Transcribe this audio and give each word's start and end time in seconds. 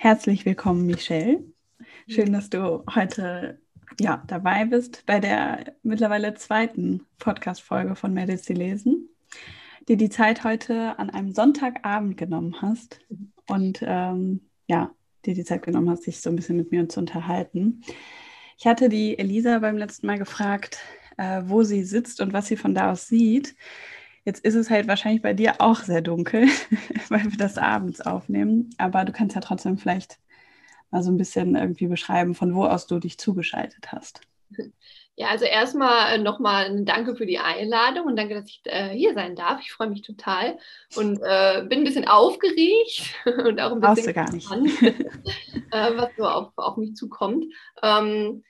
Herzlich 0.00 0.46
willkommen, 0.46 0.86
Michelle. 0.86 1.42
Schön, 2.06 2.32
dass 2.32 2.48
du 2.48 2.84
heute 2.94 3.60
ja, 3.98 4.22
dabei 4.28 4.64
bist 4.64 5.02
bei 5.06 5.18
der 5.18 5.74
mittlerweile 5.82 6.34
zweiten 6.34 7.04
Podcast-Folge 7.18 7.96
von 7.96 8.14
die 8.14 8.52
lesen, 8.52 9.08
die 9.88 9.96
die 9.96 10.08
Zeit 10.08 10.44
heute 10.44 10.96
an 11.00 11.10
einem 11.10 11.32
Sonntagabend 11.32 12.16
genommen 12.16 12.62
hast 12.62 13.00
und 13.48 13.80
ähm, 13.82 14.48
ja, 14.68 14.94
dir 15.26 15.34
die 15.34 15.42
Zeit 15.42 15.62
genommen 15.62 15.90
hast, 15.90 16.04
sich 16.04 16.20
so 16.20 16.30
ein 16.30 16.36
bisschen 16.36 16.56
mit 16.56 16.70
mir 16.70 16.88
zu 16.88 17.00
unterhalten. 17.00 17.82
Ich 18.56 18.68
hatte 18.68 18.88
die 18.88 19.18
Elisa 19.18 19.58
beim 19.58 19.76
letzten 19.76 20.06
Mal 20.06 20.18
gefragt, 20.18 20.78
äh, 21.16 21.42
wo 21.44 21.64
sie 21.64 21.82
sitzt 21.82 22.20
und 22.20 22.32
was 22.32 22.46
sie 22.46 22.56
von 22.56 22.72
da 22.72 22.92
aus 22.92 23.08
sieht. 23.08 23.56
Jetzt 24.28 24.44
ist 24.44 24.56
es 24.56 24.68
halt 24.68 24.88
wahrscheinlich 24.88 25.22
bei 25.22 25.32
dir 25.32 25.54
auch 25.56 25.78
sehr 25.78 26.02
dunkel, 26.02 26.42
weil 27.08 27.24
wir 27.24 27.38
das 27.38 27.56
abends 27.56 28.02
aufnehmen. 28.02 28.68
Aber 28.76 29.06
du 29.06 29.12
kannst 29.12 29.34
ja 29.34 29.40
trotzdem 29.40 29.78
vielleicht 29.78 30.18
mal 30.90 31.02
so 31.02 31.10
ein 31.10 31.16
bisschen 31.16 31.56
irgendwie 31.56 31.86
beschreiben, 31.86 32.34
von 32.34 32.54
wo 32.54 32.66
aus 32.66 32.86
du 32.86 32.98
dich 32.98 33.16
zugeschaltet 33.16 33.90
hast. 33.90 34.20
Ja, 35.16 35.28
also 35.28 35.46
erstmal 35.46 36.12
äh, 36.12 36.18
nochmal 36.18 36.66
ein 36.66 36.84
Danke 36.84 37.16
für 37.16 37.24
die 37.24 37.38
Einladung 37.38 38.04
und 38.04 38.16
danke, 38.16 38.34
dass 38.34 38.50
ich 38.50 38.60
äh, 38.64 38.90
hier 38.90 39.14
sein 39.14 39.34
darf. 39.34 39.62
Ich 39.62 39.72
freue 39.72 39.88
mich 39.88 40.02
total 40.02 40.58
und 40.94 41.18
äh, 41.22 41.64
bin 41.66 41.78
ein 41.78 41.84
bisschen 41.84 42.06
aufgeregt 42.06 43.14
und 43.24 43.58
auch 43.58 43.72
ein 43.72 43.80
bisschen 43.80 44.12
du 44.12 44.86
äh, 45.72 45.96
was 45.96 46.10
so 46.18 46.26
auf, 46.26 46.52
auf 46.56 46.76
mich 46.76 46.96
zukommt. 46.96 47.46
Ähm, 47.82 48.44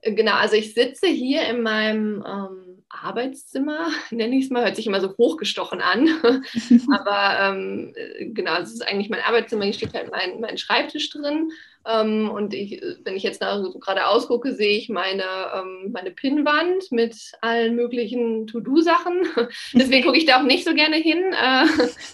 genau, 0.00 0.34
also 0.34 0.54
ich 0.54 0.74
sitze 0.74 1.08
hier 1.08 1.48
in 1.48 1.62
meinem 1.62 2.24
ähm, 2.24 2.73
Arbeitszimmer, 3.02 3.88
nenne 4.10 4.36
ich 4.36 4.44
es 4.44 4.50
mal, 4.50 4.64
hört 4.64 4.76
sich 4.76 4.86
immer 4.86 5.00
so 5.00 5.16
hochgestochen 5.16 5.80
an. 5.80 6.08
Aber 6.92 7.38
ähm, 7.40 7.92
äh, 7.96 8.26
genau, 8.26 8.56
es 8.60 8.72
ist 8.72 8.86
eigentlich 8.86 9.10
mein 9.10 9.22
Arbeitszimmer, 9.22 9.64
hier 9.64 9.74
steht 9.74 9.94
halt 9.94 10.10
mein, 10.10 10.40
mein 10.40 10.58
Schreibtisch 10.58 11.10
drin. 11.10 11.50
Ähm, 11.86 12.30
und 12.30 12.54
ich, 12.54 12.80
wenn 13.02 13.14
ich 13.14 13.22
jetzt 13.22 13.42
so 13.42 13.78
gerade 13.78 14.06
ausgucke, 14.06 14.54
sehe 14.54 14.78
ich 14.78 14.88
meine, 14.88 15.24
ähm, 15.54 15.90
meine 15.92 16.10
Pinnwand 16.10 16.90
mit 16.90 17.14
allen 17.42 17.74
möglichen 17.74 18.46
To-Do-Sachen. 18.46 19.26
Deswegen 19.74 20.04
gucke 20.04 20.16
ich 20.16 20.24
da 20.24 20.40
auch 20.40 20.44
nicht 20.44 20.64
so 20.64 20.74
gerne 20.74 20.96
hin. 20.96 21.18
Äh, 21.18 21.66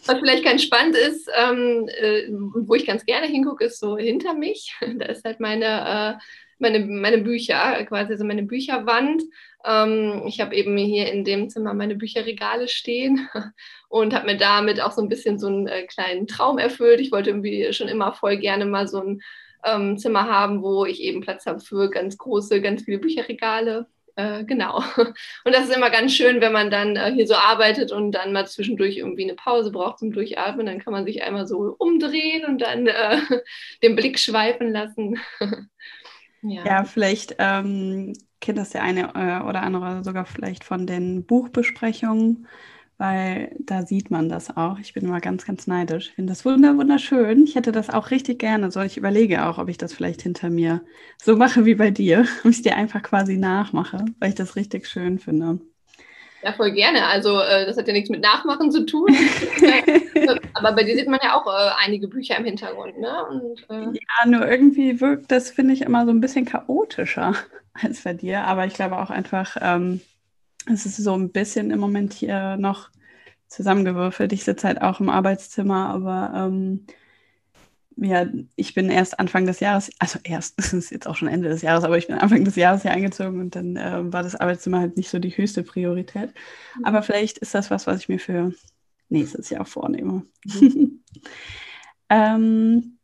was 0.06 0.19
vielleicht 0.19 0.45
ganz 0.45 0.62
spannend 0.62 0.97
ist, 0.97 1.31
ähm, 1.36 1.89
äh, 1.89 2.28
wo 2.31 2.75
ich 2.75 2.86
ganz 2.86 3.06
gerne 3.06 3.27
hingucke, 3.27 3.64
ist 3.64 3.78
so 3.78 3.97
hinter 3.97 4.34
mich. 4.34 4.75
Da 4.97 5.06
ist 5.06 5.25
halt 5.25 5.39
meine, 5.39 6.19
äh, 6.19 6.25
meine, 6.61 6.80
meine 6.80 7.19
Bücher, 7.19 7.84
quasi 7.84 8.16
so 8.16 8.25
meine 8.25 8.42
Bücherwand. 8.42 9.22
Ähm, 9.64 10.25
ich 10.27 10.41
habe 10.41 10.55
eben 10.55 10.77
hier 10.77 11.12
in 11.12 11.25
dem 11.25 11.48
Zimmer 11.48 11.75
meine 11.75 11.94
Bücherregale 11.94 12.69
stehen 12.69 13.28
und 13.89 14.14
habe 14.14 14.27
mir 14.27 14.36
damit 14.36 14.80
auch 14.80 14.92
so 14.92 15.02
ein 15.02 15.08
bisschen 15.08 15.39
so 15.39 15.48
einen 15.48 15.67
äh, 15.67 15.86
kleinen 15.86 16.27
Traum 16.27 16.58
erfüllt. 16.58 17.00
Ich 17.00 17.12
wollte 17.12 17.30
irgendwie 17.30 17.72
schon 17.72 17.89
immer 17.89 18.12
voll 18.12 18.36
gerne 18.39 18.67
mal 18.67 18.89
so 18.89 19.00
ein 19.00 19.20
ähm, 19.64 19.98
Zimmer 19.98 20.28
haben, 20.28 20.62
wo 20.62 20.85
ich 20.85 21.01
eben 21.02 21.20
Platz 21.20 21.46
habe 21.46 21.61
für 21.61 21.90
ganz 21.90 22.17
große, 22.17 22.61
ganz 22.61 22.85
viele 22.85 22.98
Bücherregale. 22.98 23.86
Äh, 24.17 24.45
genau. 24.45 24.83
Und 25.45 25.55
das 25.55 25.68
ist 25.68 25.77
immer 25.77 25.90
ganz 25.90 26.12
schön, 26.14 26.40
wenn 26.40 26.52
man 26.52 26.70
dann 26.70 26.96
äh, 26.96 27.12
hier 27.12 27.27
so 27.27 27.35
arbeitet 27.35 27.92
und 27.92 28.12
dann 28.12 28.33
mal 28.33 28.46
zwischendurch 28.46 28.98
irgendwie 28.98 29.24
eine 29.24 29.35
Pause 29.35 29.70
braucht 29.70 30.01
zum 30.01 30.12
Durchatmen. 30.12 30.67
Dann 30.67 30.79
kann 30.79 30.92
man 30.92 31.05
sich 31.05 31.23
einmal 31.23 31.46
so 31.46 31.74
umdrehen 31.79 32.45
und 32.45 32.61
dann 32.61 32.86
äh, 32.86 33.18
den 33.83 33.96
Blick 33.96 34.18
schweifen 34.18 34.73
lassen. 34.73 35.18
Ja. 36.42 36.64
ja. 36.64 36.84
vielleicht 36.84 37.36
ähm, 37.39 38.12
kennt 38.40 38.58
das 38.58 38.70
der 38.70 38.83
eine 38.83 39.14
äh, 39.14 39.42
oder 39.46 39.62
andere 39.62 40.05
sogar 40.05 40.27
vielleicht 40.27 40.64
von 40.64 40.86
den 40.86 41.24
Buchbesprechungen 41.27 42.46
weil 42.98 43.56
da 43.61 43.86
sieht 43.86 44.11
man 44.11 44.28
das 44.28 44.56
auch. 44.56 44.79
Ich 44.79 44.92
bin 44.92 45.05
immer 45.06 45.20
ganz, 45.20 45.46
ganz 45.46 45.67
neidisch. 45.67 46.08
Ich 46.11 46.14
finde 46.17 46.33
das 46.33 46.45
wunderschön. 46.45 47.45
Ich 47.45 47.55
hätte 47.56 47.73
das 47.73 47.89
auch 47.90 48.11
richtig 48.11 48.39
gerne. 48.39 48.70
So, 48.70 48.80
ich 48.83 48.98
überlege 48.98 49.46
auch, 49.46 49.58
ob 49.58 49.70
ich 49.70 49.79
das 49.79 49.95
vielleicht 49.95 50.23
hinter 50.23 50.50
mir 50.50 50.84
so 51.23 51.36
mache 51.36 51.64
wie 51.64 51.74
bei 51.77 51.90
dir, 51.90 52.27
ob 52.45 52.50
ich 52.50 52.62
dir 52.62 52.77
einfach 52.77 53.02
quasi 53.02 53.39
nachmache, 53.39 54.05
weil 54.20 54.29
ich 54.30 54.34
das 54.34 54.55
richtig 54.56 54.86
schön 54.86 55.18
finde. 55.18 55.61
Ja, 56.42 56.52
voll 56.55 56.73
gerne. 56.73 57.06
Also 57.06 57.40
äh, 57.40 57.67
das 57.67 57.77
hat 57.77 57.86
ja 57.86 57.92
nichts 57.92 58.08
mit 58.08 58.23
Nachmachen 58.23 58.70
zu 58.70 58.86
tun. 58.86 59.08
Aber 60.55 60.73
bei 60.73 60.84
dir 60.84 60.96
sieht 60.96 61.08
man 61.08 61.20
ja 61.23 61.34
auch 61.34 61.46
äh, 61.46 61.70
einige 61.84 62.08
Bücher 62.08 62.39
im 62.39 62.45
Hintergrund, 62.45 62.98
ne? 62.98 63.27
Und, 63.27 63.67
äh 63.68 63.98
ja, 63.98 64.27
nur 64.27 64.48
irgendwie 64.48 65.00
wirkt 65.00 65.30
das, 65.30 65.50
finde 65.50 65.74
ich, 65.74 65.83
immer 65.83 66.06
so 66.06 66.12
ein 66.12 66.20
bisschen 66.20 66.46
chaotischer 66.46 67.34
als 67.74 68.02
bei 68.02 68.14
dir. 68.14 68.45
Aber 68.45 68.67
ich 68.67 68.74
glaube 68.74 68.98
auch 68.98 69.11
einfach, 69.11 69.56
ähm, 69.61 70.00
es 70.73 70.86
ist 70.86 70.96
so 70.96 71.14
ein 71.14 71.30
bisschen 71.30 71.70
im 71.70 71.79
Moment 71.79 72.14
hier 72.14 72.56
noch 72.56 72.89
zusammengewürfelt. 73.48 74.33
Ich 74.33 74.45
sitze 74.45 74.67
halt 74.67 74.80
auch 74.80 75.00
im 75.00 75.11
Arbeitszimmer, 75.11 75.89
aber 75.89 76.33
ähm, 76.34 76.86
ja, 78.02 78.27
ich 78.56 78.74
bin 78.74 78.90
erst 78.90 79.18
Anfang 79.18 79.46
des 79.46 79.61
Jahres, 79.61 79.90
also 79.98 80.18
erst, 80.22 80.58
das 80.58 80.72
ist 80.72 80.90
jetzt 80.90 81.06
auch 81.06 81.16
schon 81.16 81.28
Ende 81.28 81.48
des 81.48 81.62
Jahres, 81.62 81.84
aber 81.84 81.98
ich 81.98 82.06
bin 82.06 82.16
Anfang 82.16 82.44
des 82.44 82.56
Jahres 82.56 82.83
hier 82.83 82.92
eingezogen 82.92 83.40
und 83.40 83.55
dann 83.55 83.77
äh, 83.77 84.12
war 84.12 84.22
das 84.22 84.36
Arbeitszimmer 84.36 84.80
halt 84.80 84.96
nicht 84.96 85.11
so 85.11 85.18
die 85.18 85.36
höchste 85.36 85.62
Priorität. 85.62 86.33
Mhm. 86.77 86.84
Aber 86.84 87.02
vielleicht 87.02 87.38
ist 87.38 87.55
das 87.55 87.70
was, 87.70 87.86
was 87.86 88.00
ich 88.00 88.08
mir 88.08 88.18
für 88.18 88.52
nächstes 89.08 89.50
Jahr 89.50 89.64
vornehme. 89.64 90.24
Mhm. 90.44 91.02
ähm, 92.08 92.98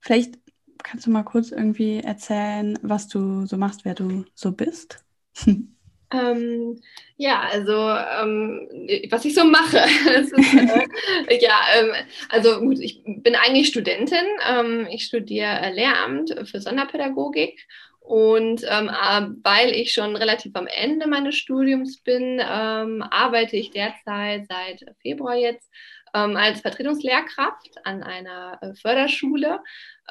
vielleicht 0.00 0.38
kannst 0.82 1.06
du 1.06 1.10
mal 1.10 1.22
kurz 1.22 1.50
irgendwie 1.50 1.98
erzählen, 1.98 2.78
was 2.82 3.08
du 3.08 3.46
so 3.46 3.56
machst, 3.56 3.84
wer 3.84 3.94
du 3.94 4.24
so 4.34 4.52
bist. 4.52 5.04
Ähm, 6.12 6.80
ja, 7.16 7.40
also 7.40 7.72
ähm, 7.72 8.68
was 9.10 9.24
ich 9.24 9.34
so 9.34 9.44
mache. 9.44 9.78
ist, 10.20 10.32
äh, 10.32 11.38
ja, 11.40 11.58
ähm, 11.78 11.92
also 12.28 12.60
gut, 12.60 12.78
ich 12.80 13.02
bin 13.04 13.34
eigentlich 13.34 13.68
Studentin. 13.68 14.26
Ähm, 14.48 14.86
ich 14.90 15.04
studiere 15.04 15.72
Lehramt 15.72 16.34
für 16.44 16.60
Sonderpädagogik. 16.60 17.66
Und 18.00 18.64
ähm, 18.68 18.88
äh, 18.88 19.28
weil 19.44 19.70
ich 19.70 19.92
schon 19.92 20.16
relativ 20.16 20.56
am 20.56 20.66
Ende 20.66 21.06
meines 21.06 21.36
Studiums 21.36 22.02
bin, 22.02 22.40
ähm, 22.40 23.02
arbeite 23.02 23.56
ich 23.56 23.70
derzeit 23.70 24.46
seit 24.48 24.84
Februar 25.00 25.36
jetzt 25.36 25.70
als 26.12 26.60
Vertretungslehrkraft 26.60 27.70
an 27.84 28.02
einer 28.02 28.58
äh, 28.60 28.74
Förderschule 28.74 29.60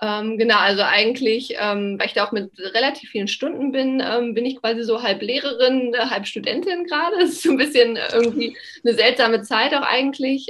ähm, 0.02 0.38
genau, 0.38 0.58
also 0.58 0.82
eigentlich, 0.84 1.56
ähm, 1.60 2.00
weil 2.00 2.08
ich 2.08 2.14
da 2.14 2.26
auch 2.26 2.32
mit 2.32 2.52
relativ 2.58 3.10
vielen 3.10 3.28
Stunden 3.28 3.72
bin, 3.72 4.02
ähm, 4.04 4.34
bin 4.34 4.46
ich 4.46 4.60
quasi 4.60 4.84
so 4.84 5.04
halb 5.04 5.22
Lehrerin, 5.22 5.94
äh, 5.94 6.06
halb 6.06 6.26
Studentin 6.26 6.86
gerade. 6.86 7.18
Das 7.20 7.30
ist 7.32 7.44
so 7.44 7.52
ein 7.52 7.58
bisschen 7.58 7.98
irgendwie 8.12 8.58
eine 8.84 8.94
seltsame 8.96 9.42
Zeit 9.44 9.74
auch 9.74 9.84
eigentlich. 9.84 10.48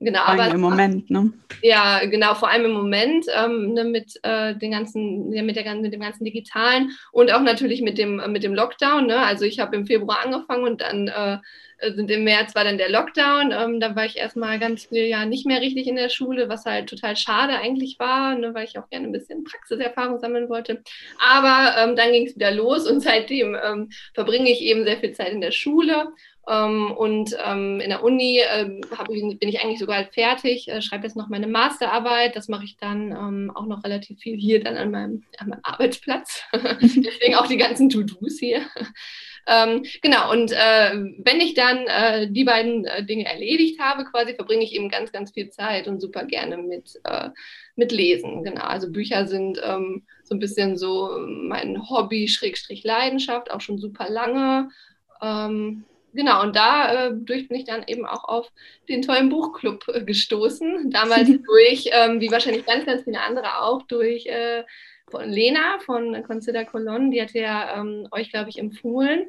Genau, 0.00 0.20
aber 0.20 0.46
im 0.48 0.60
Moment, 0.60 1.10
ne? 1.10 1.32
Ja, 1.60 2.04
genau, 2.04 2.34
vor 2.34 2.48
allem 2.48 2.66
im 2.66 2.72
Moment 2.72 3.26
ähm, 3.34 3.72
ne, 3.72 3.82
mit 3.82 4.14
äh, 4.22 4.54
den 4.54 4.70
ganzen, 4.70 5.32
ja, 5.32 5.42
mit, 5.42 5.56
der, 5.56 5.74
mit 5.74 5.92
dem 5.92 6.00
ganzen 6.00 6.24
Digitalen 6.24 6.92
und 7.10 7.32
auch 7.32 7.40
natürlich 7.42 7.82
mit 7.82 7.98
dem, 7.98 8.22
mit 8.30 8.44
dem 8.44 8.54
Lockdown. 8.54 9.06
Ne? 9.06 9.18
Also 9.18 9.44
ich 9.44 9.58
habe 9.58 9.74
im 9.74 9.86
Februar 9.86 10.24
angefangen 10.24 10.64
und 10.64 10.80
dann 10.82 11.08
äh, 11.08 11.38
äh, 11.78 11.92
sind 11.92 12.10
im 12.10 12.24
März 12.24 12.54
war 12.54 12.64
dann 12.64 12.78
der 12.78 12.90
Lockdown. 12.90 13.52
Ähm, 13.52 13.80
da 13.80 13.94
war 13.94 14.04
ich 14.04 14.16
erstmal 14.16 14.58
ganz 14.58 14.86
viele 14.86 15.06
Jahre 15.06 15.26
nicht 15.26 15.46
mehr 15.46 15.60
richtig 15.60 15.86
in 15.86 15.96
der 15.96 16.08
Schule, 16.08 16.48
was 16.48 16.64
halt 16.64 16.88
total 16.88 17.16
schade 17.16 17.54
eigentlich 17.54 17.98
war, 17.98 18.34
ne, 18.34 18.52
weil 18.54 18.64
ich 18.64 18.78
auch 18.78 18.88
gerne 18.88 19.06
ein 19.06 19.12
bisschen 19.12 19.44
Praxiserfahrung 19.44 20.18
sammeln 20.18 20.48
wollte. 20.48 20.82
Aber 21.18 21.76
ähm, 21.78 21.96
dann 21.96 22.12
ging 22.12 22.26
es 22.26 22.34
wieder 22.34 22.50
los 22.50 22.88
und 22.88 23.00
seitdem 23.02 23.56
ähm, 23.62 23.90
verbringe 24.14 24.50
ich 24.50 24.60
eben 24.60 24.84
sehr 24.84 24.98
viel 24.98 25.12
Zeit 25.12 25.32
in 25.32 25.40
der 25.40 25.52
Schule. 25.52 26.08
Ähm, 26.48 26.92
und 26.92 27.36
ähm, 27.44 27.78
in 27.80 27.90
der 27.90 28.02
Uni 28.02 28.40
ähm, 28.50 28.80
bin 29.38 29.48
ich 29.48 29.60
eigentlich 29.60 29.78
sogar 29.78 30.04
fertig, 30.06 30.68
äh, 30.68 30.80
schreibe 30.80 31.04
jetzt 31.04 31.16
noch 31.16 31.28
meine 31.28 31.46
Masterarbeit. 31.46 32.36
Das 32.36 32.48
mache 32.48 32.64
ich 32.64 32.78
dann 32.78 33.50
auch 33.54 33.66
noch 33.66 33.84
relativ 33.84 34.18
viel 34.20 34.36
hier 34.38 34.62
dann 34.62 34.76
an 34.76 34.90
meinem, 34.90 35.24
an 35.36 35.50
meinem 35.50 35.60
Arbeitsplatz. 35.62 36.42
Deswegen 36.52 37.34
auch 37.34 37.46
die 37.46 37.56
ganzen 37.56 37.90
To-Dos 37.90 38.38
hier. 38.38 38.62
Genau, 40.02 40.30
und 40.30 40.52
äh, 40.52 40.92
wenn 41.24 41.40
ich 41.40 41.54
dann 41.54 41.86
äh, 41.86 42.30
die 42.30 42.44
beiden 42.44 42.86
Dinge 43.08 43.24
erledigt 43.24 43.80
habe, 43.80 44.04
quasi 44.04 44.34
verbringe 44.34 44.62
ich 44.62 44.74
eben 44.74 44.90
ganz, 44.90 45.10
ganz 45.10 45.32
viel 45.32 45.48
Zeit 45.48 45.88
und 45.88 46.02
super 46.02 46.26
gerne 46.26 46.58
mit, 46.58 47.00
mit 47.74 47.90
Lesen. 47.90 48.44
Genau, 48.44 48.64
also 48.64 48.92
Bücher 48.92 49.26
sind 49.26 49.56
so 49.56 50.34
ein 50.34 50.38
bisschen 50.38 50.76
so 50.76 51.16
mein 51.26 51.88
Hobby, 51.88 52.28
Schrägstrich 52.28 52.84
Leidenschaft, 52.84 53.50
auch 53.50 53.62
schon 53.62 53.78
super 53.78 54.10
lange. 54.10 54.68
Genau, 56.14 56.42
und 56.42 56.56
dadurch 56.56 57.42
äh, 57.42 57.46
bin 57.46 57.56
ich 57.56 57.64
dann 57.64 57.84
eben 57.86 58.06
auch 58.06 58.24
auf 58.24 58.50
den 58.88 59.02
tollen 59.02 59.28
Buchclub 59.28 59.86
äh, 59.88 60.02
gestoßen. 60.02 60.90
Damals 60.90 61.28
durch, 61.46 61.90
ähm, 61.92 62.20
wie 62.20 62.30
wahrscheinlich 62.30 62.64
ganz, 62.64 62.86
ganz 62.86 63.02
viele 63.02 63.20
andere 63.20 63.62
auch, 63.62 63.82
durch 63.82 64.26
äh, 64.26 64.64
von 65.10 65.28
Lena 65.28 65.78
von 65.80 66.22
Consider 66.24 66.64
Cologne. 66.64 67.10
Die 67.10 67.20
hat 67.20 67.32
ja 67.32 67.80
ähm, 67.80 68.08
euch, 68.10 68.30
glaube 68.30 68.50
ich, 68.50 68.58
empfohlen. 68.58 69.28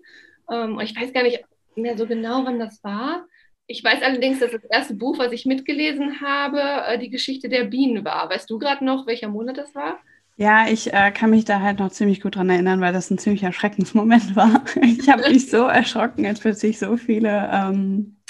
Ähm, 0.50 0.78
und 0.78 0.84
ich 0.84 0.96
weiß 0.96 1.14
gar 1.14 1.24
nicht 1.24 1.44
mehr 1.76 1.98
so 1.98 2.06
genau, 2.06 2.46
wann 2.46 2.60
das 2.60 2.84
war. 2.84 3.26
Ich 3.68 3.84
weiß 3.84 4.02
allerdings, 4.02 4.40
dass 4.40 4.52
das 4.52 4.64
erste 4.64 4.96
Buch, 4.96 5.20
was 5.20 5.32
ich 5.32 5.46
mitgelesen 5.46 6.22
habe, 6.22 6.60
äh, 6.60 6.98
die 6.98 7.10
Geschichte 7.10 7.50
der 7.50 7.66
Bienen 7.66 8.04
war. 8.06 8.30
Weißt 8.30 8.50
du 8.50 8.58
gerade 8.58 8.84
noch, 8.84 9.06
welcher 9.06 9.28
Monat 9.28 9.58
das 9.58 9.76
war? 9.76 10.00
Ja, 10.40 10.70
ich 10.70 10.94
äh, 10.94 11.12
kann 11.12 11.32
mich 11.32 11.44
da 11.44 11.60
halt 11.60 11.80
noch 11.80 11.92
ziemlich 11.92 12.22
gut 12.22 12.38
dran 12.38 12.50
erinnern, 12.50 12.80
weil 12.80 12.94
das 12.94 13.12
ein 13.12 13.18
ziemlich 13.18 13.44
Erschreckensmoment 13.44 14.36
war. 14.38 14.64
Ich 14.82 15.10
habe 15.10 15.30
mich 15.30 15.50
so 15.50 15.66
erschrocken, 15.66 16.26
als 16.26 16.40
plötzlich 16.40 16.80
so 16.80 16.96
viele 16.96 17.50
ähm, 17.52 18.22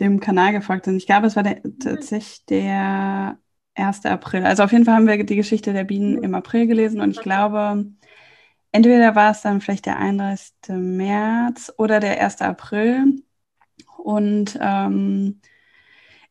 dem 0.00 0.20
Kanal 0.20 0.52
gefolgt 0.52 0.84
sind. 0.86 0.96
Ich 0.96 1.06
glaube, 1.06 1.26
es 1.26 1.36
war 1.36 1.42
der, 1.42 1.60
tatsächlich 1.80 2.44
der 2.46 3.38
1. 3.74 4.10
April. 4.10 4.44
Also 4.44 4.62
auf 4.62 4.72
jeden 4.72 4.84
Fall 4.84 4.94
haben 4.94 5.08
wir 5.08 5.24
die 5.24 5.36
Geschichte 5.36 5.72
der 5.72 5.84
Bienen 5.84 6.22
im 6.22 6.36
April 6.36 6.68
gelesen 6.68 7.00
und 7.00 7.10
ich 7.12 7.20
glaube, 7.20 7.84
entweder 8.72 9.16
war 9.16 9.32
es 9.32 9.42
dann 9.42 9.60
vielleicht 9.60 9.86
der 9.86 9.98
31. 9.98 10.76
März 10.76 11.72
oder 11.78 11.98
der 12.00 12.20
1. 12.20 12.44
April. 12.44 13.22
Und 13.98 14.56
ähm, 14.60 15.40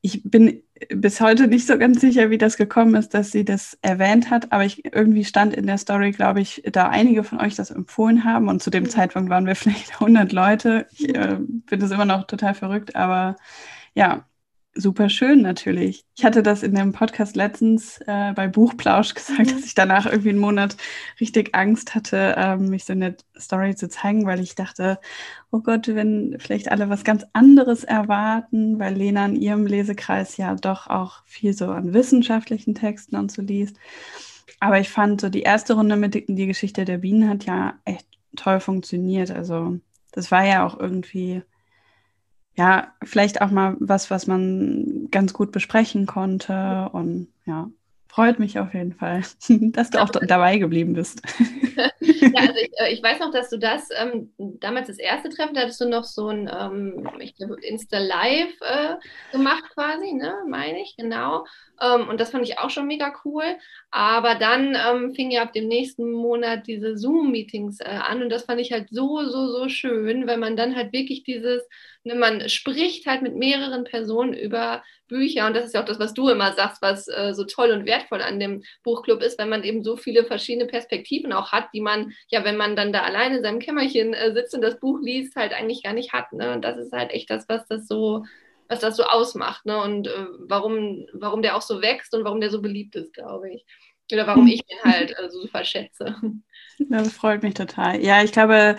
ich 0.01 0.23
bin 0.23 0.63
bis 0.89 1.21
heute 1.21 1.47
nicht 1.47 1.67
so 1.67 1.77
ganz 1.77 2.01
sicher, 2.01 2.29
wie 2.29 2.37
das 2.37 2.57
gekommen 2.57 2.95
ist, 2.95 3.13
dass 3.13 3.31
sie 3.31 3.45
das 3.45 3.77
erwähnt 3.81 4.29
hat, 4.29 4.51
aber 4.51 4.65
ich 4.65 4.83
irgendwie 4.85 5.23
stand 5.23 5.53
in 5.53 5.67
der 5.67 5.77
Story, 5.77 6.11
glaube 6.11 6.41
ich, 6.41 6.63
da 6.71 6.89
einige 6.89 7.23
von 7.23 7.39
euch 7.39 7.55
das 7.55 7.71
empfohlen 7.71 8.23
haben 8.23 8.49
und 8.49 8.61
zu 8.61 8.69
dem 8.69 8.83
mhm. 8.83 8.89
Zeitpunkt 8.89 9.29
waren 9.29 9.45
wir 9.45 9.55
vielleicht 9.55 9.93
100 9.93 10.31
Leute. 10.31 10.87
Ich 10.91 11.09
äh, 11.15 11.37
finde 11.67 11.85
es 11.85 11.91
immer 11.91 12.05
noch 12.05 12.25
total 12.25 12.53
verrückt, 12.53 12.95
aber 12.95 13.35
ja, 13.93 14.25
super 14.75 15.09
schön 15.09 15.41
natürlich. 15.41 16.05
Ich 16.15 16.25
hatte 16.25 16.41
das 16.41 16.63
in 16.63 16.73
dem 16.73 16.93
Podcast 16.93 17.35
letztens 17.35 17.99
äh, 18.07 18.33
bei 18.33 18.47
Buchplausch 18.47 19.13
gesagt, 19.15 19.39
mhm. 19.39 19.55
dass 19.55 19.65
ich 19.65 19.75
danach 19.75 20.05
irgendwie 20.05 20.29
einen 20.29 20.39
Monat 20.39 20.77
richtig 21.19 21.53
Angst 21.53 21.95
hatte, 21.95 22.35
ähm, 22.37 22.69
mich 22.69 22.85
so 22.85 22.93
in 22.93 23.01
der 23.01 23.15
Story 23.37 23.75
zu 23.75 23.89
zeigen, 23.89 24.25
weil 24.25 24.39
ich 24.39 24.55
dachte, 24.55 24.99
oh 25.51 25.59
Gott, 25.59 25.87
wenn 25.87 26.37
vielleicht 26.39 26.71
alle 26.71 26.89
was 26.89 27.03
ganz 27.03 27.25
anderes 27.33 27.83
erwarten, 27.83 28.79
weil 28.79 28.95
Lena 28.95 29.25
in 29.25 29.35
ihrem 29.35 29.67
Lesekreis 29.67 30.37
ja 30.37 30.55
doch 30.55 30.87
auch 30.87 31.23
viel 31.25 31.53
so 31.53 31.67
an 31.67 31.93
wissenschaftlichen 31.93 32.75
Texten 32.75 33.15
und 33.15 33.31
so 33.31 33.41
liest. 33.41 33.77
Aber 34.59 34.79
ich 34.79 34.89
fand 34.89 35.21
so 35.21 35.29
die 35.29 35.41
erste 35.41 35.73
Runde 35.73 35.95
mit 35.95 36.15
die 36.27 36.47
Geschichte 36.47 36.85
der 36.85 36.99
Bienen 36.99 37.29
hat 37.29 37.45
ja 37.45 37.75
echt 37.85 38.07
toll 38.35 38.59
funktioniert. 38.59 39.29
Also 39.29 39.79
das 40.11 40.31
war 40.31 40.45
ja 40.45 40.65
auch 40.65 40.79
irgendwie 40.79 41.43
ja, 42.55 42.93
vielleicht 43.03 43.41
auch 43.41 43.51
mal 43.51 43.75
was, 43.79 44.11
was 44.11 44.27
man 44.27 45.07
ganz 45.11 45.33
gut 45.33 45.51
besprechen 45.51 46.05
konnte. 46.05 46.89
Und 46.91 47.27
ja, 47.45 47.69
freut 48.07 48.37
mich 48.37 48.59
auf 48.59 48.73
jeden 48.73 48.93
Fall, 48.93 49.23
dass 49.49 49.89
du 49.89 50.01
auch 50.01 50.09
dabei 50.09 50.57
geblieben 50.57 50.93
bist. 50.93 51.21
ja, 51.99 52.39
also 52.39 52.53
ich, 52.55 52.71
äh, 52.79 52.93
ich, 52.93 53.01
weiß 53.01 53.19
noch, 53.19 53.31
dass 53.31 53.49
du 53.49 53.57
das 53.57 53.89
ähm, 53.97 54.31
damals 54.37 54.87
das 54.87 54.99
erste 54.99 55.29
Treffen, 55.29 55.55
da 55.55 55.61
hattest 55.61 55.81
du 55.81 55.89
noch 55.89 56.03
so 56.03 56.27
ein, 56.27 56.49
ähm, 56.53 57.09
ich 57.19 57.35
glaube, 57.35 57.55
Insta-Live 57.61 58.53
äh, 58.61 58.95
gemacht 59.31 59.63
quasi, 59.73 60.13
ne, 60.13 60.35
meine 60.47 60.81
ich, 60.81 60.95
genau. 60.97 61.45
Ähm, 61.81 62.07
und 62.07 62.19
das 62.19 62.31
fand 62.31 62.47
ich 62.47 62.59
auch 62.59 62.69
schon 62.69 62.87
mega 62.87 63.13
cool. 63.25 63.43
Aber 63.91 64.35
dann 64.35 64.75
ähm, 64.75 65.13
fing 65.13 65.31
ja 65.31 65.43
ab 65.43 65.53
dem 65.53 65.67
nächsten 65.67 66.11
Monat 66.11 66.67
diese 66.67 66.97
Zoom-Meetings 66.97 67.79
äh, 67.81 67.85
an 67.85 68.21
und 68.23 68.29
das 68.29 68.45
fand 68.45 68.61
ich 68.61 68.71
halt 68.71 68.89
so, 68.89 69.23
so, 69.25 69.47
so 69.47 69.69
schön, 69.69 70.27
weil 70.27 70.37
man 70.37 70.55
dann 70.57 70.75
halt 70.75 70.93
wirklich 70.93 71.23
dieses 71.23 71.63
Ne, 72.05 72.15
man 72.15 72.49
spricht 72.49 73.05
halt 73.05 73.21
mit 73.21 73.35
mehreren 73.35 73.85
Personen 73.85 74.33
über 74.33 74.83
Bücher 75.07 75.47
und 75.47 75.55
das 75.55 75.65
ist 75.65 75.73
ja 75.73 75.81
auch 75.81 75.85
das, 75.85 75.99
was 75.99 76.13
du 76.13 76.27
immer 76.27 76.51
sagst, 76.53 76.81
was 76.81 77.07
äh, 77.07 77.33
so 77.33 77.45
toll 77.45 77.71
und 77.71 77.85
wertvoll 77.85 78.21
an 78.21 78.39
dem 78.41 78.63
Buchclub 78.83 79.21
ist, 79.21 79.39
wenn 79.39 79.47
man 79.47 79.63
eben 79.63 79.83
so 79.83 79.95
viele 79.95 80.25
verschiedene 80.25 80.65
Perspektiven 80.67 81.31
auch 81.31 81.53
hat, 81.53 81.69
die 81.73 81.79
man 81.81 82.11
ja, 82.27 82.43
wenn 82.43 82.57
man 82.57 82.75
dann 82.75 82.91
da 82.91 83.03
alleine 83.03 83.37
in 83.37 83.43
seinem 83.43 83.59
Kämmerchen 83.59 84.13
äh, 84.13 84.33
sitzt 84.33 84.53
und 84.53 84.61
das 84.61 84.79
Buch 84.81 84.99
liest, 85.01 85.35
halt 85.37 85.53
eigentlich 85.53 85.83
gar 85.83 85.93
nicht 85.93 86.11
hat. 86.11 86.33
Ne? 86.33 86.53
Und 86.53 86.63
das 86.63 86.77
ist 86.77 86.91
halt 86.91 87.11
echt 87.11 87.29
das, 87.29 87.47
was 87.47 87.65
das 87.67 87.87
so 87.87 88.25
was 88.73 88.79
das 88.79 88.97
so 88.97 89.03
ausmacht 89.03 89.65
ne? 89.65 89.81
und 89.81 90.07
äh, 90.07 90.25
warum, 90.39 91.05
warum 91.13 91.41
der 91.41 91.55
auch 91.55 91.61
so 91.61 91.81
wächst 91.81 92.13
und 92.15 92.23
warum 92.23 92.41
der 92.41 92.49
so 92.49 92.61
beliebt 92.61 92.95
ist, 92.95 93.13
glaube 93.13 93.51
ich. 93.53 93.65
Oder 94.11 94.27
warum 94.27 94.47
ich 94.47 94.61
den 94.65 94.91
halt 94.91 95.11
äh, 95.17 95.29
so 95.29 95.41
super 95.41 95.63
schätze. 95.63 96.15
Das 96.89 97.13
freut 97.13 97.43
mich 97.43 97.53
total. 97.53 98.03
Ja, 98.03 98.23
ich 98.23 98.31
glaube, 98.31 98.77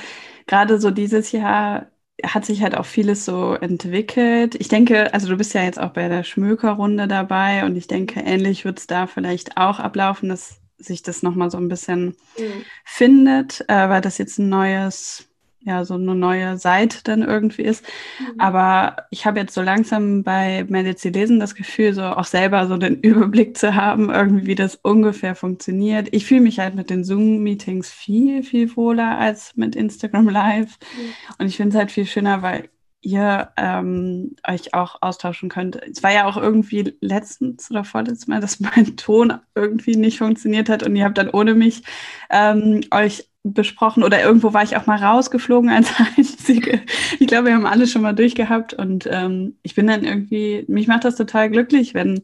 gerade 0.49 0.81
so 0.81 0.91
dieses 0.91 1.31
Jahr 1.31 1.93
hat 2.25 2.45
sich 2.45 2.61
halt 2.61 2.77
auch 2.77 2.87
vieles 2.87 3.25
so 3.25 3.55
entwickelt. 3.55 4.57
Ich 4.57 4.67
denke, 4.67 5.15
also 5.15 5.29
du 5.29 5.37
bist 5.37 5.55
ja 5.55 5.63
jetzt 5.63 5.79
auch 5.79 5.91
bei 5.91 6.09
der 6.09 6.25
Schmökerrunde 6.25 7.07
dabei 7.07 7.65
und 7.65 7.77
ich 7.77 7.87
denke, 7.87 8.19
ähnlich 8.19 8.65
wird 8.65 8.81
es 8.81 8.89
da 8.89 9.07
vielleicht 9.07 9.57
auch 9.59 9.79
ablaufen, 9.79 10.29
dass 10.29 10.61
sich 10.77 11.05
das 11.05 11.23
nochmal 11.23 11.53
so 11.53 11.59
ein 11.59 11.69
bisschen 11.69 12.17
mhm. 12.37 12.65
findet, 12.85 13.61
äh, 13.69 13.89
weil 13.89 14.01
das 14.01 14.19
jetzt 14.19 14.39
ein 14.39 14.49
neues 14.49 15.29
ja 15.65 15.85
so 15.85 15.95
eine 15.95 16.15
neue 16.15 16.59
Seite 16.59 16.99
dann 17.05 17.23
irgendwie 17.23 17.63
ist. 17.63 17.85
Mhm. 18.19 18.41
Aber 18.41 18.97
ich 19.11 19.27
habe 19.27 19.41
jetzt 19.41 19.55
so 19.55 19.63
langsam 19.63 20.23
bei 20.23 20.65
Medici 20.69 21.09
Lesen 21.09 21.41
das 21.41 21.55
Gefühl, 21.55 21.95
so 21.95 22.03
auch 22.03 22.25
selber 22.25 22.67
so 22.67 22.77
den 22.77 22.97
Überblick 23.01 23.57
zu 23.57 23.75
haben, 23.75 24.11
irgendwie 24.11 24.47
wie 24.47 24.55
das 24.55 24.77
ungefähr 24.77 25.35
funktioniert. 25.35 26.09
Ich 26.13 26.27
fühle 26.27 26.43
mich 26.43 26.59
halt 26.59 26.75
mit 26.75 26.91
den 26.91 27.05
Zoom-Meetings 27.05 27.91
viel, 27.91 28.43
viel 28.43 28.75
wohler 28.77 29.19
als 29.19 29.57
mit 29.57 29.75
Instagram 29.75 30.29
Live. 30.29 30.79
Mhm. 30.97 31.35
Und 31.39 31.47
ich 31.47 31.57
finde 31.57 31.71
es 31.71 31.77
halt 31.77 31.91
viel 31.91 32.07
schöner, 32.07 32.43
weil 32.43 32.69
ihr 33.05 33.51
ähm, 33.57 34.35
euch 34.49 34.75
auch 34.75 35.03
austauschen 35.03 35.51
könnt. 35.51 35.77
Es 35.77 36.03
war 36.03 36.13
ja 36.13 36.27
auch 36.27 36.37
irgendwie 36.37 36.97
letztens 37.01 37.71
oder 37.71 37.85
vorletztes 37.85 38.27
Mal, 38.27 38.41
dass 38.41 38.61
mein 38.61 38.97
Ton 38.97 39.35
irgendwie 39.55 39.97
nicht 39.97 40.19
funktioniert 40.19 40.69
hat 40.69 40.83
und 40.83 40.97
ihr 40.97 41.05
habt 41.05 41.19
dann 41.19 41.31
ohne 41.31 41.55
mich 41.55 41.83
ähm, 42.31 42.81
euch 42.91 43.29
besprochen 43.45 44.03
oder 44.03 44.23
irgendwo 44.23 44.55
war 44.55 44.63
ich 44.63 44.77
auch 44.77 44.87
mal 44.87 45.03
rausgeflogen 45.03 45.71
als 45.71 45.93
Einzige. 46.17 46.83
Ich 47.21 47.27
glaube, 47.27 47.49
wir 47.49 47.55
haben 47.55 47.67
alle 47.67 47.87
schon 47.87 48.03
mal 48.03 48.15
durchgehabt 48.15 48.73
und 48.75 49.07
ähm, 49.11 49.59
ich 49.63 49.75
bin 49.75 49.87
dann 49.87 50.05
irgendwie, 50.05 50.65
mich 50.67 50.89
macht 50.89 51.05
das 51.05 51.17
total 51.17 51.51
glücklich, 51.51 51.93
wenn 51.95 52.23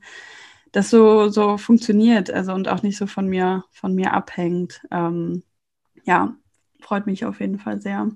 das 0.73 0.89
so, 0.89 1.29
so 1.29 1.59
funktioniert, 1.59 2.31
also 2.31 2.53
und 2.53 2.69
auch 2.69 2.83
nicht 2.83 2.97
so 2.97 3.07
von 3.07 3.27
mir, 3.29 3.65
von 3.71 3.95
mir 3.95 4.15
abhängt. 4.15 4.81
Ähm, 4.91 5.43
ja, 6.05 6.35
freut 6.81 7.07
mich 7.07 7.25
auf 7.27 7.41
jeden 7.41 7.59
Fall 7.59 7.83
sehr. 7.83 8.11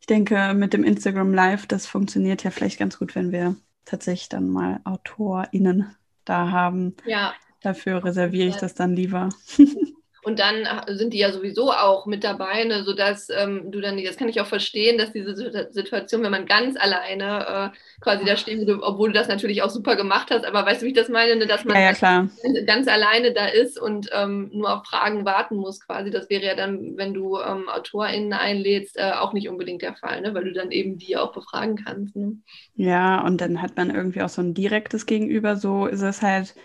Ich 0.00 0.06
denke, 0.06 0.52
mit 0.54 0.72
dem 0.72 0.84
Instagram 0.84 1.32
Live, 1.32 1.66
das 1.66 1.86
funktioniert 1.86 2.42
ja 2.42 2.50
vielleicht 2.50 2.78
ganz 2.78 2.98
gut, 2.98 3.14
wenn 3.14 3.30
wir 3.30 3.56
tatsächlich 3.84 4.28
dann 4.28 4.48
mal 4.48 4.80
AutorInnen 4.84 5.94
da 6.24 6.50
haben. 6.50 6.96
Ja. 7.04 7.34
Dafür 7.60 8.04
reserviere 8.04 8.48
ich 8.48 8.56
das 8.56 8.74
dann 8.74 8.94
lieber. 8.94 9.28
Und 10.26 10.40
dann 10.40 10.66
sind 10.88 11.14
die 11.14 11.18
ja 11.18 11.30
sowieso 11.30 11.70
auch 11.70 12.04
mit 12.04 12.24
dabei, 12.24 12.64
ne, 12.64 12.82
sodass 12.82 13.28
ähm, 13.30 13.70
du 13.70 13.80
dann, 13.80 13.96
das 14.02 14.16
kann 14.16 14.28
ich 14.28 14.40
auch 14.40 14.46
verstehen, 14.48 14.98
dass 14.98 15.12
diese 15.12 15.36
Situation, 15.70 16.24
wenn 16.24 16.32
man 16.32 16.46
ganz 16.46 16.76
alleine 16.76 17.72
äh, 17.72 17.78
quasi 18.00 18.24
da 18.24 18.36
stehen 18.36 18.58
würde, 18.58 18.82
obwohl 18.82 19.12
du 19.12 19.14
das 19.14 19.28
natürlich 19.28 19.62
auch 19.62 19.70
super 19.70 19.94
gemacht 19.94 20.32
hast, 20.32 20.44
aber 20.44 20.66
weißt 20.66 20.82
du, 20.82 20.86
wie 20.86 20.90
ich 20.90 20.96
das 20.96 21.08
meine, 21.08 21.36
ne, 21.36 21.46
dass 21.46 21.64
man 21.64 21.76
ja, 21.76 21.92
ja, 21.92 22.26
ganz 22.66 22.88
alleine 22.88 23.34
da 23.34 23.46
ist 23.46 23.80
und 23.80 24.10
ähm, 24.12 24.50
nur 24.52 24.74
auf 24.74 24.84
Fragen 24.84 25.24
warten 25.24 25.54
muss 25.54 25.78
quasi. 25.78 26.10
Das 26.10 26.28
wäre 26.28 26.44
ja 26.44 26.56
dann, 26.56 26.96
wenn 26.96 27.14
du 27.14 27.38
ähm, 27.38 27.68
AutorInnen 27.68 28.32
einlädst, 28.32 28.98
äh, 28.98 29.12
auch 29.12 29.32
nicht 29.32 29.48
unbedingt 29.48 29.82
der 29.82 29.94
Fall, 29.94 30.22
ne, 30.22 30.34
weil 30.34 30.42
du 30.42 30.52
dann 30.52 30.72
eben 30.72 30.98
die 30.98 31.16
auch 31.16 31.30
befragen 31.30 31.76
kannst. 31.76 32.16
Ne? 32.16 32.32
Ja, 32.74 33.24
und 33.24 33.40
dann 33.40 33.62
hat 33.62 33.76
man 33.76 33.94
irgendwie 33.94 34.22
auch 34.22 34.28
so 34.28 34.42
ein 34.42 34.54
direktes 34.54 35.06
Gegenüber, 35.06 35.54
so 35.54 35.86
ist 35.86 36.02
es 36.02 36.20
halt 36.20 36.56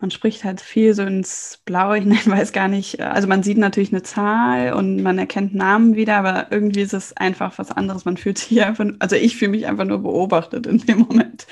man 0.00 0.10
spricht 0.12 0.44
halt 0.44 0.60
viel 0.60 0.94
so 0.94 1.02
ins 1.02 1.60
Blaue 1.64 1.96
hinein, 1.96 2.18
weiß 2.26 2.52
gar 2.52 2.68
nicht, 2.68 3.00
also 3.00 3.26
man 3.26 3.42
sieht 3.42 3.58
natürlich 3.58 3.92
eine 3.92 4.02
Zahl 4.02 4.72
und 4.72 5.02
man 5.02 5.18
erkennt 5.18 5.54
Namen 5.54 5.96
wieder, 5.96 6.16
aber 6.16 6.52
irgendwie 6.52 6.82
ist 6.82 6.94
es 6.94 7.16
einfach 7.16 7.58
was 7.58 7.70
anderes. 7.70 8.04
Man 8.04 8.16
fühlt 8.16 8.38
sich 8.38 8.62
einfach, 8.64 8.86
also 9.00 9.16
ich 9.16 9.36
fühle 9.36 9.50
mich 9.52 9.66
einfach 9.66 9.84
nur 9.84 10.02
beobachtet 10.02 10.66
in 10.66 10.78
dem 10.78 11.00
Moment. 11.00 11.46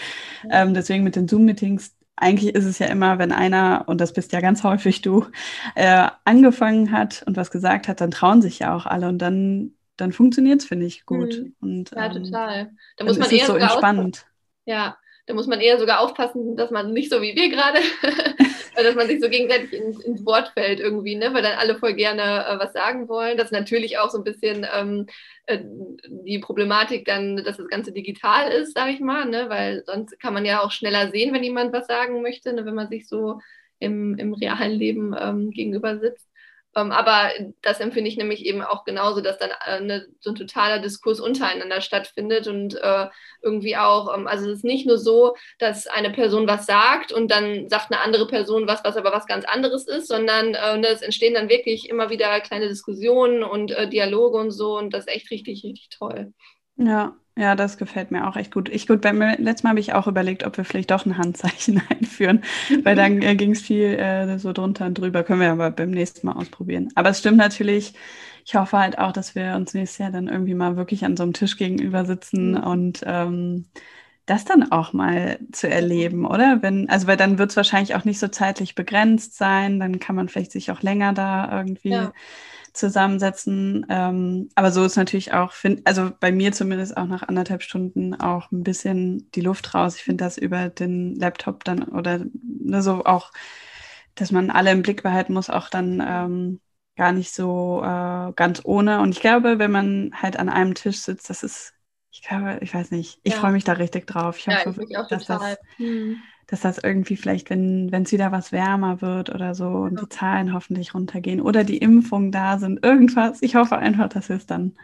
Ähm, 0.51 0.75
deswegen 0.75 1.03
mit 1.05 1.17
den 1.17 1.29
Zoom-Meetings, 1.29 1.95
eigentlich 2.15 2.55
ist 2.55 2.65
es 2.65 2.79
ja 2.79 2.87
immer, 2.87 3.19
wenn 3.19 3.33
einer, 3.33 3.85
und 3.87 4.01
das 4.01 4.13
bist 4.13 4.33
ja 4.33 4.41
ganz 4.41 4.63
häufig 4.63 5.03
du, 5.03 5.27
äh, 5.75 6.09
angefangen 6.25 6.93
hat 6.93 7.25
und 7.27 7.37
was 7.37 7.51
gesagt 7.51 7.89
hat, 7.89 8.01
dann 8.01 8.11
trauen 8.11 8.41
sich 8.41 8.61
ja 8.61 8.75
auch 8.75 8.87
alle 8.87 9.09
und 9.09 9.19
dann, 9.19 9.73
dann 9.97 10.13
funktioniert 10.13 10.61
es, 10.61 10.67
finde 10.67 10.87
ich, 10.87 11.05
gut. 11.05 11.43
Mhm. 11.43 11.55
Und, 11.61 11.91
ja, 11.91 12.07
ähm, 12.07 12.25
total. 12.25 12.71
Da 12.97 13.05
muss 13.05 13.19
man 13.19 13.31
eher 13.31 13.47
so 13.47 13.57
entspannt. 13.57 14.27
Ja, 14.65 14.97
da 15.27 15.35
muss 15.35 15.49
man 15.49 15.61
eher 15.61 15.79
sogar 15.79 16.01
aufpassen, 16.01 16.57
dass 16.57 16.71
man 16.71 16.93
nicht 16.93 17.11
so 17.11 17.21
wie 17.21 17.35
wir 17.35 17.51
gerade, 17.51 17.81
dass 18.77 18.95
man 18.95 19.09
sich 19.09 19.21
so 19.21 19.29
gegenseitig 19.29 19.73
ins, 19.73 20.01
ins, 20.01 20.25
Wort 20.25 20.53
fällt 20.55 20.79
irgendwie, 20.79 21.17
ne? 21.17 21.35
weil 21.35 21.43
dann 21.43 21.59
alle 21.59 21.77
voll 21.77 21.95
gerne 21.95 22.47
äh, 22.47 22.59
was 22.59 22.73
sagen 22.73 23.09
wollen. 23.09 23.37
Das 23.37 23.47
ist 23.47 23.53
natürlich 23.53 23.99
auch 23.99 24.11
so 24.11 24.19
ein 24.19 24.25
bisschen 24.25 24.65
ähm, 24.73 25.07
äh, 25.47 25.59
die 25.65 26.39
Problematik 26.39 27.05
dann, 27.07 27.39
dass 27.39 27.57
das 27.57 27.69
Ganze 27.69 27.93
digital 27.93 28.53
ist, 28.53 28.75
sage 28.75 28.93
ich 28.93 29.01
mal, 29.01 29.27
ne? 29.27 29.49
weil 29.49 29.83
sonst 29.85 30.19
kann 30.21 30.33
man 30.33 30.45
ja 30.45 30.63
auch 30.63 30.71
schneller 30.71 31.11
sehen, 31.11 31.35
wenn 31.35 31.43
jemand 31.43 31.73
was 31.73 31.89
sagen 31.89 32.23
möchte, 32.23 32.53
ne? 32.53 32.65
wenn 32.65 32.75
man 32.75 32.89
sich 32.89 33.09
so 33.09 33.41
im, 33.81 34.17
im 34.19 34.33
realen 34.33 34.73
Leben 34.73 35.15
ähm, 35.19 35.51
gegenüber 35.51 35.99
sitzt. 35.99 36.29
Ähm, 36.77 36.93
aber 36.93 37.31
das 37.63 37.81
empfinde 37.81 38.09
ich 38.09 38.19
nämlich 38.19 38.45
eben 38.45 38.61
auch 38.61 38.85
genauso, 38.85 39.23
dass 39.23 39.39
dann 39.39 39.51
äh, 39.67 39.81
ne, 39.81 40.07
so 40.21 40.31
ein 40.31 40.37
totaler 40.37 40.79
Diskurs 40.79 41.21
untereinander 41.21 41.81
stattfindet 41.81 42.47
und 42.47 42.75
äh, 42.75 43.07
irgendwie 43.41 43.77
auch, 43.79 44.15
ähm, 44.15 44.27
also 44.27 44.51
es 44.51 44.59
ist 44.59 44.65
nicht 44.65 44.87
nur 44.87 44.99
so, 44.99 45.35
dass 45.59 45.87
eine 45.87 46.11
Person 46.11 46.47
was 46.47 46.67
sagt 46.67 47.13
und 47.13 47.31
dann 47.31 47.71
sagt 47.71 47.91
eine 47.91 48.03
andere 48.03 48.27
Person 48.27 48.69
was, 48.69 48.85
was 48.85 48.99
aber 48.99 49.11
was 49.11 49.27
ganz 49.27 49.47
anderes 49.47 49.89
ist, 49.89 50.07
sondern 50.07 50.55
äh, 50.55 50.77
ne, 50.77 50.89
es 50.89 51.01
entstehen 51.01 51.33
dann 51.33 51.49
wirklich 51.49 51.89
immer 51.89 52.11
wieder 52.11 52.41
kleine 52.41 52.69
Diskussionen 52.69 53.43
und 53.43 53.71
äh, 53.71 53.89
Dialoge 53.89 54.37
und 54.37 54.51
so 54.51 54.77
und 54.77 54.93
das 54.93 55.07
ist 55.07 55.13
echt 55.15 55.31
richtig, 55.31 55.65
richtig 55.65 55.89
toll. 55.89 56.35
Ja, 56.77 57.17
ja, 57.39 57.55
das 57.55 57.77
gefällt 57.77 58.11
mir 58.11 58.27
auch 58.27 58.37
echt 58.37 58.53
gut. 58.53 58.71
Ich 58.71 58.87
gut, 58.87 59.03
beim 59.03 59.21
letzten 59.21 59.67
Mal 59.67 59.71
habe 59.71 59.81
ich 59.81 59.93
auch 59.93 60.07
überlegt, 60.07 60.45
ob 60.45 60.57
wir 60.57 60.65
vielleicht 60.65 60.91
doch 60.91 61.05
ein 61.05 61.19
Handzeichen 61.19 61.83
einführen, 61.91 62.43
weil 62.83 62.97
dann 62.97 63.21
äh, 63.21 63.37
ging 63.37 63.51
es 63.51 63.61
viel 63.61 63.95
äh, 63.99 64.39
so 64.39 64.55
drunter 64.55 64.87
und 64.87 64.95
drüber. 64.95 65.23
Können 65.23 65.41
wir 65.41 65.53
aber 65.53 65.71
beim 65.71 65.91
nächsten 65.91 66.27
Mal 66.27 66.33
ausprobieren. 66.33 66.89
Aber 66.95 67.11
es 67.11 67.19
stimmt 67.19 67.37
natürlich. 67.37 67.93
Ich 68.47 68.55
hoffe 68.55 68.79
halt 68.79 68.99
auch, 68.99 69.13
dass 69.13 69.35
wir 69.35 69.55
uns 69.57 69.75
nächstes 69.75 69.99
Jahr 69.99 70.13
dann 70.13 70.29
irgendwie 70.29 70.55
mal 70.55 70.77
wirklich 70.77 71.05
an 71.05 71.17
so 71.17 71.25
einem 71.25 71.35
Tisch 71.35 71.59
gegenüber 71.59 72.07
sitzen 72.07 72.53
mhm. 72.53 72.65
und 72.65 73.01
ähm, 73.05 73.67
das 74.25 74.45
dann 74.45 74.73
auch 74.73 74.93
mal 74.93 75.39
zu 75.53 75.69
erleben, 75.69 76.25
oder? 76.25 76.63
Wenn, 76.63 76.89
also 76.89 77.07
weil 77.07 77.17
dann 77.17 77.39
wird 77.39 77.51
es 77.51 77.57
wahrscheinlich 77.57 77.95
auch 77.97 78.05
nicht 78.05 78.19
so 78.19 78.29
zeitlich 78.29 78.75
begrenzt 78.75 79.37
sein, 79.37 79.79
dann 79.79 79.99
kann 79.99 80.17
man 80.17 80.29
vielleicht 80.29 80.53
sich 80.53 80.71
auch 80.71 80.83
länger 80.83 81.13
da 81.13 81.59
irgendwie 81.59 81.91
ja 81.91 82.13
zusammensetzen. 82.77 83.87
Ähm, 83.89 84.49
aber 84.55 84.71
so 84.71 84.85
ist 84.85 84.97
natürlich 84.97 85.33
auch, 85.33 85.53
find, 85.53 85.87
also 85.87 86.11
bei 86.21 86.33
mir 86.33 86.53
zumindest 86.53 86.97
auch 86.97 87.07
nach 87.07 87.23
anderthalb 87.23 87.63
Stunden 87.63 88.15
auch 88.15 88.51
ein 88.53 88.63
bisschen 88.63 89.31
die 89.33 89.41
Luft 89.41 89.75
raus. 89.75 89.97
Ich 89.97 90.05
finde 90.05 90.25
das 90.25 90.39
über 90.39 90.69
den 90.69 91.17
Laptop 91.17 91.65
dann 91.65 91.83
oder 91.83 92.21
ne, 92.43 92.83
so 92.83 93.05
auch, 93.05 93.33
dass 94.15 94.33
man 94.33 94.51
alle 94.51 94.73
im 94.73 94.83
Blick 94.83 95.03
behalten 95.03 95.35
muss, 95.35 95.51
auch 95.51 95.69
dann 95.69 96.03
ähm, 96.07 96.61
gar 96.97 97.13
nicht 97.13 97.35
so 97.35 97.83
äh, 97.83 98.33
ganz 98.35 98.61
ohne. 98.65 99.01
Und 99.01 99.11
ich 99.11 99.21
glaube, 99.21 99.59
wenn 99.59 99.71
man 99.71 100.13
halt 100.15 100.39
an 100.39 100.49
einem 100.49 100.75
Tisch 100.75 100.99
sitzt, 100.99 101.29
das 101.31 101.43
ist, 101.43 101.75
ich 102.11 102.23
glaube, 102.23 102.59
ich 102.63 102.75
weiß 102.75 102.91
nicht, 102.93 103.21
ich 103.23 103.35
ja. 103.35 103.41
freue 103.41 103.53
mich 103.53 103.65
da 103.65 103.73
richtig 103.73 104.07
drauf. 104.07 104.39
Ich 104.39 104.49
hoffe, 104.49 104.85
ja, 104.89 105.03
ich 105.03 105.09
dass 105.09 105.27
total. 105.27 105.57
das. 105.57 105.59
Hm 105.77 106.19
dass 106.47 106.61
das 106.61 106.79
irgendwie 106.79 107.17
vielleicht, 107.17 107.51
wenn 107.51 107.91
es 107.93 108.13
wieder 108.13 108.31
was 108.33 108.53
wärmer 108.53 109.01
wird 109.01 109.35
oder 109.35 109.55
so 109.55 109.67
und 109.67 110.01
die 110.01 110.09
Zahlen 110.09 110.53
hoffentlich 110.53 110.95
runtergehen 110.95 111.41
oder 111.41 111.65
die 111.65 111.79
Impfungen 111.79 112.31
da 112.33 112.59
sind, 112.59 112.85
irgendwas. 112.85 113.43
Ich 113.43 113.57
hoffe 113.57 113.79
einfach, 113.79 114.09
dass 114.09 114.29
wir 114.29 114.37
es 114.37 114.47
dann 114.47 114.75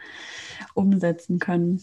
umsetzen 0.73 1.39
können 1.39 1.81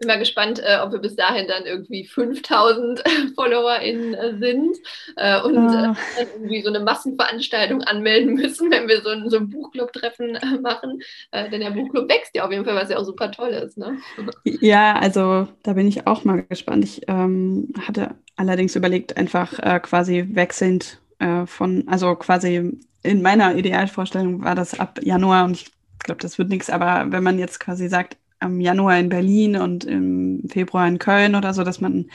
bin 0.00 0.08
mal 0.08 0.18
gespannt, 0.18 0.60
äh, 0.64 0.78
ob 0.82 0.92
wir 0.92 0.98
bis 0.98 1.14
dahin 1.14 1.46
dann 1.46 1.66
irgendwie 1.66 2.06
5000 2.06 3.04
FollowerInnen 3.36 4.14
äh, 4.14 4.38
sind 4.38 4.76
äh, 5.16 5.40
und 5.42 5.58
ah. 5.58 5.72
dann 5.72 5.96
irgendwie 6.18 6.62
so 6.62 6.70
eine 6.70 6.80
Massenveranstaltung 6.80 7.82
anmelden 7.82 8.34
müssen, 8.34 8.70
wenn 8.70 8.88
wir 8.88 9.02
so 9.02 9.10
ein, 9.10 9.28
so 9.28 9.36
ein 9.36 9.50
Buchclub-Treffen 9.50 10.36
äh, 10.36 10.58
machen. 10.60 11.00
Äh, 11.30 11.50
denn 11.50 11.60
der 11.60 11.70
Buchclub 11.70 12.08
wächst 12.08 12.34
ja 12.34 12.44
auf 12.44 12.50
jeden 12.50 12.64
Fall, 12.64 12.74
was 12.74 12.88
ja 12.88 12.96
auch 12.96 13.04
super 13.04 13.30
toll 13.30 13.50
ist. 13.50 13.76
Ne? 13.76 13.98
Ja, 14.44 14.98
also 14.98 15.46
da 15.62 15.74
bin 15.74 15.86
ich 15.86 16.06
auch 16.06 16.24
mal 16.24 16.42
gespannt. 16.44 16.84
Ich 16.84 17.02
ähm, 17.06 17.68
hatte 17.86 18.14
allerdings 18.36 18.74
überlegt, 18.74 19.18
einfach 19.18 19.58
äh, 19.58 19.78
quasi 19.80 20.26
wechselnd 20.30 20.98
von, 21.44 21.84
also 21.86 22.14
quasi 22.14 22.80
in 23.02 23.20
meiner 23.20 23.54
Idealvorstellung 23.54 24.42
war 24.42 24.54
das 24.54 24.80
ab 24.80 25.00
Januar 25.02 25.44
und 25.44 25.58
ich 25.58 25.70
glaube, 26.02 26.22
das 26.22 26.38
wird 26.38 26.48
nichts, 26.48 26.70
aber 26.70 27.12
wenn 27.12 27.22
man 27.22 27.38
jetzt 27.38 27.60
quasi 27.60 27.88
sagt, 27.88 28.16
am 28.40 28.60
Januar 28.60 28.98
in 28.98 29.08
Berlin 29.08 29.56
und 29.56 29.84
im 29.84 30.42
Februar 30.48 30.88
in 30.88 30.98
Köln 30.98 31.34
oder 31.34 31.54
so, 31.54 31.62
dass 31.62 31.80
man 31.80 32.10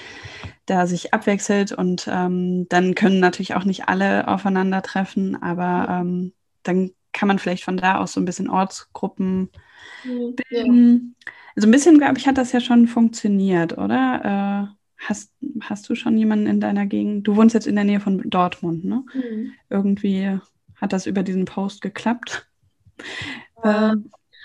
da 0.66 0.88
sich 0.88 1.14
abwechselt 1.14 1.72
und 1.72 2.10
ähm, 2.12 2.68
dann 2.70 2.96
können 2.96 3.20
natürlich 3.20 3.56
auch 3.56 3.66
nicht 3.66 3.88
alle 3.88 4.28
aufeinandertreffen, 4.28 5.42
aber 5.42 5.88
ähm, 5.90 6.34
dann 6.64 6.92
kann 7.14 7.28
man 7.28 7.40
vielleicht 7.40 7.64
von 7.64 7.78
da 7.78 8.00
aus 8.00 8.14
so 8.14 8.20
ein 8.20 8.26
bisschen 8.26 8.50
Ortsgruppen 8.50 9.50
mhm, 10.04 10.36
bilden. 10.36 11.16
Ja. 11.26 11.32
Also 11.56 11.68
ein 11.68 11.72
bisschen, 11.72 11.98
glaube 11.98 12.18
ich, 12.18 12.28
hat 12.28 12.38
das 12.38 12.52
ja 12.52 12.60
schon 12.60 12.88
funktioniert, 12.88 13.78
oder? 13.78 14.70
Äh, 14.70 14.76
hast, 14.98 15.32
hast 15.62 15.88
du 15.88 15.96
schon 15.96 16.18
jemanden 16.18 16.48
in 16.48 16.60
deiner 16.60 16.86
Gegend? 16.86 17.28
Du 17.28 17.36
wohnst 17.36 17.54
jetzt 17.54 17.68
in 17.68 17.76
der 17.76 17.86
Nähe 17.86 18.00
von 18.02 18.22
Dortmund, 18.30 18.84
ne? 18.84 19.06
Mhm. 19.14 19.54
Irgendwie 19.70 20.38
hat 20.76 20.92
das 20.92 21.06
über 21.06 21.24
diesen 21.24 21.46
Post 21.46 21.82
geklappt. 21.82 22.48
Ja. 23.64 23.96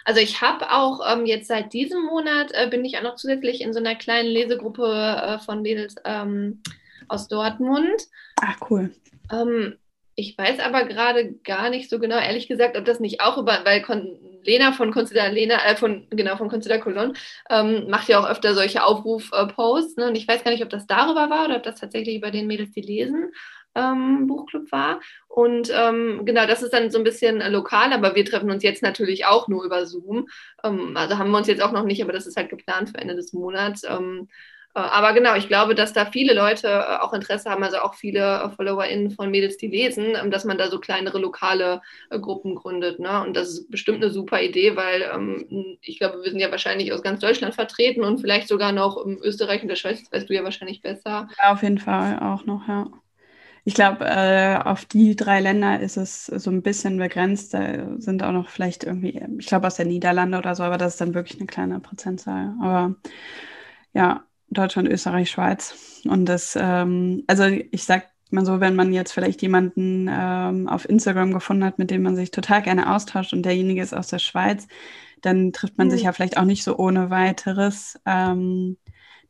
Äh, 0.05 0.09
also 0.11 0.21
ich 0.21 0.41
habe 0.41 0.71
auch 0.73 1.01
ähm, 1.11 1.27
jetzt 1.27 1.49
seit 1.49 1.73
diesem 1.73 2.05
Monat 2.05 2.53
äh, 2.53 2.69
bin 2.69 2.85
ich 2.85 2.99
auch 2.99 3.03
noch 3.03 3.17
zusätzlich 3.17 3.61
in 3.61 3.73
so 3.73 3.81
einer 3.81 3.95
kleinen 3.95 4.29
Lesegruppe 4.29 4.87
äh, 4.87 5.39
von 5.39 5.63
Mädels 5.63 5.97
ähm, 6.05 6.63
aus 7.09 7.29
Dortmund. 7.29 8.03
Ach 8.41 8.57
cool. 8.71 8.91
Ähm, 9.33 9.77
ich 10.17 10.37
weiß 10.37 10.61
aber 10.61 10.85
gerade 10.85 11.33
gar 11.45 11.71
nicht 11.71 11.89
so 11.89 11.99
genau, 11.99 12.19
ehrlich 12.19 12.47
gesagt, 12.47 12.77
ob 12.77 12.85
das 12.85 13.01
nicht 13.01 13.21
auch 13.21 13.39
über, 13.39 13.61
weil 13.65 13.83
Kon 13.83 14.19
Lena 14.43 14.73
von 14.73 14.91
Consider 14.93 15.29
Lena, 15.31 15.65
äh, 15.67 15.77
von, 15.77 16.07
genau, 16.11 16.37
von 16.37 16.49
Consider 16.49 16.79
Cologne, 16.79 17.15
ähm, 17.51 17.89
macht 17.89 18.09
ja 18.09 18.21
auch 18.21 18.29
öfter 18.29 18.55
solche 18.55 18.85
Aufruf-Posts. 18.85 19.97
Ne? 19.97 20.09
Und 20.09 20.15
ich 20.15 20.27
weiß 20.27 20.45
gar 20.45 20.51
nicht, 20.51 20.63
ob 20.63 20.71
das 20.71 20.87
darüber 20.87 21.31
war 21.31 21.47
oder 21.47 21.57
ob 21.57 21.63
das 21.63 21.81
tatsächlich 21.81 22.17
über 22.17 22.31
den 22.31 22.47
Mädels, 22.47 22.73
die 22.73 22.81
lesen 22.81 23.33
ähm, 23.75 24.27
Buchclub 24.27 24.71
war. 24.73 25.01
Und 25.29 25.71
ähm, 25.75 26.23
genau, 26.25 26.47
das 26.47 26.63
ist 26.63 26.73
dann 26.73 26.91
so 26.91 26.99
ein 26.99 27.05
bisschen 27.05 27.41
lokal, 27.53 27.93
aber 27.93 28.15
wir 28.15 28.25
treffen 28.25 28.51
uns 28.51 28.63
jetzt 28.63 28.83
natürlich 28.83 29.27
auch 29.27 29.49
nur 29.49 29.65
über 29.65 29.87
Zoom. 29.87 30.29
Ähm, 30.65 30.97
also 30.97 31.19
haben 31.19 31.31
wir 31.31 31.39
uns 31.39 31.49
jetzt 31.49 31.63
auch 31.63 31.73
noch 31.73 31.85
nicht, 31.85 32.03
aber 32.03 32.13
das 32.13 32.27
ist 32.27 32.37
halt 32.37 32.51
geplant 32.51 32.91
für 32.91 32.99
Ende 32.99 33.15
des 33.15 33.33
Monats. 33.33 33.85
Ähm, 33.89 34.29
äh, 34.75 34.81
aber 34.81 35.13
genau, 35.13 35.35
ich 35.35 35.49
glaube, 35.49 35.75
dass 35.75 35.93
da 35.93 36.07
viele 36.07 36.33
Leute 36.33 36.69
äh, 36.69 36.99
auch 37.01 37.13
Interesse 37.13 37.51
haben, 37.51 37.63
also 37.65 37.79
auch 37.79 37.95
viele 37.95 38.21
äh, 38.21 38.51
FollowerInnen 38.51 39.11
von 39.11 39.31
Mädels, 39.31 39.57
die 39.57 39.67
lesen, 39.67 40.15
ähm, 40.21 40.31
dass 40.31 40.45
man 40.45 40.59
da 40.59 40.69
so 40.69 40.79
kleinere 40.79 41.19
lokale 41.19 41.81
Gruppen 42.11 42.55
gründet. 42.55 43.01
Ne? 43.01 43.23
Und 43.23 43.37
das 43.37 43.49
ist 43.49 43.71
bestimmt 43.71 44.03
eine 44.03 44.13
super 44.13 44.41
Idee, 44.41 44.77
weil 44.77 45.11
ähm, 45.13 45.79
ich 45.81 45.99
glaube, 45.99 46.23
wir 46.23 46.31
sind 46.31 46.41
ja 46.41 46.51
wahrscheinlich 46.51 46.93
aus 46.93 47.03
ganz 47.03 47.21
Deutschland 47.21 47.55
vertreten 47.55 48.05
und 48.05 48.21
vielleicht 48.21 48.49
sogar 48.49 48.73
noch 48.73 49.05
in 49.05 49.19
Österreich 49.19 49.63
und 49.63 49.69
der 49.69 49.77
Schweiz, 49.77 50.03
das 50.03 50.13
weißt 50.13 50.31
du 50.31 50.35
ja 50.35 50.45
wahrscheinlich 50.45 50.83
besser. 50.83 51.29
Ja, 51.43 51.53
auf 51.53 51.63
jeden 51.63 51.79
Fall 51.79 52.21
auch 52.21 52.45
noch, 52.45 52.69
ja. 52.69 52.87
Ich 53.65 53.75
glaube, 53.75 54.05
äh, 54.05 54.57
auf 54.57 54.85
die 54.85 55.17
drei 55.17 55.41
Länder 55.41 55.81
ist 55.81 55.97
es 55.97 56.27
so 56.27 56.51
ein 56.51 56.63
bisschen 56.63 56.99
begrenzt. 56.99 57.55
Da 57.55 57.99
sind 57.99 58.23
auch 58.23 58.33
noch 58.33 58.49
vielleicht 58.49 58.85
irgendwie, 58.85 59.23
ich 59.39 59.47
glaube, 59.47 59.67
aus 59.67 59.77
der 59.77 59.87
Niederlande 59.87 60.39
oder 60.39 60.55
so, 60.55 60.63
aber 60.63 60.79
das 60.79 60.95
ist 60.95 61.01
dann 61.01 61.15
wirklich 61.15 61.39
eine 61.39 61.47
kleine 61.47 61.81
Prozentzahl. 61.81 62.55
Aber 62.61 62.95
ja, 63.93 64.25
Deutschland, 64.49 64.89
Österreich, 64.89 65.31
Schweiz. 65.31 66.03
Und 66.05 66.27
das, 66.27 66.57
ähm, 66.61 67.25
also 67.27 67.45
ich 67.45 67.85
sag 67.85 68.11
mal 68.31 68.47
so, 68.47 68.61
wenn 68.61 68.77
man 68.77 68.93
jetzt 68.93 69.13
vielleicht 69.13 69.43
jemanden 69.43 70.09
ähm, 70.11 70.69
auf 70.69 70.89
Instagram 70.89 71.33
gefunden 71.33 71.65
hat, 71.65 71.79
mit 71.79 71.91
dem 71.91 72.03
man 72.03 72.17
sich 72.17 72.31
total 72.31 72.63
gerne 72.63 72.95
austauscht 72.95 73.33
und 73.33 73.43
derjenige 73.43 73.83
ist 73.83 73.95
aus 73.95 74.09
der 74.09 74.19
Schweiz, 74.19 74.67
dann 75.23 75.53
trifft 75.53 75.79
man 75.79 75.89
mhm. 75.89 75.93
sich 75.93 76.03
ja 76.03 76.13
vielleicht 76.13 76.39
auch 76.39 76.45
nicht 76.45 76.65
so 76.65 76.77
ohne 76.79 77.11
weiteres. 77.11 77.99
Ähm, 78.07 78.77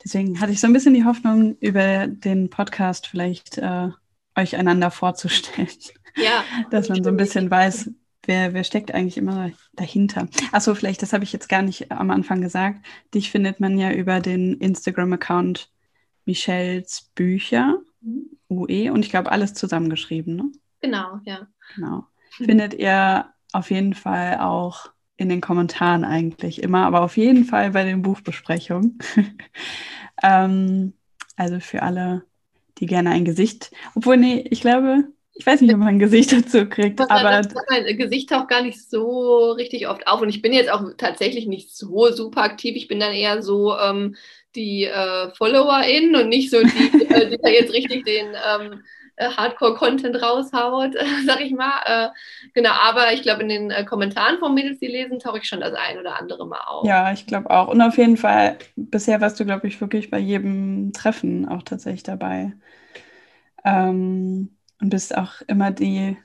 deswegen 0.03 0.41
hatte 0.41 0.53
ich 0.53 0.61
so 0.61 0.67
ein 0.67 0.73
bisschen 0.73 0.95
die 0.95 1.05
Hoffnung, 1.05 1.57
über 1.61 2.07
den 2.07 2.51
Podcast 2.51 3.07
vielleicht 3.07 3.59
äh, 3.59 3.89
euch 4.41 4.57
einander 4.57 4.91
vorzustellen. 4.91 5.69
Ja. 6.17 6.45
Dass 6.71 6.89
man 6.89 7.05
so 7.05 7.11
ein 7.11 7.17
bisschen 7.17 7.51
weiß, 7.51 7.91
wer, 8.25 8.53
wer 8.53 8.65
steckt 8.65 8.93
eigentlich 8.93 9.17
immer 9.17 9.51
dahinter. 9.73 10.29
Achso, 10.53 10.75
vielleicht, 10.75 11.03
das 11.03 11.13
habe 11.13 11.25
ich 11.25 11.33
jetzt 11.33 11.49
gar 11.49 11.63
nicht 11.63 11.91
am 11.93 12.11
Anfang 12.11 12.41
gesagt. 12.41 12.85
Dich 13.15 13.31
findet 13.31 13.61
man 13.61 13.79
ja 13.79 13.93
über 13.93 14.21
den 14.21 14.55
Instagram-Account 14.55 15.71
Michelles 16.25 17.11
Bücher. 17.15 17.79
UE, 18.49 18.93
und 18.93 19.05
ich 19.05 19.11
glaube, 19.11 19.31
alles 19.31 19.55
zusammengeschrieben, 19.55 20.37
ne? 20.37 20.51
Genau, 20.81 21.21
ja. 21.25 21.47
Genau. 21.75 22.07
Findet 22.31 22.75
ihr 22.75 23.27
auf 23.53 23.71
jeden 23.71 23.95
Fall 23.95 24.39
auch 24.39 24.91
in 25.17 25.29
den 25.29 25.41
Kommentaren 25.41 26.05
eigentlich 26.05 26.63
immer, 26.63 26.87
aber 26.87 27.03
auf 27.03 27.17
jeden 27.17 27.45
Fall 27.45 27.73
bei 27.73 27.85
den 27.85 28.03
Buchbesprechungen. 28.03 28.99
ähm, 30.23 30.95
also 31.37 31.61
für 31.61 31.83
alle 31.83 32.25
die 32.81 32.87
gerne 32.87 33.11
ein 33.11 33.25
Gesicht, 33.25 33.71
obwohl, 33.95 34.17
nee, 34.17 34.45
ich 34.51 34.61
glaube, 34.61 35.05
ich 35.35 35.47
weiß 35.47 35.61
nicht, 35.63 35.73
ob 35.73 35.79
man 35.79 35.89
ein 35.89 35.99
Gesicht 35.99 36.33
dazu 36.33 36.67
kriegt, 36.67 37.01
das 37.01 37.09
aber. 37.09 37.41
mein 37.71 37.97
Gesicht 37.97 38.29
taucht 38.31 38.49
gar 38.49 38.63
nicht 38.63 38.91
so 38.91 39.53
richtig 39.53 39.89
oft 39.89 40.07
auf. 40.07 40.21
Und 40.21 40.29
ich 40.29 40.43
bin 40.43 40.53
jetzt 40.53 40.71
auch 40.71 40.83
tatsächlich 40.99 41.47
nicht 41.47 41.75
so 41.75 42.11
super 42.13 42.43
aktiv. 42.43 42.77
Ich 42.77 42.89
bin 42.89 43.01
dann 43.01 43.15
eher 43.15 43.43
so 43.43 43.75
ähm, 43.77 44.17
die 44.55 44.85
äh, 44.85 45.31
FollowerInnen 45.35 46.15
und 46.17 46.29
nicht 46.29 46.51
so 46.51 46.59
die, 46.61 46.67
äh, 47.09 47.31
die 47.31 47.39
da 47.39 47.49
jetzt 47.49 47.73
richtig 47.73 48.05
den 48.05 48.27
ähm, 48.29 48.73
äh, 48.73 48.77
Hardcore-Content 49.29 50.23
raushaut, 50.23 50.95
sag 51.27 51.41
ich 51.41 51.53
mal. 51.53 51.81
Äh, 51.85 52.09
genau, 52.55 52.71
aber 52.71 53.13
ich 53.13 53.23
glaube, 53.23 53.43
in 53.43 53.49
den 53.49 53.71
äh, 53.71 53.85
Kommentaren 53.85 54.39
von 54.39 54.55
Mädels, 54.55 54.79
die 54.79 54.87
lesen, 54.87 55.19
tauche 55.19 55.39
ich 55.39 55.45
schon 55.45 55.61
das 55.61 55.75
ein 55.75 55.99
oder 55.99 56.19
andere 56.19 56.47
Mal 56.47 56.61
auf. 56.67 56.87
Ja, 56.87 57.13
ich 57.13 57.27
glaube 57.27 57.51
auch. 57.51 57.69
Und 57.69 57.81
auf 57.81 57.99
jeden 57.99 58.17
Fall, 58.17 58.59
bisher 58.77 59.21
warst 59.21 59.39
du, 59.41 59.45
glaube 59.45 59.67
ich, 59.69 59.81
wirklich 59.81 60.11
bei 60.11 60.19
jedem 60.19 60.93
Treffen 60.93 61.49
auch 61.49 61.63
tatsächlich 61.63 62.03
dabei. 62.03 62.53
Ähm, 63.65 64.57
und 64.81 64.91
bist 64.91 65.17
auch 65.17 65.43
immer 65.47 65.71
die, 65.71 66.17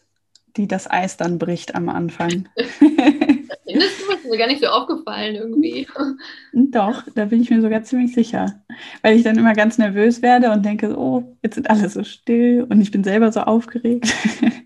die 0.55 0.67
das 0.67 0.89
Eis 0.89 1.17
dann 1.17 1.37
bricht 1.37 1.75
am 1.75 1.89
Anfang. 1.89 2.47
Du? 4.05 4.13
Ist 4.13 4.29
mir 4.29 4.37
gar 4.37 4.47
nicht 4.47 4.61
so 4.61 4.67
aufgefallen 4.67 5.35
irgendwie. 5.35 5.87
Doch, 6.53 7.03
da 7.13 7.25
bin 7.25 7.41
ich 7.41 7.49
mir 7.49 7.61
sogar 7.61 7.83
ziemlich 7.83 8.13
sicher. 8.13 8.63
Weil 9.01 9.15
ich 9.15 9.23
dann 9.23 9.37
immer 9.37 9.53
ganz 9.53 9.77
nervös 9.77 10.21
werde 10.21 10.51
und 10.51 10.65
denke, 10.65 10.97
oh, 10.97 11.37
jetzt 11.43 11.55
sind 11.55 11.69
alle 11.69 11.89
so 11.89 12.03
still 12.03 12.65
und 12.69 12.81
ich 12.81 12.91
bin 12.91 13.03
selber 13.03 13.31
so 13.31 13.41
aufgeregt. 13.41 14.13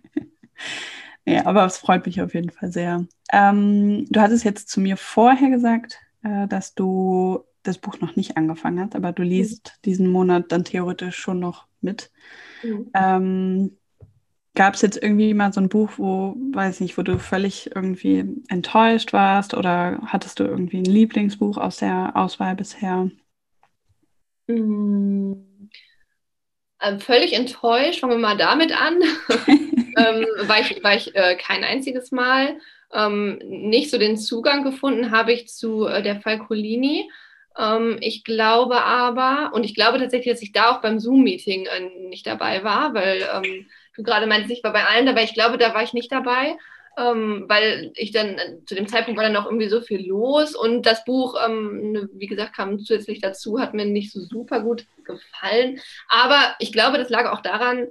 Ja, 1.25 1.45
aber 1.45 1.65
es 1.65 1.77
freut 1.77 2.05
mich 2.05 2.21
auf 2.21 2.33
jeden 2.33 2.49
Fall 2.49 2.71
sehr. 2.71 3.05
Ähm, 3.31 4.05
du 4.09 4.19
hattest 4.19 4.43
jetzt 4.43 4.69
zu 4.69 4.81
mir 4.81 4.97
vorher 4.97 5.49
gesagt, 5.49 5.99
äh, 6.23 6.47
dass 6.47 6.73
du 6.73 7.43
das 7.63 7.77
Buch 7.77 7.99
noch 7.99 8.15
nicht 8.15 8.37
angefangen 8.37 8.79
hast, 8.79 8.95
aber 8.95 9.11
du 9.11 9.21
mhm. 9.21 9.29
liest 9.29 9.73
mhm. 9.75 9.81
diesen 9.85 10.11
Monat 10.11 10.51
dann 10.51 10.63
theoretisch 10.63 11.17
schon 11.17 11.39
noch 11.39 11.67
mit. 11.81 12.11
Mhm. 12.63 12.89
Ähm, 12.93 13.77
Gab 14.59 14.73
es 14.73 14.81
jetzt 14.81 15.01
irgendwie 15.01 15.33
mal 15.33 15.53
so 15.53 15.61
ein 15.61 15.69
Buch, 15.69 15.91
wo, 15.95 16.35
weiß 16.51 16.81
nicht, 16.81 16.97
wo 16.97 17.01
du 17.01 17.17
völlig 17.17 17.73
irgendwie 17.73 18.25
enttäuscht 18.49 19.13
warst 19.13 19.53
oder 19.53 20.01
hattest 20.05 20.37
du 20.37 20.43
irgendwie 20.43 20.79
ein 20.79 20.83
Lieblingsbuch 20.83 21.55
aus 21.55 21.77
der 21.77 22.11
Auswahl 22.15 22.57
bisher? 22.57 23.09
Mhm. 24.47 25.69
Ähm, 26.81 26.99
völlig 26.99 27.31
enttäuscht, 27.31 28.01
fangen 28.01 28.11
wir 28.11 28.19
mal 28.19 28.35
damit 28.35 28.73
an, 28.73 29.01
ähm, 29.95 30.25
weil 30.41 30.63
ich, 30.63 30.83
weil 30.83 30.97
ich 30.97 31.15
äh, 31.15 31.37
kein 31.37 31.63
einziges 31.63 32.11
Mal 32.11 32.59
ähm, 32.91 33.39
nicht 33.45 33.89
so 33.89 33.97
den 33.97 34.17
Zugang 34.17 34.65
gefunden 34.65 35.11
habe 35.11 35.31
ich 35.31 35.47
zu 35.47 35.87
äh, 35.87 36.03
der 36.03 36.19
Falcolini. 36.19 37.09
Ähm, 37.57 37.95
ich 38.01 38.25
glaube 38.25 38.83
aber, 38.83 39.51
und 39.53 39.63
ich 39.63 39.73
glaube 39.73 39.99
tatsächlich, 39.99 40.33
dass 40.33 40.41
ich 40.41 40.51
da 40.51 40.71
auch 40.71 40.81
beim 40.81 40.99
Zoom-Meeting 40.99 41.65
äh, 41.65 42.07
nicht 42.09 42.27
dabei 42.27 42.65
war, 42.65 42.93
weil 42.93 43.25
ähm, 43.33 43.65
du 43.99 44.03
gerade 44.03 44.27
meinst, 44.27 44.49
ich 44.49 44.63
war 44.63 44.73
bei 44.73 44.85
allen 44.85 45.05
dabei. 45.05 45.23
Ich 45.23 45.33
glaube, 45.33 45.57
da 45.57 45.73
war 45.73 45.83
ich 45.83 45.93
nicht 45.93 46.11
dabei. 46.11 46.57
Ähm, 46.97 47.45
weil 47.47 47.91
ich 47.95 48.11
dann 48.11 48.37
zu 48.65 48.75
dem 48.75 48.87
Zeitpunkt 48.87 49.17
war 49.17 49.23
dann 49.23 49.33
noch 49.33 49.45
irgendwie 49.45 49.69
so 49.69 49.79
viel 49.79 50.05
los 50.05 50.53
und 50.53 50.85
das 50.85 51.05
Buch, 51.05 51.35
ähm, 51.45 51.91
ne, 51.91 52.09
wie 52.13 52.27
gesagt, 52.27 52.55
kam 52.55 52.79
zusätzlich 52.79 53.21
dazu, 53.21 53.59
hat 53.59 53.73
mir 53.73 53.85
nicht 53.85 54.11
so 54.11 54.19
super 54.19 54.59
gut 54.61 54.85
gefallen. 55.05 55.79
Aber 56.09 56.55
ich 56.59 56.73
glaube, 56.73 56.97
das 56.97 57.09
lag 57.09 57.31
auch 57.31 57.41
daran, 57.41 57.87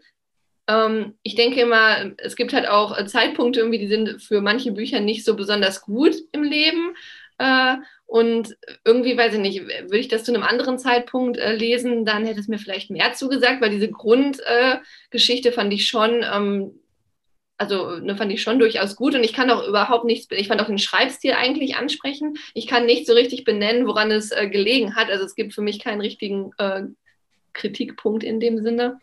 ähm, 0.68 1.14
ich 1.22 1.34
denke 1.34 1.60
immer, 1.60 2.12
es 2.18 2.36
gibt 2.36 2.52
halt 2.52 2.68
auch 2.68 3.02
Zeitpunkte 3.06 3.60
irgendwie, 3.60 3.78
die 3.78 3.88
sind 3.88 4.22
für 4.22 4.42
manche 4.42 4.72
Bücher 4.72 5.00
nicht 5.00 5.24
so 5.24 5.34
besonders 5.36 5.80
gut 5.80 6.14
im 6.32 6.42
Leben. 6.42 6.94
Äh, 7.38 7.76
und 8.06 8.56
irgendwie, 8.84 9.16
weiß 9.16 9.34
ich 9.34 9.40
nicht, 9.40 9.60
würde 9.62 9.98
ich 9.98 10.08
das 10.08 10.24
zu 10.24 10.32
einem 10.32 10.42
anderen 10.42 10.78
Zeitpunkt 10.78 11.38
äh, 11.38 11.54
lesen, 11.54 12.04
dann 12.04 12.24
hätte 12.24 12.40
es 12.40 12.48
mir 12.48 12.58
vielleicht 12.58 12.90
mehr 12.90 13.12
zugesagt, 13.12 13.60
weil 13.60 13.70
diese 13.70 13.90
Grundgeschichte 13.90 15.48
äh, 15.50 15.52
fand 15.52 15.72
ich 15.72 15.88
schon, 15.88 16.24
ähm, 16.24 16.72
also 17.56 17.98
ne, 17.98 18.16
fand 18.16 18.32
ich 18.32 18.42
schon 18.42 18.58
durchaus 18.58 18.96
gut 18.96 19.14
und 19.14 19.24
ich 19.24 19.32
kann 19.32 19.50
auch 19.50 19.66
überhaupt 19.66 20.04
nichts, 20.04 20.26
ich 20.30 20.48
fand 20.48 20.60
auch 20.60 20.66
den 20.66 20.78
Schreibstil 20.78 21.32
eigentlich 21.32 21.76
ansprechen. 21.76 22.38
Ich 22.54 22.66
kann 22.66 22.86
nicht 22.86 23.06
so 23.06 23.12
richtig 23.12 23.44
benennen, 23.44 23.86
woran 23.86 24.10
es 24.10 24.30
äh, 24.30 24.48
gelegen 24.48 24.96
hat. 24.96 25.10
Also 25.10 25.24
es 25.24 25.34
gibt 25.34 25.54
für 25.54 25.62
mich 25.62 25.78
keinen 25.78 26.00
richtigen 26.00 26.50
äh, 26.58 26.84
Kritikpunkt 27.52 28.24
in 28.24 28.40
dem 28.40 28.62
Sinne. 28.62 29.00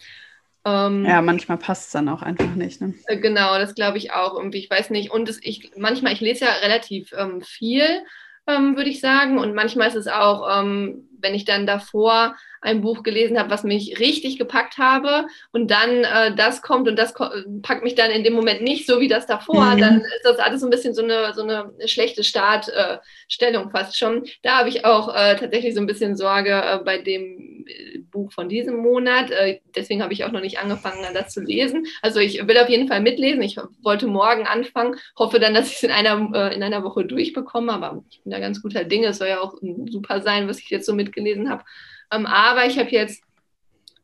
Ähm, 0.66 1.06
ja, 1.06 1.22
manchmal 1.22 1.60
passt 1.60 1.88
es 1.88 1.92
dann 1.92 2.10
auch 2.10 2.24
einfach 2.24 2.56
nicht. 2.56 2.82
Ne? 2.82 2.96
Äh, 3.06 3.18
genau, 3.18 3.60
das 3.60 3.76
glaube 3.76 4.00
ich 4.00 4.14
auch 4.14 4.36
irgendwie. 4.36 4.58
Ich 4.58 4.70
weiß 4.70 4.90
nicht. 4.90 5.12
Und 5.12 5.30
es, 5.30 5.40
ich, 5.44 5.72
manchmal, 5.78 6.14
ich 6.14 6.22
lese 6.22 6.46
ja 6.46 6.52
relativ 6.54 7.14
ähm, 7.16 7.42
viel, 7.42 8.04
ähm, 8.48 8.76
würde 8.76 8.90
ich 8.90 9.00
sagen. 9.00 9.40
Und 9.40 9.54
manchmal 9.54 9.88
ist 9.88 9.96
es 9.96 10.08
auch, 10.08 10.48
ähm, 10.60 11.08
wenn 11.26 11.34
ich 11.34 11.44
dann 11.44 11.66
davor 11.66 12.36
ein 12.66 12.82
Buch 12.82 13.04
gelesen 13.04 13.38
habe, 13.38 13.52
was 13.52 13.64
mich 13.64 14.00
richtig 14.00 14.38
gepackt 14.38 14.78
habe 14.78 15.28
und 15.52 15.70
dann 15.70 16.04
äh, 16.04 16.36
das 16.36 16.62
kommt 16.62 16.88
und 16.88 16.98
das 16.98 17.14
ko 17.14 17.26
packt 17.62 17.84
mich 17.84 17.96
dann 17.96 18.10
in 18.12 18.24
dem 18.24 18.34
Moment 18.34 18.62
nicht 18.62 18.88
so 18.88 19.00
wie 19.00 19.08
das 19.08 19.28
davor, 19.28 19.76
mhm. 19.76 19.80
dann 19.80 20.02
ist 20.02 20.24
das 20.24 20.40
alles 20.40 20.62
so 20.62 20.68
ein 20.68 20.72
bisschen 20.72 20.96
so 20.96 21.04
eine, 21.04 21.34
so 21.34 21.44
eine 21.44 21.72
schlechte 21.86 22.24
Startstellung 22.24 23.68
äh, 23.68 23.72
fast 23.72 23.98
schon. 23.98 24.26
Da 24.42 24.58
habe 24.58 24.70
ich 24.70 24.84
auch 24.84 25.14
äh, 25.16 25.36
tatsächlich 25.36 25.76
so 25.76 25.80
ein 25.80 25.86
bisschen 25.86 26.16
Sorge 26.16 26.52
äh, 26.52 26.80
bei 26.84 26.98
dem 26.98 27.66
äh, 27.68 28.00
Buch 28.12 28.32
von 28.32 28.50
diesem 28.50 28.78
Monat. 28.78 29.30
Äh, 29.30 29.60
deswegen 29.76 30.02
habe 30.02 30.14
ich 30.14 30.24
auch 30.24 30.32
noch 30.32 30.42
nicht 30.42 30.58
angefangen, 30.58 31.06
das 31.14 31.34
zu 31.34 31.42
lesen. 31.42 31.86
Also 32.02 32.20
ich 32.20 32.48
will 32.48 32.58
auf 32.58 32.70
jeden 32.70 32.88
Fall 32.88 33.02
mitlesen. 33.02 33.44
Ich 33.44 33.58
wollte 33.84 34.08
morgen 34.08 34.48
anfangen, 34.48 34.96
hoffe 35.18 35.40
dann, 35.40 35.54
dass 35.54 35.70
ich 35.70 35.76
es 35.76 35.84
in 35.84 35.92
einer, 35.92 36.52
in 36.52 36.64
einer 36.64 36.84
Woche 36.84 37.06
durchbekomme, 37.06 37.72
aber 37.74 38.04
ich 38.10 38.24
bin 38.24 38.32
da 38.32 38.40
ganz 38.40 38.62
guter 38.62 38.84
Dinge. 38.84 39.08
Es 39.08 39.20
soll 39.20 39.28
ja 39.28 39.42
auch 39.42 39.56
super 39.88 40.22
sein, 40.22 40.48
was 40.48 40.60
ich 40.60 40.70
jetzt 40.70 40.88
so 40.88 40.94
mitgelesen 41.16 41.50
habe. 41.50 41.64
Ähm, 42.12 42.26
aber 42.26 42.66
ich 42.66 42.78
habe 42.78 42.90
jetzt 42.90 43.24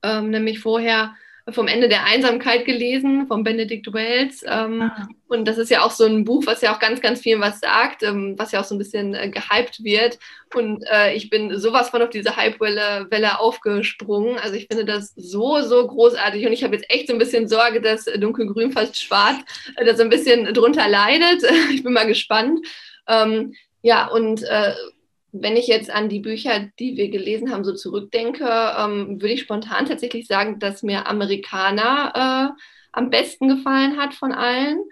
ähm, 0.03 0.29
nämlich 0.29 0.59
vorher 0.59 1.15
vom 1.49 1.67
Ende 1.67 1.89
der 1.89 2.05
Einsamkeit 2.05 2.65
gelesen, 2.65 3.25
von 3.27 3.43
Benedict 3.43 3.91
Wells. 3.91 4.43
Ähm, 4.47 4.83
ah. 4.83 5.07
Und 5.27 5.47
das 5.47 5.57
ist 5.57 5.71
ja 5.71 5.81
auch 5.81 5.91
so 5.91 6.05
ein 6.05 6.23
Buch, 6.23 6.43
was 6.45 6.61
ja 6.61 6.73
auch 6.73 6.79
ganz, 6.79 7.01
ganz 7.01 7.21
viel 7.21 7.39
was 7.39 7.59
sagt, 7.59 8.03
ähm, 8.03 8.35
was 8.37 8.51
ja 8.51 8.61
auch 8.61 8.63
so 8.63 8.75
ein 8.75 8.77
bisschen 8.77 9.15
äh, 9.15 9.29
gehypt 9.29 9.83
wird. 9.83 10.19
Und 10.53 10.83
äh, 10.91 11.15
ich 11.15 11.29
bin 11.31 11.57
sowas 11.57 11.89
von 11.89 12.03
auf 12.03 12.11
diese 12.11 12.35
Hype-Welle 12.35 13.07
Welle 13.09 13.39
aufgesprungen. 13.39 14.37
Also 14.37 14.55
ich 14.55 14.67
finde 14.67 14.85
das 14.85 15.13
so, 15.15 15.61
so 15.61 15.87
großartig. 15.87 16.45
Und 16.45 16.53
ich 16.53 16.63
habe 16.63 16.75
jetzt 16.75 16.89
echt 16.89 17.07
so 17.07 17.13
ein 17.13 17.19
bisschen 17.19 17.47
Sorge, 17.47 17.81
dass 17.81 18.05
Dunkelgrün 18.05 18.71
fast 18.71 19.01
schwarz 19.01 19.37
äh, 19.77 19.83
da 19.83 19.95
so 19.95 20.03
ein 20.03 20.09
bisschen 20.09 20.53
drunter 20.53 20.87
leidet. 20.87 21.43
ich 21.73 21.83
bin 21.83 21.93
mal 21.93 22.07
gespannt. 22.07 22.65
Ähm, 23.07 23.55
ja, 23.81 24.07
und 24.07 24.43
äh, 24.43 24.73
wenn 25.31 25.55
ich 25.55 25.67
jetzt 25.67 25.89
an 25.89 26.09
die 26.09 26.19
Bücher, 26.19 26.69
die 26.79 26.97
wir 26.97 27.09
gelesen 27.09 27.51
haben, 27.51 27.63
so 27.63 27.73
zurückdenke, 27.73 28.45
ähm, 28.45 29.21
würde 29.21 29.33
ich 29.33 29.41
spontan 29.41 29.85
tatsächlich 29.85 30.27
sagen, 30.27 30.59
dass 30.59 30.83
mir 30.83 31.07
Amerikaner 31.07 32.55
äh, 32.57 32.61
am 32.91 33.09
besten 33.09 33.47
gefallen 33.47 33.97
hat 33.97 34.13
von 34.13 34.33
allen, 34.33 34.83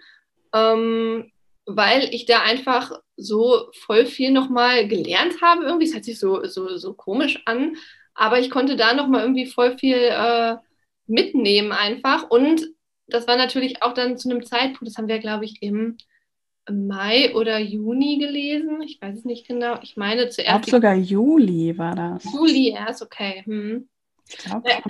ähm, 0.54 1.30
weil 1.66 2.08
ich 2.14 2.24
da 2.24 2.42
einfach 2.42 2.92
so 3.16 3.68
voll 3.72 4.06
viel 4.06 4.30
nochmal 4.30 4.88
gelernt 4.88 5.42
habe. 5.42 5.64
Irgendwie, 5.64 5.86
es 5.86 5.94
hört 5.94 6.04
sich 6.04 6.18
so, 6.18 6.44
so, 6.46 6.76
so 6.78 6.94
komisch 6.94 7.42
an, 7.44 7.76
aber 8.14 8.40
ich 8.40 8.50
konnte 8.50 8.76
da 8.76 8.94
nochmal 8.94 9.22
irgendwie 9.22 9.46
voll 9.46 9.76
viel 9.78 9.96
äh, 9.96 10.56
mitnehmen 11.06 11.72
einfach. 11.72 12.30
Und 12.30 12.66
das 13.06 13.28
war 13.28 13.36
natürlich 13.36 13.82
auch 13.82 13.92
dann 13.92 14.16
zu 14.16 14.30
einem 14.30 14.44
Zeitpunkt, 14.44 14.86
das 14.86 14.96
haben 14.96 15.08
wir, 15.08 15.18
glaube 15.18 15.44
ich, 15.44 15.62
im 15.62 15.98
Mai 16.72 17.34
oder 17.34 17.58
Juni 17.58 18.18
gelesen. 18.18 18.82
Ich 18.82 19.00
weiß 19.00 19.18
es 19.18 19.24
nicht 19.24 19.46
genau. 19.46 19.78
Ich 19.82 19.96
meine 19.96 20.28
zuerst. 20.28 20.66
Ich 20.66 20.70
glaube 20.70 20.70
sogar 20.70 20.94
Juli 20.94 21.76
war 21.78 21.94
das. 21.94 22.24
Juli 22.32 22.70
erst, 22.70 23.02
okay. 23.02 23.42
Hm. 23.44 23.88
Ich 24.28 24.36
glaube. 24.38 24.68
Äh, 24.68 24.80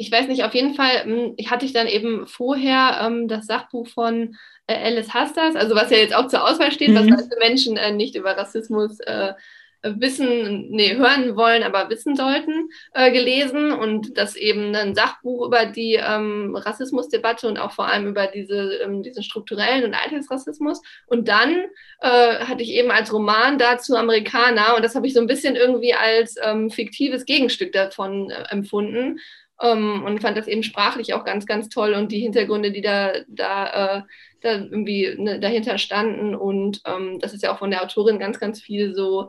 ich 0.00 0.12
weiß 0.12 0.28
nicht, 0.28 0.44
auf 0.44 0.54
jeden 0.54 0.74
Fall 0.74 1.04
hm, 1.04 1.34
ich 1.36 1.50
hatte 1.50 1.66
ich 1.66 1.72
dann 1.72 1.88
eben 1.88 2.26
vorher 2.26 3.00
ähm, 3.02 3.26
das 3.28 3.46
Sachbuch 3.46 3.88
von 3.88 4.36
äh, 4.68 4.76
Alice 4.76 5.12
Hastas, 5.12 5.56
also 5.56 5.74
was 5.74 5.90
ja 5.90 5.98
jetzt 5.98 6.14
auch 6.14 6.28
zur 6.28 6.48
Auswahl 6.48 6.70
steht, 6.70 6.90
mhm. 6.90 6.94
was 6.94 7.06
meiste 7.06 7.36
Menschen 7.38 7.76
äh, 7.76 7.92
nicht 7.92 8.14
über 8.14 8.36
Rassismus 8.36 9.00
äh, 9.00 9.32
wissen, 9.82 10.70
nee, 10.70 10.96
hören 10.96 11.36
wollen, 11.36 11.62
aber 11.62 11.88
wissen 11.88 12.16
sollten, 12.16 12.68
äh, 12.94 13.12
gelesen 13.12 13.72
und 13.72 14.18
das 14.18 14.34
eben 14.34 14.74
ein 14.74 14.94
Sachbuch 14.94 15.46
über 15.46 15.66
die 15.66 15.94
ähm, 15.94 16.56
Rassismusdebatte 16.56 17.46
und 17.46 17.58
auch 17.58 17.72
vor 17.72 17.86
allem 17.86 18.08
über 18.08 18.26
diese, 18.26 18.78
ähm, 18.82 19.02
diesen 19.02 19.22
strukturellen 19.22 19.84
und 19.84 19.94
Alltagsrassismus. 19.94 20.82
Und 21.06 21.28
dann 21.28 21.66
äh, 22.00 22.38
hatte 22.40 22.62
ich 22.62 22.70
eben 22.70 22.90
als 22.90 23.12
Roman 23.12 23.58
dazu 23.58 23.96
Amerikaner 23.96 24.74
und 24.76 24.84
das 24.84 24.94
habe 24.94 25.06
ich 25.06 25.14
so 25.14 25.20
ein 25.20 25.28
bisschen 25.28 25.54
irgendwie 25.54 25.94
als 25.94 26.36
ähm, 26.42 26.70
fiktives 26.70 27.24
Gegenstück 27.24 27.72
davon 27.72 28.30
äh, 28.30 28.44
empfunden. 28.50 29.20
Ähm, 29.60 30.04
und 30.04 30.20
fand 30.20 30.36
das 30.36 30.46
eben 30.46 30.62
sprachlich 30.62 31.14
auch 31.14 31.24
ganz, 31.24 31.44
ganz 31.44 31.68
toll 31.68 31.94
und 31.94 32.12
die 32.12 32.20
Hintergründe, 32.20 32.70
die 32.70 32.80
da, 32.80 33.12
da, 33.26 33.98
äh, 33.98 34.02
da 34.40 34.52
irgendwie 34.52 35.14
ne, 35.18 35.40
dahinter 35.40 35.78
standen. 35.78 36.34
Und 36.36 36.80
ähm, 36.84 37.18
das 37.20 37.34
ist 37.34 37.42
ja 37.42 37.52
auch 37.52 37.58
von 37.58 37.70
der 37.70 37.82
Autorin 37.82 38.20
ganz, 38.20 38.38
ganz 38.38 38.60
viel 38.60 38.94
so 38.94 39.28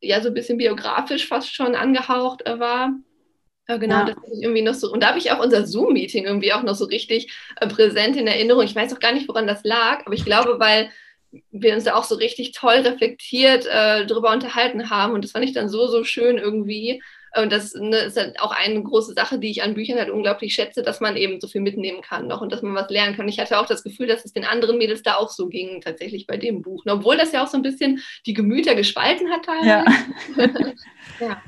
ja 0.00 0.20
so 0.20 0.28
ein 0.28 0.34
bisschen 0.34 0.58
biografisch 0.58 1.26
fast 1.26 1.54
schon 1.54 1.74
angehaucht 1.74 2.46
äh, 2.46 2.58
war. 2.58 2.92
Ja, 3.68 3.78
genau, 3.78 3.96
ja. 3.96 4.04
das 4.04 4.16
ist 4.30 4.42
irgendwie 4.42 4.62
noch 4.62 4.74
so. 4.74 4.92
Und 4.92 5.02
da 5.02 5.08
habe 5.08 5.18
ich 5.18 5.32
auch 5.32 5.42
unser 5.42 5.66
Zoom-Meeting 5.66 6.24
irgendwie 6.24 6.52
auch 6.52 6.62
noch 6.62 6.76
so 6.76 6.84
richtig 6.84 7.32
äh, 7.60 7.66
präsent 7.66 8.16
in 8.16 8.26
Erinnerung. 8.26 8.64
Ich 8.64 8.76
weiß 8.76 8.94
auch 8.94 9.00
gar 9.00 9.12
nicht, 9.12 9.28
woran 9.28 9.46
das 9.46 9.64
lag, 9.64 10.06
aber 10.06 10.14
ich 10.14 10.24
glaube, 10.24 10.60
weil 10.60 10.90
wir 11.50 11.74
uns 11.74 11.84
da 11.84 11.94
auch 11.94 12.04
so 12.04 12.14
richtig 12.14 12.52
toll 12.52 12.76
reflektiert 12.76 13.66
äh, 13.66 14.06
darüber 14.06 14.32
unterhalten 14.32 14.88
haben. 14.90 15.14
Und 15.14 15.24
das 15.24 15.32
fand 15.32 15.44
ich 15.44 15.52
dann 15.52 15.68
so, 15.68 15.88
so 15.88 16.04
schön 16.04 16.38
irgendwie. 16.38 17.02
Und 17.40 17.52
das 17.52 17.74
ne, 17.74 17.96
ist 17.98 18.16
halt 18.16 18.40
auch 18.40 18.52
eine 18.52 18.82
große 18.82 19.14
Sache, 19.14 19.38
die 19.38 19.50
ich 19.50 19.62
an 19.62 19.74
Büchern 19.74 19.98
halt 19.98 20.10
unglaublich 20.10 20.54
schätze, 20.54 20.82
dass 20.82 21.00
man 21.00 21.16
eben 21.16 21.40
so 21.40 21.48
viel 21.48 21.60
mitnehmen 21.60 22.00
kann 22.02 22.26
noch 22.26 22.40
und 22.40 22.52
dass 22.52 22.62
man 22.62 22.74
was 22.74 22.90
lernen 22.90 23.16
kann. 23.16 23.28
Ich 23.28 23.38
hatte 23.38 23.58
auch 23.58 23.66
das 23.66 23.82
Gefühl, 23.82 24.06
dass 24.06 24.24
es 24.24 24.32
den 24.32 24.44
anderen 24.44 24.78
Mädels 24.78 25.02
da 25.02 25.16
auch 25.16 25.30
so 25.30 25.48
ging, 25.48 25.80
tatsächlich 25.80 26.26
bei 26.26 26.36
dem 26.36 26.62
Buch. 26.62 26.84
Und 26.84 26.90
obwohl 26.90 27.16
das 27.16 27.32
ja 27.32 27.42
auch 27.42 27.48
so 27.48 27.56
ein 27.56 27.62
bisschen 27.62 28.02
die 28.26 28.34
Gemüter 28.34 28.74
gespalten 28.74 29.30
hat 29.30 29.44
teilweise. 29.44 29.84
Ja. 30.36 30.46
ja. 31.20 31.42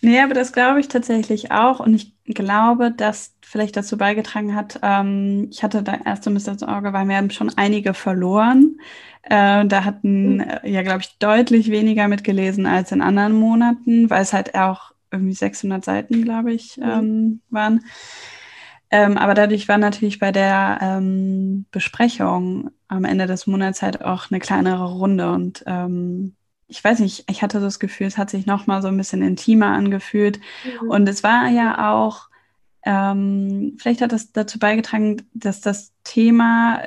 Nee, 0.00 0.20
aber 0.20 0.34
das 0.34 0.52
glaube 0.52 0.80
ich 0.80 0.88
tatsächlich 0.88 1.50
auch. 1.50 1.80
Und 1.80 1.94
ich 1.94 2.12
glaube, 2.26 2.92
dass 2.94 3.34
vielleicht 3.40 3.76
dazu 3.76 3.96
beigetragen 3.96 4.54
hat, 4.54 4.78
ähm, 4.82 5.48
ich 5.50 5.62
hatte 5.62 5.82
da 5.82 5.98
erst 6.04 6.24
so 6.24 6.30
ein 6.30 6.34
bisschen 6.34 6.58
Sorge, 6.58 6.92
weil 6.92 7.08
wir 7.08 7.16
haben 7.16 7.30
schon 7.30 7.52
einige 7.56 7.94
verloren. 7.94 8.78
Äh, 9.22 9.64
da 9.64 9.84
hatten 9.84 10.34
mhm. 10.34 10.40
äh, 10.40 10.70
ja, 10.70 10.82
glaube 10.82 11.00
ich, 11.00 11.18
deutlich 11.18 11.70
weniger 11.70 12.08
mitgelesen 12.08 12.66
als 12.66 12.92
in 12.92 13.00
anderen 13.00 13.32
Monaten, 13.32 14.10
weil 14.10 14.22
es 14.22 14.34
halt 14.34 14.54
auch 14.54 14.93
irgendwie 15.14 15.34
600 15.34 15.84
Seiten, 15.84 16.22
glaube 16.22 16.52
ich, 16.52 16.76
mhm. 16.76 16.84
ähm, 16.84 17.40
waren. 17.50 17.84
Ähm, 18.90 19.18
aber 19.18 19.34
dadurch 19.34 19.66
war 19.66 19.78
natürlich 19.78 20.18
bei 20.18 20.30
der 20.30 20.78
ähm, 20.80 21.66
Besprechung 21.70 22.70
am 22.86 23.04
Ende 23.04 23.26
des 23.26 23.46
Monats 23.46 23.82
halt 23.82 24.04
auch 24.04 24.30
eine 24.30 24.40
kleinere 24.40 24.84
Runde 24.84 25.32
und 25.32 25.64
ähm, 25.66 26.36
ich 26.66 26.82
weiß 26.82 27.00
nicht, 27.00 27.24
ich 27.28 27.42
hatte 27.42 27.58
so 27.58 27.66
das 27.66 27.78
Gefühl, 27.78 28.06
es 28.06 28.18
hat 28.18 28.30
sich 28.30 28.46
noch 28.46 28.66
mal 28.66 28.82
so 28.82 28.88
ein 28.88 28.96
bisschen 28.96 29.22
intimer 29.22 29.68
angefühlt 29.68 30.40
mhm. 30.80 30.90
und 30.90 31.08
es 31.08 31.22
war 31.22 31.48
ja 31.48 31.92
auch, 31.92 32.28
ähm, 32.84 33.76
vielleicht 33.78 34.00
hat 34.00 34.12
das 34.12 34.32
dazu 34.32 34.58
beigetragen, 34.58 35.22
dass 35.34 35.60
das 35.60 35.92
Thema 36.04 36.82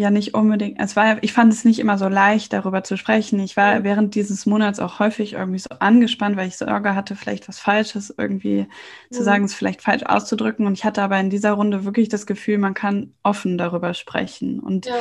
ja 0.00 0.10
nicht 0.10 0.34
unbedingt, 0.34 0.78
es 0.80 0.96
war, 0.96 1.22
ich 1.22 1.32
fand 1.32 1.52
es 1.52 1.64
nicht 1.64 1.78
immer 1.78 1.98
so 1.98 2.08
leicht, 2.08 2.52
darüber 2.52 2.84
zu 2.84 2.96
sprechen. 2.96 3.40
Ich 3.40 3.56
war 3.56 3.82
während 3.84 4.14
dieses 4.14 4.46
Monats 4.46 4.78
auch 4.78 4.98
häufig 4.98 5.34
irgendwie 5.34 5.58
so 5.58 5.70
angespannt, 5.78 6.36
weil 6.36 6.48
ich 6.48 6.56
Sorge 6.56 6.94
hatte, 6.94 7.16
vielleicht 7.16 7.48
was 7.48 7.58
Falsches 7.58 8.14
irgendwie 8.16 8.66
zu 9.10 9.22
sagen, 9.22 9.44
es 9.44 9.54
vielleicht 9.54 9.82
falsch 9.82 10.02
auszudrücken. 10.04 10.66
Und 10.66 10.74
ich 10.74 10.84
hatte 10.84 11.02
aber 11.02 11.18
in 11.18 11.30
dieser 11.30 11.52
Runde 11.52 11.84
wirklich 11.84 12.08
das 12.08 12.26
Gefühl, 12.26 12.58
man 12.58 12.74
kann 12.74 13.14
offen 13.22 13.58
darüber 13.58 13.94
sprechen. 13.94 14.60
Und 14.60 14.86
ja. 14.86 14.94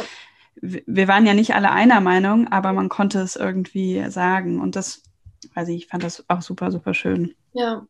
wir 0.61 1.07
waren 1.07 1.25
ja 1.25 1.33
nicht 1.33 1.55
alle 1.55 1.71
einer 1.71 2.01
Meinung, 2.01 2.47
aber 2.47 2.73
man 2.73 2.89
konnte 2.89 3.19
es 3.19 3.35
irgendwie 3.35 4.09
sagen. 4.09 4.61
Und 4.61 4.75
das, 4.75 5.03
also 5.53 5.71
ich 5.71 5.87
fand 5.87 6.03
das 6.03 6.23
auch 6.29 6.41
super, 6.41 6.71
super 6.71 6.93
schön. 6.93 7.35
Ja. 7.53 7.85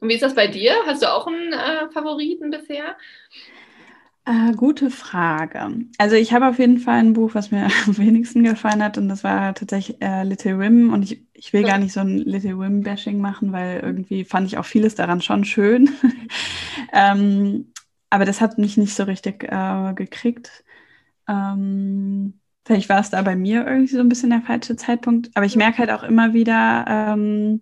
Und 0.00 0.08
wie 0.08 0.14
ist 0.14 0.22
das 0.22 0.34
bei 0.34 0.46
dir? 0.46 0.74
Hast 0.86 1.02
du 1.02 1.12
auch 1.12 1.26
einen 1.26 1.52
äh, 1.52 1.90
Favoriten 1.92 2.50
bisher? 2.50 2.96
Äh, 4.26 4.52
gute 4.52 4.90
Frage. 4.90 5.86
Also 5.98 6.14
ich 6.14 6.32
habe 6.32 6.48
auf 6.48 6.58
jeden 6.58 6.78
Fall 6.78 6.98
ein 6.98 7.14
Buch, 7.14 7.34
was 7.34 7.50
mir 7.50 7.64
am 7.86 7.98
wenigsten 7.98 8.44
gefallen 8.44 8.82
hat 8.82 8.98
und 8.98 9.08
das 9.08 9.24
war 9.24 9.54
tatsächlich 9.54 10.00
äh, 10.02 10.24
Little 10.24 10.58
Women 10.58 10.90
und 10.90 11.02
ich, 11.02 11.26
ich 11.32 11.52
will 11.52 11.64
gar 11.64 11.78
nicht 11.78 11.92
so 11.92 12.00
ein 12.00 12.18
Little 12.18 12.58
Women-Bashing 12.58 13.18
machen, 13.20 13.52
weil 13.52 13.80
irgendwie 13.80 14.24
fand 14.24 14.46
ich 14.46 14.58
auch 14.58 14.66
vieles 14.66 14.94
daran 14.94 15.22
schon 15.22 15.44
schön. 15.44 15.90
ähm, 16.92 17.72
aber 18.10 18.24
das 18.24 18.40
hat 18.40 18.58
mich 18.58 18.76
nicht 18.76 18.94
so 18.94 19.04
richtig 19.04 19.44
äh, 19.44 19.94
gekriegt. 19.94 20.64
Ähm, 21.28 22.34
vielleicht 22.66 22.88
war 22.88 23.00
es 23.00 23.10
da 23.10 23.22
bei 23.22 23.36
mir 23.36 23.66
irgendwie 23.66 23.94
so 23.94 24.00
ein 24.00 24.08
bisschen 24.08 24.30
der 24.30 24.42
falsche 24.42 24.76
Zeitpunkt, 24.76 25.30
aber 25.34 25.46
ich 25.46 25.56
merke 25.56 25.78
halt 25.78 25.90
auch 25.90 26.02
immer 26.02 26.34
wieder, 26.34 26.84
ähm, 26.88 27.60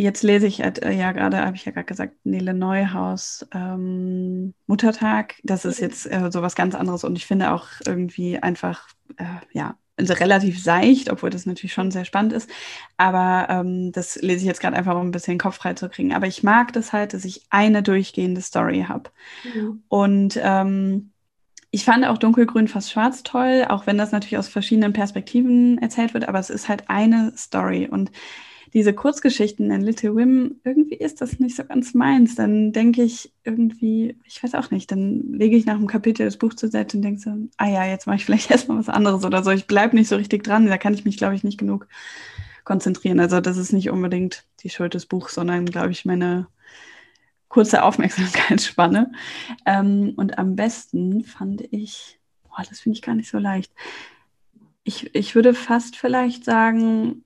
Jetzt 0.00 0.22
lese 0.22 0.46
ich 0.46 0.60
äh, 0.60 0.92
ja 0.92 1.10
gerade, 1.10 1.44
habe 1.44 1.56
ich 1.56 1.64
ja 1.64 1.72
gerade 1.72 1.84
gesagt, 1.84 2.24
Nele 2.24 2.54
Neuhaus 2.54 3.44
ähm, 3.52 4.54
Muttertag. 4.68 5.34
Das 5.42 5.64
ist 5.64 5.80
jetzt 5.80 6.06
äh, 6.06 6.30
so 6.30 6.40
was 6.40 6.54
ganz 6.54 6.76
anderes 6.76 7.02
und 7.02 7.16
ich 7.16 7.26
finde 7.26 7.50
auch 7.50 7.66
irgendwie 7.84 8.38
einfach, 8.38 8.86
äh, 9.16 9.24
ja, 9.50 9.76
also 9.96 10.14
relativ 10.14 10.62
seicht, 10.62 11.10
obwohl 11.10 11.30
das 11.30 11.46
natürlich 11.46 11.72
schon 11.72 11.90
sehr 11.90 12.04
spannend 12.04 12.32
ist. 12.32 12.48
Aber 12.96 13.48
ähm, 13.50 13.90
das 13.90 14.14
lese 14.22 14.42
ich 14.42 14.44
jetzt 14.44 14.60
gerade 14.60 14.76
einfach, 14.76 14.94
um 14.94 15.08
ein 15.08 15.10
bisschen 15.10 15.36
Kopf 15.36 15.56
frei 15.56 15.74
zu 15.74 15.88
kriegen. 15.88 16.14
Aber 16.14 16.28
ich 16.28 16.44
mag 16.44 16.72
das 16.74 16.92
halt, 16.92 17.12
dass 17.12 17.24
ich 17.24 17.42
eine 17.50 17.82
durchgehende 17.82 18.40
Story 18.40 18.84
habe. 18.88 19.10
Mhm. 19.52 19.82
Und 19.88 20.38
ähm, 20.40 21.10
ich 21.72 21.84
fand 21.84 22.06
auch 22.06 22.18
Dunkelgrün 22.18 22.68
fast 22.68 22.92
schwarz 22.92 23.24
toll, 23.24 23.66
auch 23.68 23.88
wenn 23.88 23.98
das 23.98 24.12
natürlich 24.12 24.38
aus 24.38 24.46
verschiedenen 24.46 24.92
Perspektiven 24.92 25.78
erzählt 25.78 26.14
wird, 26.14 26.28
aber 26.28 26.38
es 26.38 26.50
ist 26.50 26.68
halt 26.68 26.88
eine 26.88 27.32
Story. 27.36 27.88
Und 27.90 28.12
diese 28.74 28.92
Kurzgeschichten 28.92 29.70
in 29.70 29.80
Little 29.80 30.14
Women, 30.14 30.60
irgendwie 30.64 30.94
ist 30.94 31.20
das 31.20 31.38
nicht 31.38 31.56
so 31.56 31.64
ganz 31.64 31.94
meins. 31.94 32.34
Dann 32.34 32.72
denke 32.72 33.02
ich 33.02 33.32
irgendwie, 33.44 34.18
ich 34.24 34.42
weiß 34.42 34.54
auch 34.54 34.70
nicht, 34.70 34.90
dann 34.90 35.32
lege 35.32 35.56
ich 35.56 35.66
nach 35.66 35.76
einem 35.76 35.86
Kapitel 35.86 36.24
das 36.24 36.36
Buch 36.36 36.54
zur 36.54 36.68
Seite 36.68 36.96
und 36.96 37.02
denke 37.02 37.20
so, 37.20 37.30
ah 37.56 37.68
ja, 37.68 37.86
jetzt 37.86 38.06
mache 38.06 38.16
ich 38.16 38.24
vielleicht 38.24 38.50
erstmal 38.50 38.78
was 38.78 38.88
anderes 38.88 39.24
oder 39.24 39.42
so. 39.42 39.50
Ich 39.50 39.66
bleibe 39.66 39.96
nicht 39.96 40.08
so 40.08 40.16
richtig 40.16 40.44
dran, 40.44 40.66
da 40.66 40.78
kann 40.78 40.94
ich 40.94 41.04
mich, 41.04 41.16
glaube 41.16 41.34
ich, 41.34 41.44
nicht 41.44 41.58
genug 41.58 41.88
konzentrieren. 42.64 43.20
Also 43.20 43.40
das 43.40 43.56
ist 43.56 43.72
nicht 43.72 43.90
unbedingt 43.90 44.44
die 44.62 44.70
Schuld 44.70 44.94
des 44.94 45.06
Buchs, 45.06 45.34
sondern, 45.34 45.66
glaube 45.66 45.90
ich, 45.90 46.04
meine 46.04 46.48
kurze 47.48 47.82
Aufmerksamkeitsspanne. 47.82 49.12
Ähm, 49.66 50.12
und 50.16 50.38
am 50.38 50.54
besten 50.56 51.24
fand 51.24 51.62
ich, 51.72 52.20
boah, 52.44 52.62
das 52.68 52.80
finde 52.80 52.96
ich 52.96 53.02
gar 53.02 53.14
nicht 53.14 53.30
so 53.30 53.38
leicht. 53.38 53.72
Ich, 54.84 55.14
ich 55.14 55.34
würde 55.34 55.54
fast 55.54 55.96
vielleicht 55.96 56.44
sagen, 56.44 57.24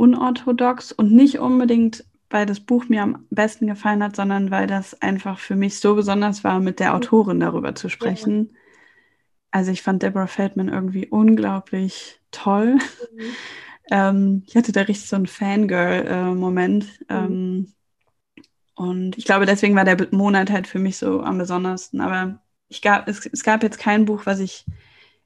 unorthodox 0.00 0.92
und 0.92 1.12
nicht 1.12 1.40
unbedingt, 1.40 2.04
weil 2.30 2.46
das 2.46 2.60
Buch 2.60 2.88
mir 2.88 3.02
am 3.02 3.26
besten 3.28 3.66
gefallen 3.66 4.02
hat, 4.02 4.16
sondern 4.16 4.50
weil 4.50 4.66
das 4.66 5.00
einfach 5.02 5.38
für 5.38 5.56
mich 5.56 5.78
so 5.78 5.94
besonders 5.94 6.42
war, 6.42 6.58
mit 6.58 6.80
der 6.80 6.94
Autorin 6.94 7.38
darüber 7.38 7.74
zu 7.74 7.90
sprechen. 7.90 8.48
Ja. 8.50 8.58
Also 9.50 9.72
ich 9.72 9.82
fand 9.82 10.02
Deborah 10.02 10.26
Feldman 10.26 10.68
irgendwie 10.68 11.06
unglaublich 11.08 12.18
toll. 12.30 12.76
Mhm. 12.76 13.22
ähm, 13.90 14.42
ich 14.46 14.56
hatte 14.56 14.72
da 14.72 14.82
richtig 14.82 15.06
so 15.06 15.16
einen 15.16 15.26
Fangirl-Moment. 15.26 16.86
Äh, 17.08 17.20
mhm. 17.20 17.26
ähm, 17.26 17.72
und 18.76 19.18
ich 19.18 19.26
glaube, 19.26 19.44
deswegen 19.44 19.76
war 19.76 19.84
der 19.84 19.98
Monat 20.12 20.50
halt 20.50 20.66
für 20.66 20.78
mich 20.78 20.96
so 20.96 21.20
am 21.20 21.36
besondersten. 21.36 22.00
Aber 22.00 22.40
ich 22.68 22.80
gab, 22.80 23.06
es, 23.06 23.26
es 23.26 23.42
gab 23.42 23.62
jetzt 23.62 23.78
kein 23.78 24.06
Buch, 24.06 24.24
was 24.24 24.40
ich 24.40 24.64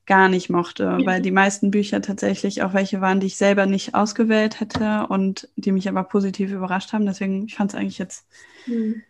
gar 0.06 0.28
nicht 0.28 0.50
mochte, 0.50 0.98
weil 1.04 1.22
die 1.22 1.30
meisten 1.30 1.70
Bücher 1.70 2.02
tatsächlich 2.02 2.62
auch 2.62 2.74
welche 2.74 3.00
waren, 3.00 3.20
die 3.20 3.28
ich 3.28 3.36
selber 3.36 3.66
nicht 3.66 3.94
ausgewählt 3.94 4.60
hätte 4.60 5.06
und 5.08 5.48
die 5.56 5.72
mich 5.72 5.88
aber 5.88 6.04
positiv 6.04 6.52
überrascht 6.52 6.92
haben. 6.92 7.06
Deswegen, 7.06 7.46
ich 7.46 7.54
fand 7.54 7.72
es 7.72 7.78
eigentlich 7.78 7.98
jetzt 7.98 8.26
mhm. 8.66 9.02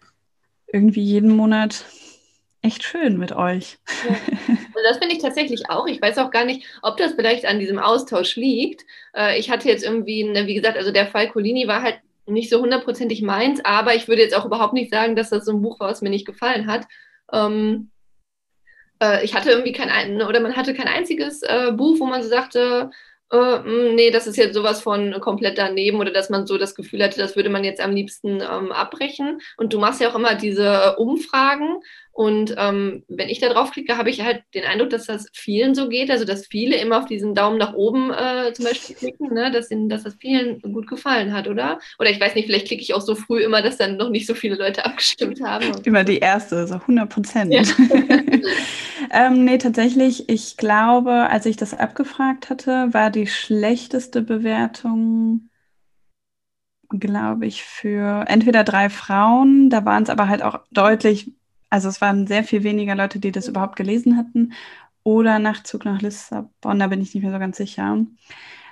irgendwie 0.66 1.02
jeden 1.02 1.35
Monat 1.35 1.85
echt 2.62 2.83
schön 2.83 3.18
mit 3.18 3.33
euch. 3.33 3.78
Ja. 4.09 4.16
Also 4.76 4.88
das 4.88 4.98
finde 4.98 5.14
ich 5.14 5.22
tatsächlich 5.22 5.70
auch. 5.70 5.87
Ich 5.87 6.02
weiß 6.02 6.18
auch 6.18 6.30
gar 6.30 6.44
nicht, 6.44 6.66
ob 6.83 6.96
das 6.96 7.12
vielleicht 7.12 7.46
an 7.46 7.59
diesem 7.59 7.78
Austausch 7.78 8.37
liegt. 8.37 8.85
Äh, 9.16 9.38
ich 9.38 9.50
hatte 9.50 9.68
jetzt 9.68 9.85
irgendwie, 9.85 10.24
wie 10.24 10.54
gesagt, 10.54 10.76
also 10.76 10.90
der 10.90 11.07
Fall 11.07 11.28
Colini 11.30 11.68
war 11.68 11.83
halt 11.83 11.98
nicht 12.26 12.50
so 12.50 12.61
hundertprozentig 12.61 13.22
meins, 13.22 13.61
aber 13.64 13.94
ich 13.94 14.09
würde 14.09 14.22
jetzt 14.22 14.35
auch 14.35 14.44
überhaupt 14.44 14.72
nicht 14.72 14.90
sagen, 14.90 15.14
dass 15.14 15.30
das 15.30 15.44
so 15.44 15.52
ein 15.52 15.62
Buch 15.62 15.78
war, 15.80 15.88
was 15.88 16.02
mir 16.02 16.11
nicht 16.11 16.26
gefallen 16.26 16.66
hat. 16.66 16.87
Ähm, 17.33 17.90
äh, 19.04 19.24
ich 19.24 19.34
hatte 19.34 19.50
irgendwie 19.50 19.72
kein, 19.72 20.22
oder 20.22 20.40
man 20.40 20.56
hatte 20.56 20.74
kein 20.74 20.88
einziges 20.88 21.42
äh, 21.42 21.72
Buch, 21.72 21.98
wo 22.00 22.06
man 22.06 22.22
so 22.22 22.28
sagte, 22.28 22.90
äh, 23.30 23.36
hm, 23.36 23.94
nee, 23.94 24.10
das 24.10 24.26
ist 24.26 24.36
jetzt 24.36 24.54
sowas 24.54 24.80
von 24.80 25.20
komplett 25.20 25.58
daneben 25.58 25.98
oder 26.00 26.12
dass 26.12 26.30
man 26.30 26.46
so 26.46 26.58
das 26.58 26.74
Gefühl 26.74 27.02
hatte, 27.02 27.18
das 27.18 27.36
würde 27.36 27.50
man 27.50 27.64
jetzt 27.64 27.80
am 27.80 27.92
liebsten 27.92 28.40
ähm, 28.40 28.72
abbrechen. 28.72 29.40
Und 29.56 29.72
du 29.72 29.78
machst 29.78 30.00
ja 30.00 30.10
auch 30.10 30.14
immer 30.14 30.34
diese 30.34 30.96
Umfragen 30.96 31.80
und 32.14 32.55
ähm, 32.57 33.03
wenn 33.09 33.29
ich 33.29 33.40
da 33.40 33.48
drauf 33.48 33.72
klicke, 33.72 33.98
habe 33.98 34.09
ich 34.09 34.22
halt 34.22 34.44
den 34.55 34.62
Eindruck, 34.62 34.90
dass 34.90 35.07
das 35.07 35.27
vielen 35.33 35.74
so 35.74 35.88
geht, 35.88 36.12
also 36.12 36.24
dass 36.24 36.46
viele 36.46 36.77
immer 36.77 36.98
auf 36.98 37.07
diesen 37.07 37.35
Daumen 37.35 37.59
nach 37.59 37.74
oben 37.74 38.12
äh, 38.12 38.53
zum 38.53 38.66
Beispiel 38.66 38.94
klicken, 38.94 39.35
ne? 39.35 39.50
dass, 39.50 39.68
ihnen, 39.72 39.88
dass 39.88 40.05
das 40.05 40.14
vielen 40.20 40.61
gut 40.61 40.87
gefallen 40.87 41.33
hat, 41.33 41.48
oder? 41.48 41.81
Oder 41.98 42.11
ich 42.11 42.20
weiß 42.20 42.37
nicht, 42.37 42.46
vielleicht 42.46 42.68
klicke 42.68 42.83
ich 42.83 42.94
auch 42.94 43.00
so 43.00 43.16
früh 43.16 43.42
immer, 43.42 43.62
dass 43.62 43.79
dann 43.79 43.96
noch 43.96 44.11
nicht 44.11 44.29
so 44.29 44.35
viele 44.35 44.55
Leute 44.55 44.85
abgestimmt 44.85 45.42
haben. 45.42 45.66
Immer 45.83 46.05
die 46.05 46.18
erste, 46.18 46.68
so 46.68 46.74
100 46.74 47.11
Prozent. 47.11 47.53
Ja. 47.53 47.62
ähm, 49.11 49.44
nee, 49.44 49.59
tatsächlich, 49.59 50.29
ich 50.29 50.57
glaube, 50.57 51.11
als 51.11 51.46
ich 51.46 51.57
das 51.57 51.74
abgefragt 51.74 52.48
hatte, 52.48 52.94
war 52.94 53.11
die 53.11 53.27
schlechteste 53.27 54.22
Bewertung 54.22 55.50
glaube 56.96 57.46
ich, 57.46 57.64
für 57.64 58.24
entweder 58.29 58.62
drei 58.62 58.88
Frauen, 58.88 59.68
da 59.68 59.85
waren 59.85 60.05
es 60.05 60.11
aber 60.11 60.29
halt 60.29 60.42
auch 60.42 60.61
deutlich 60.70 61.33
also 61.74 61.88
es 61.88 62.00
waren 62.00 62.28
sehr 62.28 62.44
viel 62.44 62.62
weniger 62.62 62.94
Leute, 62.94 63.18
die 63.18 63.32
das 63.32 63.48
überhaupt 63.48 63.74
gelesen 63.74 64.16
hatten. 64.16 64.52
Oder 65.02 65.40
Nachtzug 65.40 65.84
nach 65.84 66.00
Lissabon, 66.00 66.78
da 66.78 66.87
bin 66.87 67.02
ich 67.02 67.12
nicht 67.12 67.24
mehr 67.24 67.32
so 67.32 67.40
ganz 67.40 67.56
sicher. 67.56 67.98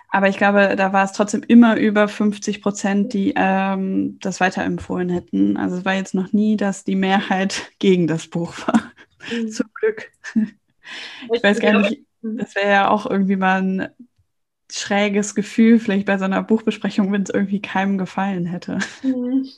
Aber 0.09 0.29
ich 0.29 0.37
glaube, 0.37 0.77
da 0.77 0.93
war 0.93 1.05
es 1.05 1.11
trotzdem 1.11 1.43
immer 1.43 1.77
über 1.77 2.07
50 2.07 2.62
Prozent, 2.62 3.12
die 3.12 3.33
ähm, 3.35 4.19
das 4.21 4.38
weiterempfohlen 4.38 5.09
hätten. 5.09 5.57
Also 5.57 5.79
es 5.79 5.85
war 5.85 5.95
jetzt 5.95 6.15
noch 6.15 6.33
nie, 6.33 6.57
dass 6.57 6.85
die 6.85 6.95
Mehrheit 6.95 7.73
gegen 7.81 8.07
das 8.07 8.29
Buch 8.29 8.55
war. 8.69 8.93
Mhm. 9.33 9.49
Zum 9.49 9.67
Glück. 9.75 10.12
Ich 11.33 11.43
weiß 11.43 11.59
gar 11.59 11.81
nicht, 11.81 12.03
das 12.23 12.55
wäre 12.55 12.71
ja 12.71 12.88
auch 12.88 13.07
irgendwie 13.07 13.37
mal 13.37 13.62
ein 13.62 13.88
schräges 14.71 15.35
Gefühl, 15.35 15.81
vielleicht 15.81 16.07
bei 16.07 16.19
so 16.19 16.25
einer 16.25 16.45
Buchbesprechung, 16.45 17.11
wenn 17.11 17.23
es 17.23 17.31
irgendwie 17.31 17.61
keinem 17.61 17.99
gefallen 17.99 18.47
hätte. 18.47 18.79
Mhm. 19.03 19.49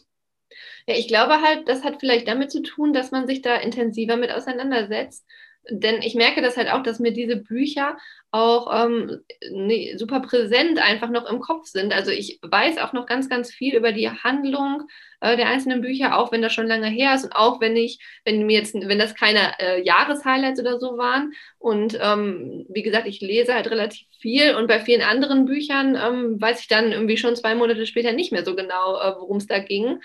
Ja, 0.86 0.96
ich 0.96 1.08
glaube 1.08 1.40
halt, 1.40 1.68
das 1.68 1.82
hat 1.82 2.00
vielleicht 2.00 2.28
damit 2.28 2.50
zu 2.50 2.62
tun, 2.62 2.92
dass 2.92 3.10
man 3.10 3.26
sich 3.26 3.40
da 3.42 3.56
intensiver 3.56 4.16
mit 4.16 4.30
auseinandersetzt. 4.30 5.24
Denn 5.70 6.02
ich 6.02 6.14
merke 6.14 6.42
das 6.42 6.58
halt 6.58 6.70
auch, 6.70 6.82
dass 6.82 6.98
mir 6.98 7.12
diese 7.12 7.36
Bücher 7.36 7.96
auch 8.30 8.84
ähm, 8.84 9.20
nee, 9.50 9.96
super 9.96 10.20
präsent 10.20 10.78
einfach 10.78 11.08
noch 11.08 11.24
im 11.30 11.40
Kopf 11.40 11.66
sind. 11.66 11.94
Also 11.94 12.10
ich 12.10 12.38
weiß 12.42 12.76
auch 12.78 12.92
noch 12.92 13.06
ganz, 13.06 13.30
ganz 13.30 13.50
viel 13.50 13.74
über 13.74 13.92
die 13.92 14.10
Handlung 14.10 14.82
äh, 15.20 15.36
der 15.38 15.46
einzelnen 15.48 15.80
Bücher, 15.80 16.18
auch 16.18 16.32
wenn 16.32 16.42
das 16.42 16.52
schon 16.52 16.66
lange 16.66 16.88
her 16.88 17.14
ist 17.14 17.24
und 17.24 17.32
auch 17.32 17.62
wenn 17.62 17.76
ich, 17.76 17.98
wenn 18.26 18.44
mir 18.44 18.58
jetzt, 18.58 18.74
wenn 18.74 18.98
das 18.98 19.14
keine 19.14 19.58
äh, 19.58 19.82
Jahreshighlights 19.82 20.60
oder 20.60 20.78
so 20.78 20.98
waren. 20.98 21.32
Und 21.58 21.98
ähm, 21.98 22.66
wie 22.68 22.82
gesagt, 22.82 23.06
ich 23.06 23.22
lese 23.22 23.54
halt 23.54 23.70
relativ 23.70 24.06
viel 24.20 24.56
und 24.56 24.66
bei 24.66 24.80
vielen 24.80 25.02
anderen 25.02 25.46
Büchern 25.46 25.96
ähm, 25.96 26.38
weiß 26.42 26.60
ich 26.60 26.68
dann 26.68 26.92
irgendwie 26.92 27.16
schon 27.16 27.36
zwei 27.36 27.54
Monate 27.54 27.86
später 27.86 28.12
nicht 28.12 28.32
mehr 28.32 28.44
so 28.44 28.54
genau, 28.54 29.00
äh, 29.00 29.14
worum 29.18 29.38
es 29.38 29.46
da 29.46 29.60
ging 29.60 29.98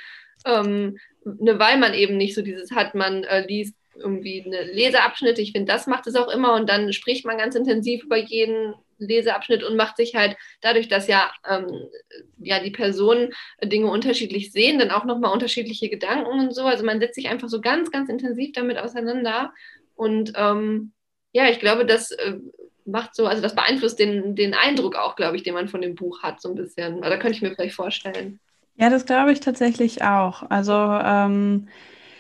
ähm, 0.45 0.97
ne, 1.23 1.59
weil 1.59 1.77
man 1.77 1.93
eben 1.93 2.17
nicht 2.17 2.35
so 2.35 2.41
dieses 2.41 2.71
hat, 2.71 2.95
man 2.95 3.23
äh, 3.23 3.45
liest 3.45 3.75
irgendwie 3.95 4.43
eine 4.45 4.63
Leseabschnitte. 4.63 5.41
Ich 5.41 5.51
finde, 5.51 5.71
das 5.71 5.87
macht 5.87 6.07
es 6.07 6.15
auch 6.15 6.29
immer 6.29 6.53
und 6.53 6.69
dann 6.69 6.93
spricht 6.93 7.25
man 7.25 7.37
ganz 7.37 7.55
intensiv 7.55 8.03
über 8.03 8.17
jeden 8.17 8.73
Leseabschnitt 8.97 9.63
und 9.63 9.77
macht 9.77 9.97
sich 9.97 10.15
halt 10.15 10.37
dadurch, 10.61 10.87
dass 10.87 11.07
ja, 11.07 11.31
ähm, 11.49 11.67
ja 12.37 12.61
die 12.61 12.71
Personen 12.71 13.33
Dinge 13.63 13.89
unterschiedlich 13.89 14.51
sehen, 14.51 14.79
dann 14.79 14.91
auch 14.91 15.05
nochmal 15.05 15.33
unterschiedliche 15.33 15.89
Gedanken 15.89 16.27
und 16.39 16.55
so. 16.55 16.63
Also 16.63 16.85
man 16.85 16.99
setzt 16.99 17.15
sich 17.15 17.29
einfach 17.29 17.49
so 17.49 17.61
ganz, 17.61 17.91
ganz 17.91 18.09
intensiv 18.09 18.51
damit 18.53 18.77
auseinander 18.77 19.53
und 19.95 20.33
ähm, 20.35 20.93
ja, 21.31 21.49
ich 21.49 21.59
glaube, 21.59 21.85
das 21.85 22.11
äh, 22.11 22.37
macht 22.85 23.15
so, 23.15 23.27
also 23.27 23.41
das 23.41 23.55
beeinflusst 23.55 23.99
den, 23.99 24.35
den 24.35 24.53
Eindruck 24.53 24.95
auch, 24.95 25.15
glaube 25.15 25.37
ich, 25.37 25.43
den 25.43 25.53
man 25.53 25.67
von 25.67 25.81
dem 25.81 25.95
Buch 25.95 26.23
hat, 26.23 26.41
so 26.41 26.49
ein 26.49 26.55
bisschen. 26.55 27.01
Da 27.01 27.17
könnte 27.17 27.35
ich 27.35 27.41
mir 27.41 27.53
vielleicht 27.53 27.75
vorstellen. 27.75 28.39
Ja, 28.79 28.89
das 28.89 29.05
glaube 29.05 29.33
ich 29.33 29.41
tatsächlich 29.41 30.03
auch. 30.03 30.49
Also 30.49 30.73
ähm, 30.73 31.67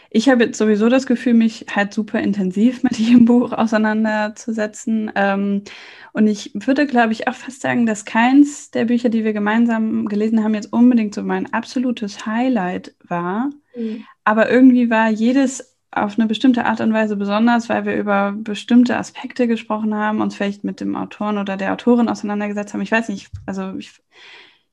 ich 0.09 0.27
habe 0.27 0.43
jetzt 0.43 0.57
sowieso 0.57 0.89
das 0.89 1.05
Gefühl, 1.05 1.33
mich 1.33 1.67
halt 1.73 1.93
super 1.93 2.19
intensiv 2.19 2.83
mit 2.83 2.97
diesem 2.97 3.23
Buch 3.23 3.53
auseinanderzusetzen. 3.53 5.09
Ähm, 5.15 5.63
und 6.11 6.27
ich 6.27 6.51
würde, 6.53 6.85
glaube 6.85 7.13
ich, 7.13 7.29
auch 7.29 7.33
fast 7.33 7.61
sagen, 7.61 7.85
dass 7.85 8.03
keins 8.03 8.71
der 8.71 8.85
Bücher, 8.85 9.07
die 9.09 9.23
wir 9.23 9.31
gemeinsam 9.31 10.07
gelesen 10.07 10.43
haben, 10.43 10.53
jetzt 10.53 10.73
unbedingt 10.73 11.15
so 11.15 11.23
mein 11.23 11.53
absolutes 11.53 12.25
Highlight 12.25 12.93
war. 13.07 13.51
Mhm. 13.73 14.03
Aber 14.25 14.51
irgendwie 14.51 14.89
war 14.89 15.09
jedes 15.09 15.77
auf 15.91 16.19
eine 16.19 16.27
bestimmte 16.27 16.65
Art 16.65 16.81
und 16.81 16.91
Weise 16.91 17.15
besonders, 17.15 17.69
weil 17.69 17.85
wir 17.85 17.95
über 17.95 18.33
bestimmte 18.35 18.97
Aspekte 18.97 19.47
gesprochen 19.47 19.95
haben, 19.95 20.19
uns 20.21 20.35
vielleicht 20.35 20.65
mit 20.65 20.81
dem 20.81 20.95
Autoren 20.97 21.37
oder 21.37 21.55
der 21.55 21.71
Autorin 21.71 22.09
auseinandergesetzt 22.09 22.73
haben. 22.73 22.81
Ich 22.81 22.91
weiß 22.91 23.09
nicht, 23.09 23.29
also 23.45 23.75
ich, 23.77 23.91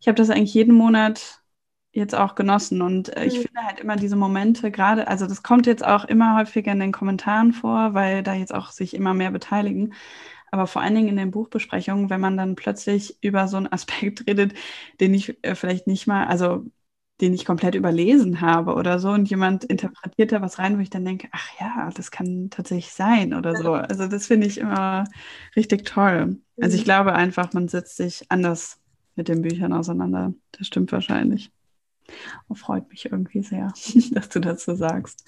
ich 0.00 0.08
habe 0.08 0.16
das 0.16 0.30
eigentlich 0.30 0.52
jeden 0.52 0.74
Monat 0.74 1.42
jetzt 1.96 2.14
auch 2.14 2.34
genossen 2.34 2.82
und 2.82 3.16
äh, 3.16 3.24
ich 3.24 3.38
mhm. 3.38 3.42
finde 3.42 3.60
halt 3.64 3.80
immer 3.80 3.96
diese 3.96 4.16
Momente 4.16 4.70
gerade, 4.70 5.08
also 5.08 5.26
das 5.26 5.42
kommt 5.42 5.66
jetzt 5.66 5.84
auch 5.84 6.04
immer 6.04 6.36
häufiger 6.36 6.72
in 6.72 6.80
den 6.80 6.92
Kommentaren 6.92 7.52
vor, 7.52 7.94
weil 7.94 8.22
da 8.22 8.34
jetzt 8.34 8.54
auch 8.54 8.70
sich 8.70 8.94
immer 8.94 9.14
mehr 9.14 9.30
beteiligen. 9.30 9.94
Aber 10.50 10.66
vor 10.66 10.82
allen 10.82 10.94
Dingen 10.94 11.08
in 11.08 11.16
den 11.16 11.32
Buchbesprechungen, 11.32 12.08
wenn 12.08 12.20
man 12.20 12.36
dann 12.36 12.54
plötzlich 12.54 13.18
über 13.22 13.48
so 13.48 13.56
einen 13.56 13.66
Aspekt 13.72 14.26
redet, 14.26 14.54
den 15.00 15.14
ich 15.14 15.38
äh, 15.42 15.54
vielleicht 15.54 15.86
nicht 15.86 16.06
mal, 16.06 16.26
also 16.26 16.64
den 17.20 17.32
ich 17.32 17.46
komplett 17.46 17.74
überlesen 17.74 18.42
habe 18.42 18.74
oder 18.74 18.98
so 18.98 19.10
und 19.10 19.30
jemand 19.30 19.64
interpretiert 19.64 20.32
da 20.32 20.42
was 20.42 20.58
rein, 20.58 20.76
wo 20.76 20.82
ich 20.82 20.90
dann 20.90 21.04
denke, 21.04 21.28
ach 21.32 21.48
ja, 21.58 21.90
das 21.94 22.10
kann 22.10 22.50
tatsächlich 22.50 22.92
sein 22.92 23.32
oder 23.32 23.54
so. 23.56 23.72
Also 23.72 24.06
das 24.06 24.26
finde 24.26 24.46
ich 24.46 24.58
immer 24.58 25.04
richtig 25.56 25.86
toll. 25.86 26.38
Also 26.60 26.74
ich 26.74 26.82
mhm. 26.82 26.84
glaube 26.84 27.14
einfach, 27.14 27.54
man 27.54 27.68
setzt 27.68 27.96
sich 27.96 28.26
anders 28.30 28.78
mit 29.14 29.28
den 29.28 29.40
Büchern 29.40 29.72
auseinander. 29.72 30.34
Das 30.52 30.66
stimmt 30.66 30.92
wahrscheinlich. 30.92 31.50
Und 32.48 32.50
oh, 32.50 32.54
freut 32.54 32.88
mich 32.88 33.06
irgendwie 33.06 33.42
sehr, 33.42 33.72
dass 34.12 34.28
du 34.28 34.40
dazu 34.40 34.74
sagst. 34.74 35.24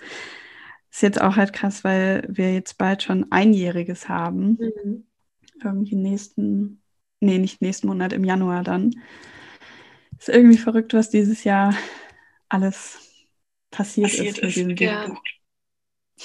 Ist 0.90 1.02
jetzt 1.02 1.20
auch 1.20 1.36
halt 1.36 1.52
krass, 1.52 1.84
weil 1.84 2.26
wir 2.28 2.54
jetzt 2.54 2.78
bald 2.78 3.02
schon 3.02 3.30
einjähriges 3.30 4.08
haben. 4.08 4.58
Mhm. 4.60 5.06
Irgendwie 5.62 5.96
nächsten, 5.96 6.82
nee, 7.20 7.38
nicht 7.38 7.60
nächsten 7.60 7.88
Monat, 7.88 8.12
im 8.12 8.24
Januar 8.24 8.62
dann. 8.62 8.94
Ist 10.18 10.28
irgendwie 10.28 10.58
verrückt, 10.58 10.94
was 10.94 11.10
dieses 11.10 11.44
Jahr 11.44 11.74
alles 12.48 12.98
passiert, 13.70 14.10
passiert 14.10 14.38
ist 14.38 14.42
mit 14.42 14.56
diesem 14.56 14.76
ja. 14.76 15.16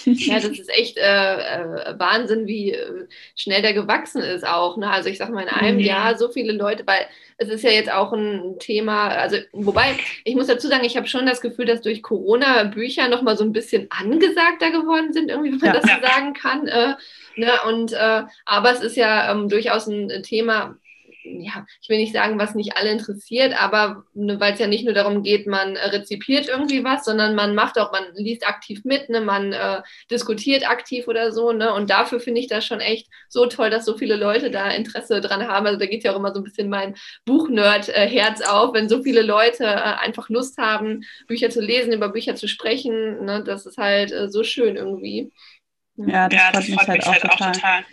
Ja, 0.06 0.36
das 0.36 0.46
ist 0.46 0.70
echt 0.70 0.98
äh, 0.98 1.36
äh, 1.36 2.00
Wahnsinn, 2.00 2.48
wie 2.48 2.72
äh, 2.72 3.08
schnell 3.36 3.62
der 3.62 3.74
gewachsen 3.74 4.22
ist 4.22 4.46
auch. 4.46 4.78
Ne? 4.78 4.90
Also 4.90 5.10
ich 5.10 5.18
sag 5.18 5.30
mal, 5.30 5.44
in 5.44 5.50
einem 5.50 5.78
mhm. 5.78 5.84
Jahr 5.84 6.18
so 6.18 6.30
viele 6.30 6.54
Leute, 6.54 6.86
weil 6.86 7.06
es 7.38 7.50
ist 7.50 7.64
ja 7.64 7.72
jetzt 7.72 7.92
auch 7.92 8.12
ein 8.14 8.58
Thema, 8.60 9.10
also 9.10 9.38
wobei, 9.52 9.98
ich 10.24 10.36
muss 10.36 10.48
dazu 10.48 10.68
sagen, 10.68 10.84
ich 10.84 10.98
habe 10.98 11.08
schon 11.08 11.26
das 11.26 11.42
Gefühl, 11.42 11.66
dass 11.66 11.82
durch 11.82 12.02
Corona 12.02 12.64
Bücher 12.66 13.08
nochmal 13.08 13.38
so 13.38 13.44
ein 13.44 13.54
bisschen 13.54 13.88
angesagter 13.90 14.72
geworden 14.72 15.14
sind, 15.14 15.30
irgendwie, 15.30 15.52
wenn 15.52 15.60
man 15.60 15.76
ja. 15.76 15.82
das 15.82 15.84
so 15.84 16.08
sagen 16.08 16.34
kann. 16.34 16.68
Äh, 16.68 16.96
ne? 17.36 17.52
Und 17.68 17.94
äh, 17.94 18.24
aber 18.46 18.72
es 18.72 18.82
ist 18.82 18.96
ja 18.96 19.32
ähm, 19.32 19.50
durchaus 19.50 19.88
ein 19.88 20.24
Thema, 20.24 20.78
ja, 21.24 21.66
ich 21.82 21.90
will 21.90 21.98
nicht 21.98 22.14
sagen, 22.14 22.38
was 22.38 22.56
nicht 22.56 22.78
alle 22.78 22.92
interessiert, 22.92 23.54
aber 23.62 24.04
ne, 24.14 24.40
weil 24.40 24.54
es 24.54 24.60
ja 24.60 24.68
nicht 24.68 24.84
nur 24.84 24.94
darum 24.94 25.24
geht, 25.24 25.48
man 25.48 25.76
äh, 25.76 25.88
rezipiert 25.88 26.48
irgendwie 26.48 26.84
was, 26.84 27.06
sondern 27.06 27.36
man 27.36 27.56
macht 27.56 27.78
auch, 27.80 27.92
man 27.92 28.04
liest 28.16 28.48
aktiv 28.48 28.82
mit, 28.84 29.10
ne, 29.10 29.22
man 29.22 29.54
äh, 29.54 29.82
diskutiert 30.12 30.70
aktiv 30.70 31.08
oder 31.08 31.32
so, 31.32 31.52
ne? 31.52 31.74
Und 31.74 31.90
dafür 31.90 32.20
finde 32.20 32.42
ich 32.42 32.48
das 32.48 32.66
schon 32.66 32.80
echt 32.82 33.08
so 33.30 33.46
toll, 33.46 33.70
dass 33.70 33.86
so 33.86 33.98
viele 33.98 34.16
Leute 34.16 34.52
da 34.52 34.70
Interesse 34.70 35.22
dran 35.22 35.48
haben. 35.48 35.66
Also 35.66 35.80
da 35.80 35.86
geht 35.86 36.04
ja 36.04 36.14
auch 36.14 36.18
immer 36.18 36.34
so 36.34 36.42
ein 36.42 36.44
bisschen 36.44 36.70
mein 36.70 36.96
Buchnerd-Herz 37.26 38.42
auf, 38.42 38.74
wenn 38.74 38.90
so 38.90 39.02
viele 39.04 39.22
Leute 39.22 39.64
äh, 39.64 39.68
einfach 39.68 40.30
Lust 40.30 40.58
haben, 40.58 41.04
Bücher 41.28 41.50
zu 41.50 41.62
lesen, 41.62 41.94
über 41.94 42.10
Bücher 42.10 42.36
zu 42.36 42.48
sprechen. 42.48 43.26
Ne? 43.26 43.44
Das 43.44 43.66
ist 43.66 43.78
halt 43.78 44.12
äh, 44.12 44.30
so 44.30 44.44
schön 44.44 44.76
irgendwie. 44.76 45.32
Ja, 45.96 46.28
das, 46.28 46.40
ja, 46.40 46.52
das 46.52 46.66
freut 46.66 46.88
mich, 46.88 46.88
halt, 46.88 47.06
halt, 47.06 47.26
auch, 47.26 47.38
total. 47.38 47.52
total. 47.54 47.86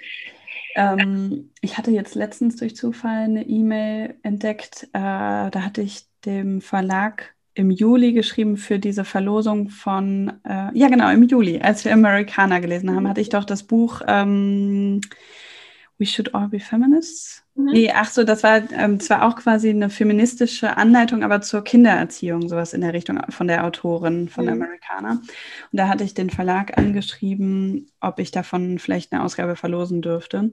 Ähm, 0.74 1.50
ich 1.61 1.78
hatte 1.78 1.90
jetzt 1.90 2.14
letztens 2.14 2.56
durch 2.56 2.76
Zufall 2.76 3.24
eine 3.24 3.46
E-Mail 3.46 4.14
entdeckt. 4.22 4.85
Äh, 4.92 4.98
da 4.98 5.52
hatte 5.54 5.83
ich 5.83 6.06
dem 6.24 6.61
Verlag 6.61 7.35
im 7.54 7.70
Juli 7.70 8.12
geschrieben 8.12 8.56
für 8.56 8.78
diese 8.78 9.04
Verlosung 9.04 9.68
von, 9.68 10.33
äh, 10.44 10.70
ja 10.72 10.88
genau, 10.88 11.11
im 11.11 11.24
Juli, 11.24 11.61
als 11.61 11.85
wir 11.85 11.92
Amerikaner 11.92 12.61
gelesen 12.61 12.94
haben, 12.94 13.09
hatte 13.09 13.20
ich 13.20 13.28
doch 13.28 13.44
das 13.44 13.64
Buch 13.64 14.02
ähm, 14.06 15.00
We 16.00 16.06
Should 16.06 16.34
All 16.34 16.48
Be 16.48 16.58
Feminists 16.58 17.44
Mhm. 17.60 17.72
Nee, 17.72 17.92
ach 17.94 18.10
so, 18.10 18.24
das 18.24 18.42
war 18.42 18.62
ähm, 18.72 19.00
zwar 19.00 19.26
auch 19.26 19.36
quasi 19.36 19.70
eine 19.70 19.90
feministische 19.90 20.76
Anleitung, 20.76 21.22
aber 21.22 21.40
zur 21.40 21.62
Kindererziehung, 21.62 22.48
sowas 22.48 22.72
in 22.72 22.80
der 22.80 22.92
Richtung 22.92 23.20
von 23.30 23.48
der 23.48 23.64
Autorin 23.64 24.28
von 24.28 24.44
mhm. 24.44 24.52
Amerikaner. 24.52 25.12
Und 25.12 25.76
da 25.76 25.88
hatte 25.88 26.04
ich 26.04 26.14
den 26.14 26.30
Verlag 26.30 26.76
angeschrieben, 26.78 27.90
ob 28.00 28.18
ich 28.18 28.30
davon 28.30 28.78
vielleicht 28.78 29.12
eine 29.12 29.22
Ausgabe 29.24 29.56
verlosen 29.56 30.02
dürfte. 30.02 30.52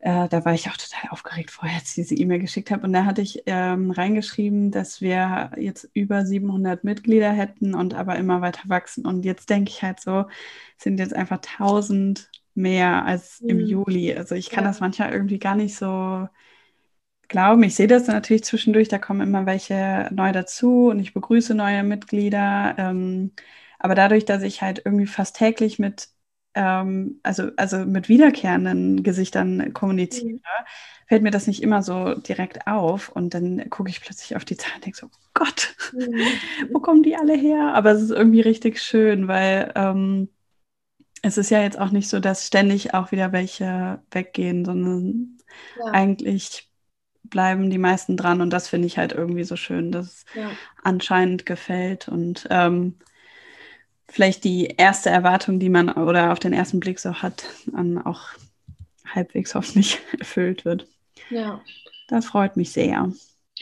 Äh, 0.00 0.28
da 0.28 0.44
war 0.44 0.54
ich 0.54 0.68
auch 0.68 0.76
total 0.76 1.10
aufgeregt 1.10 1.50
vorher, 1.50 1.78
als 1.78 1.90
ich 1.90 1.94
diese 1.94 2.14
E-Mail 2.14 2.38
geschickt 2.38 2.70
habe. 2.70 2.86
Und 2.86 2.92
da 2.92 3.04
hatte 3.04 3.22
ich 3.22 3.42
ähm, 3.46 3.90
reingeschrieben, 3.90 4.70
dass 4.70 5.00
wir 5.00 5.50
jetzt 5.56 5.88
über 5.94 6.24
700 6.24 6.84
Mitglieder 6.84 7.32
hätten 7.32 7.74
und 7.74 7.94
aber 7.94 8.16
immer 8.16 8.40
weiter 8.40 8.68
wachsen. 8.68 9.06
Und 9.06 9.24
jetzt 9.24 9.50
denke 9.50 9.70
ich 9.70 9.82
halt 9.82 10.00
so, 10.00 10.26
sind 10.76 10.98
jetzt 10.98 11.14
einfach 11.14 11.38
1000 11.38 12.28
mehr 12.56 13.04
als 13.04 13.40
im 13.40 13.58
mhm. 13.58 13.66
Juli. 13.66 14.14
Also 14.14 14.34
ich 14.34 14.50
kann 14.50 14.64
ja. 14.64 14.70
das 14.70 14.80
manchmal 14.80 15.12
irgendwie 15.12 15.38
gar 15.38 15.54
nicht 15.54 15.76
so 15.76 16.28
glauben. 17.28 17.62
Ich 17.62 17.74
sehe 17.74 17.86
das 17.86 18.06
natürlich 18.06 18.44
zwischendurch, 18.44 18.88
da 18.88 18.98
kommen 18.98 19.20
immer 19.20 19.46
welche 19.46 20.08
neu 20.12 20.32
dazu 20.32 20.88
und 20.88 21.00
ich 21.00 21.14
begrüße 21.14 21.54
neue 21.54 21.82
Mitglieder. 21.82 22.74
Ähm, 22.78 23.32
aber 23.78 23.94
dadurch, 23.94 24.24
dass 24.24 24.42
ich 24.42 24.62
halt 24.62 24.82
irgendwie 24.84 25.06
fast 25.06 25.36
täglich 25.36 25.78
mit, 25.78 26.08
ähm, 26.54 27.20
also, 27.22 27.50
also 27.56 27.78
mit 27.78 28.08
wiederkehrenden 28.08 29.02
Gesichtern 29.02 29.72
kommuniziere, 29.72 30.34
mhm. 30.34 30.40
fällt 31.06 31.22
mir 31.22 31.30
das 31.30 31.46
nicht 31.46 31.62
immer 31.62 31.82
so 31.82 32.14
direkt 32.14 32.66
auf. 32.66 33.08
Und 33.10 33.34
dann 33.34 33.68
gucke 33.70 33.90
ich 33.90 34.00
plötzlich 34.00 34.36
auf 34.36 34.44
die 34.44 34.56
Zahlen 34.56 34.76
und 34.76 34.86
denke 34.86 34.98
so, 34.98 35.10
Gott, 35.34 35.74
mhm. 35.92 36.16
wo 36.72 36.80
kommen 36.80 37.02
die 37.02 37.16
alle 37.16 37.36
her? 37.36 37.74
Aber 37.74 37.90
es 37.92 38.02
ist 38.02 38.10
irgendwie 38.10 38.40
richtig 38.40 38.80
schön, 38.80 39.28
weil 39.28 39.72
ähm, 39.74 40.28
es 41.26 41.38
ist 41.38 41.50
ja 41.50 41.60
jetzt 41.60 41.78
auch 41.78 41.90
nicht 41.90 42.08
so, 42.08 42.20
dass 42.20 42.46
ständig 42.46 42.94
auch 42.94 43.10
wieder 43.10 43.32
welche 43.32 44.00
weggehen, 44.10 44.64
sondern 44.64 45.38
ja. 45.78 45.86
eigentlich 45.92 46.70
bleiben 47.24 47.70
die 47.70 47.78
meisten 47.78 48.16
dran 48.16 48.40
und 48.40 48.50
das 48.50 48.68
finde 48.68 48.86
ich 48.86 48.98
halt 48.98 49.12
irgendwie 49.12 49.42
so 49.42 49.56
schön, 49.56 49.90
dass 49.90 50.06
es 50.06 50.24
ja. 50.34 50.50
anscheinend 50.84 51.44
gefällt 51.44 52.06
und 52.08 52.46
ähm, 52.50 52.94
vielleicht 54.08 54.44
die 54.44 54.66
erste 54.66 55.10
Erwartung, 55.10 55.58
die 55.58 55.68
man 55.68 55.90
oder 55.90 56.30
auf 56.30 56.38
den 56.38 56.52
ersten 56.52 56.78
Blick 56.78 57.00
so 57.00 57.14
hat, 57.14 57.44
dann 57.66 57.98
auch 57.98 58.28
halbwegs 59.04 59.56
hoffentlich 59.56 59.98
erfüllt 60.18 60.64
wird. 60.64 60.86
Ja. 61.30 61.60
Das 62.08 62.26
freut 62.26 62.56
mich 62.56 62.70
sehr. 62.70 63.10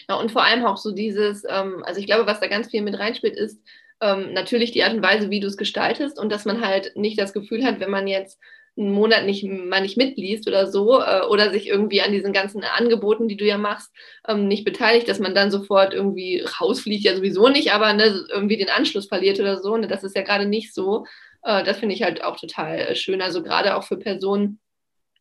Ja, 0.09 0.17
und 0.17 0.33
vor 0.33 0.45
allem 0.45 0.67
auch 0.67 0.77
so 0.77 0.93
dieses, 0.93 1.45
ähm, 1.49 1.83
also 1.87 1.99
ich 1.99 2.07
glaube, 2.07 2.27
was 2.27 2.41
da 2.41 2.49
ganz 2.49 2.69
viel 2.69 2.83
mit 2.83 2.99
reinspielt, 2.99 3.37
ist, 3.37 3.59
ähm, 4.01 4.33
natürlich 4.33 4.73
die 4.73 4.85
Art 4.85 4.95
und 4.95 5.03
Weise, 5.03 5.31
wie 5.31 5.41
du 5.41 5.47
es 5.47 5.57
gestaltest 5.57 6.19
und 6.19 6.31
dass 6.31 6.45
man 6.45 6.67
halt 6.67 6.97
nicht 6.97 7.19
das 7.19 7.33
Gefühl 7.33 7.65
hat, 7.65 7.81
wenn 7.81 7.91
man 7.91 8.07
jetzt 8.07 8.39
einen 8.77 8.93
Monat 8.93 9.25
nicht 9.25 9.45
mal 9.45 9.81
nicht 9.81 9.97
mitliest 9.97 10.49
oder 10.49 10.67
so 10.67 11.01
äh, 11.01 11.23
oder 11.29 11.51
sich 11.51 11.69
irgendwie 11.69 12.03
an 12.03 12.11
diesen 12.13 12.33
ganzen 12.33 12.65
Angeboten, 12.65 13.29
die 13.29 13.37
du 13.37 13.45
ja 13.45 13.57
machst, 13.57 13.93
ähm, 14.27 14.49
nicht 14.49 14.65
beteiligt, 14.65 15.09
dass 15.09 15.21
man 15.21 15.35
dann 15.35 15.51
sofort 15.51 15.95
irgendwie 15.95 16.41
rausfliegt, 16.61 17.05
ja 17.05 17.15
sowieso 17.15 17.49
nicht, 17.49 17.73
aber 17.73 17.93
ne, 17.93 18.27
irgendwie 18.31 18.57
den 18.57 18.71
Anschluss 18.71 19.07
verliert 19.07 19.39
oder 19.39 19.63
so. 19.63 19.77
Ne, 19.77 19.87
das 19.87 20.03
ist 20.03 20.17
ja 20.17 20.23
gerade 20.23 20.47
nicht 20.47 20.75
so. 20.75 21.07
Äh, 21.43 21.63
das 21.63 21.79
finde 21.79 21.95
ich 21.95 22.03
halt 22.03 22.25
auch 22.25 22.37
total 22.39 22.79
äh, 22.79 22.95
schön. 22.97 23.23
Also 23.23 23.43
gerade 23.43 23.77
auch 23.77 23.85
für 23.85 23.97
Personen, 23.97 24.59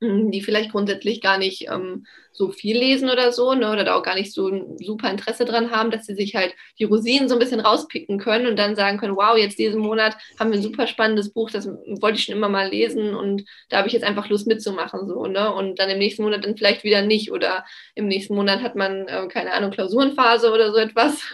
die 0.02 0.42
vielleicht 0.42 0.72
grundsätzlich 0.72 1.22
gar 1.22 1.38
nicht 1.38 1.68
ähm, 1.70 2.06
so 2.34 2.52
viel 2.52 2.78
lesen 2.78 3.10
oder 3.10 3.32
so, 3.32 3.54
ne, 3.54 3.72
oder 3.72 3.84
da 3.84 3.96
auch 3.96 4.04
gar 4.04 4.16
nicht 4.16 4.34
so 4.34 4.48
ein 4.48 4.78
super 4.80 5.10
Interesse 5.10 5.46
dran 5.46 5.72
haben, 5.72 5.92
dass 5.92 6.06
sie 6.06 6.16
sich 6.16 6.36
halt 6.36 6.54
die 6.80 6.84
Rosinen 6.84 7.30
so 7.30 7.36
ein 7.36 7.40
bisschen 7.40 7.60
rauspicken 7.60 8.20
können 8.20 8.48
und 8.48 8.58
dann 8.58 8.76
sagen 8.76 8.98
können, 8.98 9.16
wow, 9.16 9.38
jetzt 9.38 9.60
diesen 9.60 9.82
Monat 9.82 10.18
haben 10.40 10.52
wir 10.52 10.58
ein 10.58 10.64
super 10.64 10.88
spannendes 10.88 11.32
Buch, 11.32 11.52
das 11.52 11.68
wollte 11.68 12.18
ich 12.18 12.26
schon 12.26 12.36
immer 12.36 12.50
mal 12.50 12.70
lesen 12.70 13.16
und 13.16 13.44
da 13.70 13.78
habe 13.78 13.88
ich 13.88 13.94
jetzt 13.94 14.04
einfach 14.04 14.30
Lust 14.30 14.48
mitzumachen, 14.48 15.08
so, 15.08 15.26
ne, 15.26 15.54
und 15.54 15.80
dann 15.80 15.90
im 15.90 16.00
nächsten 16.00 16.24
Monat 16.24 16.44
dann 16.44 16.58
vielleicht 16.58 16.84
wieder 16.84 17.02
nicht 17.02 17.32
oder 17.32 17.66
im 17.96 18.08
nächsten 18.08 18.36
Monat 18.36 18.62
hat 18.62 18.76
man, 18.76 19.08
äh, 19.08 19.28
keine 19.28 19.54
Ahnung, 19.54 19.72
Klausurenphase 19.72 20.52
oder 20.52 20.72
so 20.72 20.78
etwas 20.78 21.22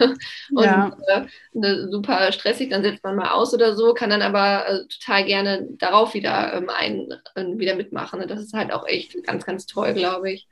und 0.54 0.64
ja. 0.64 0.96
äh, 1.08 1.22
ne, 1.52 1.88
super 1.90 2.30
stressig, 2.32 2.70
dann 2.70 2.82
setzt 2.82 3.02
man 3.02 3.16
mal 3.16 3.30
aus 3.30 3.54
oder 3.54 3.74
so, 3.74 3.94
kann 3.94 4.10
dann 4.10 4.22
aber 4.22 4.68
äh, 4.68 4.86
total 4.86 5.24
gerne 5.24 5.66
darauf 5.78 6.14
wieder 6.14 6.54
ähm, 6.54 6.68
ein, 6.68 7.08
äh, 7.34 7.58
wieder 7.58 7.74
mitmachen. 7.74 8.20
Ne? 8.20 8.26
Das 8.26 8.40
ist 8.40 8.54
halt 8.54 8.72
auch 8.72 8.86
echt 8.86 9.22
ganz, 9.24 9.44
ganz 9.44 9.66
toll, 9.66 9.94
glaube 9.94 10.32
ich. 10.32 10.48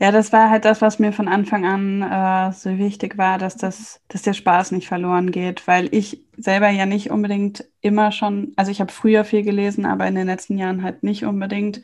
Ja, 0.00 0.12
das 0.12 0.32
war 0.32 0.48
halt 0.48 0.64
das, 0.64 0.80
was 0.80 0.98
mir 0.98 1.12
von 1.12 1.28
Anfang 1.28 1.66
an 1.66 2.00
äh, 2.02 2.52
so 2.54 2.78
wichtig 2.78 3.18
war, 3.18 3.36
dass, 3.36 3.56
das, 3.56 4.00
dass 4.08 4.22
der 4.22 4.32
Spaß 4.32 4.72
nicht 4.72 4.88
verloren 4.88 5.30
geht, 5.30 5.66
weil 5.68 5.94
ich 5.94 6.24
selber 6.38 6.70
ja 6.70 6.86
nicht 6.86 7.10
unbedingt 7.10 7.66
immer 7.82 8.10
schon, 8.10 8.52
also 8.56 8.70
ich 8.70 8.80
habe 8.80 8.90
früher 8.90 9.24
viel 9.24 9.42
gelesen, 9.42 9.84
aber 9.84 10.06
in 10.06 10.14
den 10.14 10.26
letzten 10.26 10.56
Jahren 10.56 10.82
halt 10.82 11.02
nicht 11.02 11.26
unbedingt. 11.26 11.82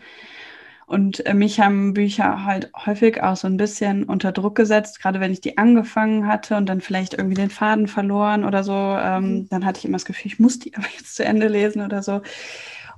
Und 0.87 1.27
äh, 1.27 1.35
mich 1.35 1.61
haben 1.61 1.95
Bücher 1.95 2.45
halt 2.45 2.71
häufig 2.87 3.23
auch 3.23 3.37
so 3.37 3.49
ein 3.49 3.57
bisschen 3.59 4.05
unter 4.05 4.33
Druck 4.33 4.55
gesetzt, 4.57 5.01
gerade 5.03 5.21
wenn 5.21 5.33
ich 5.33 5.41
die 5.43 5.59
angefangen 5.59 6.27
hatte 6.29 6.57
und 6.57 6.69
dann 6.69 6.81
vielleicht 6.81 7.15
irgendwie 7.15 7.35
den 7.35 7.51
Faden 7.51 7.89
verloren 7.89 8.45
oder 8.45 8.65
so. 8.65 8.73
Ähm, 8.73 9.25
mhm. 9.41 9.49
Dann 9.51 9.67
hatte 9.67 9.79
ich 9.81 9.85
immer 9.85 9.97
das 9.97 10.05
Gefühl, 10.07 10.33
ich 10.33 10.39
muss 10.41 10.59
die 10.59 10.75
aber 10.77 10.87
jetzt 10.97 11.17
zu 11.17 11.25
Ende 11.25 11.49
lesen 11.49 11.83
oder 11.83 12.03
so. 12.03 12.23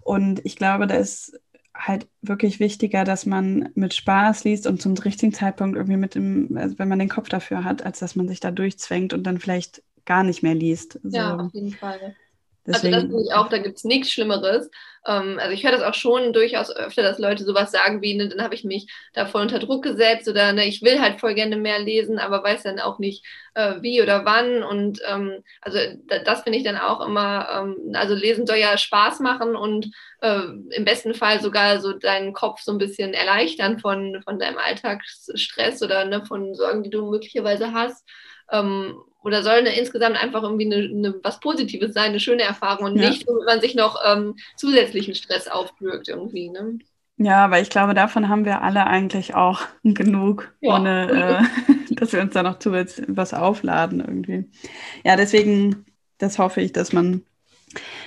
Und 0.03 0.45
ich 0.45 0.57
glaube, 0.57 0.87
da 0.87 0.97
ist 0.97 1.39
halt 1.79 2.09
wirklich 2.23 2.61
wichtiger, 2.61 3.05
dass 3.05 3.27
man 3.27 3.71
mit 3.75 3.95
Spaß 3.95 4.45
liest 4.45 4.67
und 4.67 4.83
zum 4.83 4.95
richtigen 4.95 5.33
Zeitpunkt 5.33 5.77
irgendwie 5.77 5.97
mit 5.97 6.14
dem, 6.14 6.57
also 6.57 6.79
wenn 6.79 6.88
man 6.88 6.99
den 6.99 7.09
Kopf 7.09 7.29
dafür 7.29 7.64
hat, 7.64 7.85
als 7.85 8.01
dass 8.01 8.17
man 8.17 8.29
sich 8.29 8.41
da 8.41 8.51
durchzwängt 8.51 9.12
und 9.14 9.25
dann 9.25 9.38
vielleicht 9.38 9.83
gar 10.05 10.25
nicht 10.25 10.43
mehr 10.43 10.55
liest. 10.55 11.01
Ja, 11.05 11.37
auf 11.37 11.53
jeden 11.55 11.73
Fall. 11.79 12.17
Deswegen, 12.69 12.95
also 12.95 13.07
das 13.07 13.15
finde 13.15 13.29
ich 13.29 13.35
auch, 13.35 13.49
da 13.49 13.59
gibt 13.59 13.79
es 13.79 13.85
nichts 13.85 14.13
Schlimmeres. 14.13 14.71
Ähm, 15.07 15.39
also 15.41 15.53
ich 15.53 15.65
höre 15.65 15.73
das 15.73 15.83
auch 15.83 15.95
schon 15.95 16.33
durchaus 16.33 16.71
öfter, 16.71 17.03
dass 17.03 17.19
Leute 17.19 17.45
sowas 17.45 17.73
sagen 17.73 18.03
wie, 18.03 18.15
ne, 18.15 18.29
dann 18.29 18.43
habe 18.43 18.55
ich 18.55 18.63
mich 18.65 18.93
da 19.15 19.27
voll 19.27 19.43
unter 19.43 19.59
Druck 19.59 19.83
gesetzt 19.83 20.29
oder 20.29 20.53
ne, 20.53 20.67
ich 20.67 20.83
will 20.83 21.01
halt 21.01 21.19
voll 21.19 21.35
gerne 21.35 21.57
mehr 21.57 21.79
lesen, 21.79 22.19
aber 22.19 22.45
weiß 22.45 22.65
dann 22.65 22.79
auch 22.79 22.99
nicht 22.99 23.25
äh, 23.55 23.77
wie 23.81 24.03
oder 24.03 24.25
wann. 24.27 24.63
Und 24.63 25.01
ähm, 25.09 25.43
also 25.63 25.79
da, 26.07 26.19
das 26.19 26.43
finde 26.43 26.59
ich 26.59 26.65
dann 26.65 26.77
auch 26.77 27.05
immer, 27.07 27.49
ähm, 27.51 27.93
also 27.95 28.15
Lesen 28.15 28.47
soll 28.47 28.59
ja 28.59 28.77
Spaß 28.77 29.21
machen 29.21 29.57
und 29.57 29.91
äh, 30.21 30.43
im 30.71 30.85
besten 30.85 31.15
Fall 31.15 31.41
sogar 31.41 31.81
so 31.81 31.95
deinen 31.95 32.35
Kopf 32.35 32.61
so 32.61 32.73
ein 32.73 32.79
bisschen 32.79 33.15
erleichtern 33.15 33.79
von, 33.79 34.21
von 34.25 34.39
deinem 34.39 34.59
Alltagsstress 34.59 35.83
oder 35.83 36.05
ne, 36.05 36.27
von 36.27 36.55
Sorgen, 36.55 36.83
die 36.83 36.91
du 36.91 37.11
möglicherweise 37.11 37.73
hast. 37.73 38.07
Ähm, 38.51 38.95
oder 39.23 39.43
soll 39.43 39.55
eine, 39.55 39.79
insgesamt 39.79 40.17
einfach 40.17 40.43
irgendwie 40.43 40.67
eine, 40.67 40.77
eine, 40.77 41.15
was 41.23 41.41
Positives 41.41 41.93
sein, 41.93 42.11
eine 42.11 42.21
schöne 42.21 42.43
Erfahrung 42.43 42.87
und 42.87 42.97
ja. 42.97 43.09
nicht, 43.09 43.27
wenn 43.27 43.45
man 43.45 43.61
sich 43.61 43.75
noch 43.75 44.01
ähm, 44.07 44.37
zusätzlichen 44.57 45.15
Stress 45.15 45.49
aufbürgt 45.49 46.09
irgendwie. 46.09 46.51
Ne? 46.51 46.79
Ja, 47.17 47.45
aber 47.45 47.61
ich 47.61 47.69
glaube, 47.69 47.95
davon 47.95 48.29
haben 48.29 48.45
wir 48.45 48.63
alle 48.63 48.87
eigentlich 48.87 49.35
auch 49.35 49.63
genug, 49.83 50.53
ja. 50.61 50.77
ohne 50.77 51.43
äh, 51.61 51.75
dass 51.95 52.13
wir 52.13 52.21
uns 52.21 52.33
da 52.33 52.43
noch 52.43 52.59
zusätzlich 52.59 53.07
was 53.09 53.35
aufladen 53.35 54.01
irgendwie. 54.01 54.49
Ja, 55.05 55.17
deswegen, 55.17 55.85
das 56.19 56.39
hoffe 56.39 56.61
ich, 56.61 56.73
dass 56.73 56.93
man 56.93 57.23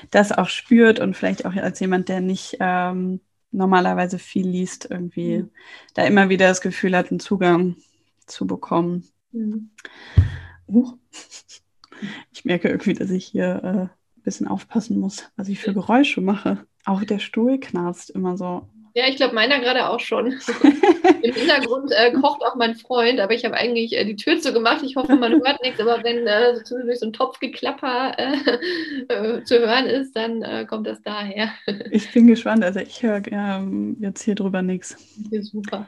das 0.10 0.32
auch 0.32 0.50
spürt 0.50 1.00
und 1.00 1.16
vielleicht 1.16 1.46
auch 1.46 1.54
als 1.54 1.80
jemand, 1.80 2.10
der 2.10 2.22
nicht 2.22 2.58
ähm, 2.60 3.20
normalerweise 3.52 4.18
viel 4.18 4.48
liest, 4.48 4.88
irgendwie 4.90 5.40
mhm. 5.40 5.50
da 5.94 6.06
immer 6.06 6.30
wieder 6.30 6.48
das 6.48 6.62
Gefühl 6.62 6.96
hat, 6.96 7.12
einen 7.12 7.20
Zugang 7.20 7.76
zu 8.26 8.48
bekommen. 8.48 9.08
Mhm. 9.32 9.72
Uh, 10.68 10.94
ich 12.32 12.46
merke 12.46 12.70
irgendwie, 12.70 12.94
dass 12.94 13.10
ich 13.10 13.26
hier 13.26 13.62
äh, 13.64 13.68
ein 13.68 14.24
bisschen 14.24 14.48
aufpassen 14.48 15.00
muss, 15.00 15.30
was 15.36 15.50
ich 15.50 15.60
für 15.60 15.74
Geräusche 15.74 16.22
mache. 16.22 16.66
Auch 16.86 17.04
der 17.04 17.20
Stuhl 17.20 17.60
knarzt 17.60 18.10
immer 18.10 18.38
so. 18.38 18.68
Ja, 18.94 19.06
ich 19.08 19.16
glaube, 19.16 19.34
meiner 19.34 19.60
gerade 19.60 19.88
auch 19.88 20.02
schon. 20.02 20.28
Im 21.22 21.34
Hintergrund 21.34 21.92
äh, 21.92 22.12
kocht 22.12 22.42
auch 22.44 22.56
mein 22.56 22.76
Freund, 22.76 23.22
aber 23.22 23.34
ich 23.34 23.46
habe 23.46 23.56
eigentlich 23.56 23.96
äh, 23.96 24.04
die 24.04 24.18
Tür 24.18 24.40
zu 24.40 24.52
gemacht. 24.52 24.84
Ich 24.84 24.98
hoffe, 24.98 25.16
man 25.16 25.32
hört 25.32 25.62
nichts, 25.64 25.80
aber 25.80 26.04
wenn 26.04 26.28
äh, 26.28 26.60
durch 26.68 27.00
so 27.00 27.06
ein 27.06 27.14
Topfgeklapper 27.14 28.18
äh, 28.18 28.34
äh, 29.08 29.44
zu 29.46 29.60
hören 29.60 29.86
ist, 29.86 30.14
dann 30.16 30.42
äh, 30.42 30.66
kommt 30.66 30.88
das 30.88 31.02
daher. 31.04 31.52
ich 31.92 32.12
bin 32.12 32.28
gespannt. 32.28 32.66
Also 32.66 32.80
ich 32.80 33.02
höre 33.02 33.22
ja, 33.32 33.64
jetzt 34.00 34.24
hier 34.24 34.36
drüber 34.36 34.62
nichts. 34.62 34.98
Ja, 35.30 35.42
super. 35.42 35.88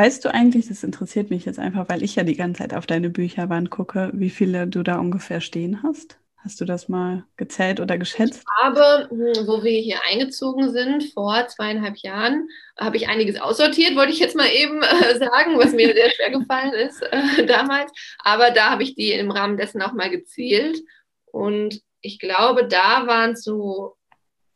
Weißt 0.00 0.24
du 0.24 0.32
eigentlich, 0.32 0.66
das 0.66 0.82
interessiert 0.82 1.28
mich 1.28 1.44
jetzt 1.44 1.58
einfach, 1.58 1.90
weil 1.90 2.02
ich 2.02 2.16
ja 2.16 2.22
die 2.22 2.34
ganze 2.34 2.60
Zeit 2.62 2.72
auf 2.72 2.86
deine 2.86 3.10
Bücherwand 3.10 3.68
gucke, 3.68 4.10
wie 4.14 4.30
viele 4.30 4.66
du 4.66 4.82
da 4.82 4.98
ungefähr 4.98 5.42
stehen 5.42 5.82
hast? 5.82 6.18
Hast 6.38 6.58
du 6.62 6.64
das 6.64 6.88
mal 6.88 7.26
gezählt 7.36 7.80
oder 7.80 7.98
geschätzt? 7.98 8.42
Ich 8.42 8.64
habe, 8.64 9.10
hm, 9.10 9.46
wo 9.46 9.62
wir 9.62 9.78
hier 9.78 9.98
eingezogen 10.10 10.70
sind, 10.70 11.12
vor 11.12 11.46
zweieinhalb 11.48 11.98
Jahren, 11.98 12.48
habe 12.78 12.96
ich 12.96 13.10
einiges 13.10 13.38
aussortiert, 13.38 13.94
wollte 13.94 14.12
ich 14.12 14.20
jetzt 14.20 14.34
mal 14.34 14.48
eben 14.48 14.80
äh, 14.82 15.18
sagen, 15.18 15.58
was 15.58 15.72
mir 15.72 15.92
sehr 15.92 16.10
schwer 16.12 16.30
gefallen 16.30 16.72
ist 16.72 17.02
äh, 17.02 17.44
damals. 17.44 17.92
Aber 18.20 18.52
da 18.52 18.70
habe 18.70 18.82
ich 18.82 18.94
die 18.94 19.12
im 19.12 19.30
Rahmen 19.30 19.58
dessen 19.58 19.82
auch 19.82 19.92
mal 19.92 20.08
gezählt. 20.08 20.80
Und 21.26 21.82
ich 22.00 22.18
glaube, 22.18 22.66
da 22.66 23.06
waren 23.06 23.32
es 23.32 23.44
so, 23.44 23.98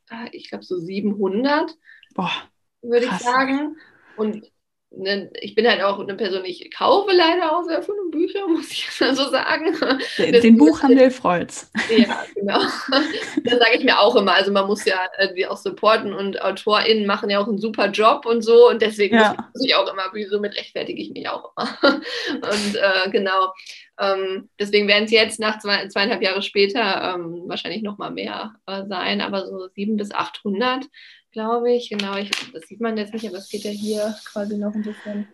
äh, 0.09 0.31
ich 0.33 0.49
glaube, 0.49 0.65
so 0.65 0.79
700, 0.79 1.71
Boah, 2.15 2.33
würde 2.81 3.05
ich 3.05 3.19
sagen. 3.19 3.77
Und 4.17 4.54
ne, 4.97 5.31
ich 5.41 5.55
bin 5.55 5.67
halt 5.69 5.83
auch 5.83 5.99
eine 5.99 6.15
Person, 6.15 6.45
ich 6.45 6.71
kaufe 6.75 7.13
leider 7.13 7.57
auch 7.57 7.65
sehr 7.65 7.83
viele 7.83 7.97
Bücher, 8.11 8.47
muss 8.49 8.71
ich 8.71 8.91
so 8.91 9.13
sagen. 9.15 9.77
Den, 10.19 10.41
den 10.41 10.57
Buchhandel 10.57 11.11
freut's. 11.11 11.71
Ja, 11.97 12.25
genau. 12.35 12.61
Das 13.45 13.59
sage 13.59 13.77
ich 13.77 13.85
mir 13.85 13.99
auch 13.99 14.17
immer. 14.17 14.35
Also 14.35 14.53
man 14.53 14.67
muss 14.67 14.85
ja 14.85 14.97
äh, 15.19 15.35
die 15.35 15.47
auch 15.47 15.57
supporten 15.57 16.15
und 16.15 16.41
AutorInnen 16.43 17.07
machen 17.07 17.31
ja 17.31 17.39
auch 17.41 17.49
einen 17.49 17.59
super 17.59 17.89
Job 17.89 18.27
und 18.27 18.43
so 18.43 18.69
und 18.69 18.81
deswegen 18.81 19.17
ja. 19.17 19.37
muss 19.53 19.65
ich 19.65 19.75
auch 19.75 19.91
immer, 19.93 20.05
wieso 20.13 20.41
mit 20.41 20.57
rechtfertige 20.57 21.01
ich 21.01 21.11
mich 21.11 21.29
auch 21.29 21.53
immer. 21.57 21.79
Und 22.35 22.77
äh, 22.77 23.11
genau. 23.11 23.53
Ähm, 23.99 24.49
deswegen 24.59 24.89
werden 24.89 25.05
es 25.05 25.11
jetzt 25.11 25.39
nach 25.39 25.59
zwei, 25.59 25.87
zweieinhalb 25.89 26.23
Jahre 26.23 26.43
später 26.43 27.15
ähm, 27.15 27.43
wahrscheinlich 27.47 27.83
noch 27.83 27.99
mal 27.99 28.11
mehr 28.11 28.55
äh, 28.67 28.85
sein, 28.87 29.21
aber 29.21 29.47
so 29.47 29.69
sieben 29.69 29.97
bis 29.97 30.13
800 30.13 30.87
glaube 31.35 31.73
ich. 31.73 31.91
Genau, 31.91 32.17
ich, 32.17 32.31
das 32.53 32.67
sieht 32.69 32.81
man 32.81 32.97
jetzt 32.97 33.13
nicht, 33.13 33.29
aber 33.29 33.37
es 33.37 33.51
geht 33.51 33.65
ja 33.65 33.71
hier 33.71 34.17
quasi 34.25 34.57
noch 34.57 34.75
ein 34.75 34.83
bisschen 34.83 35.29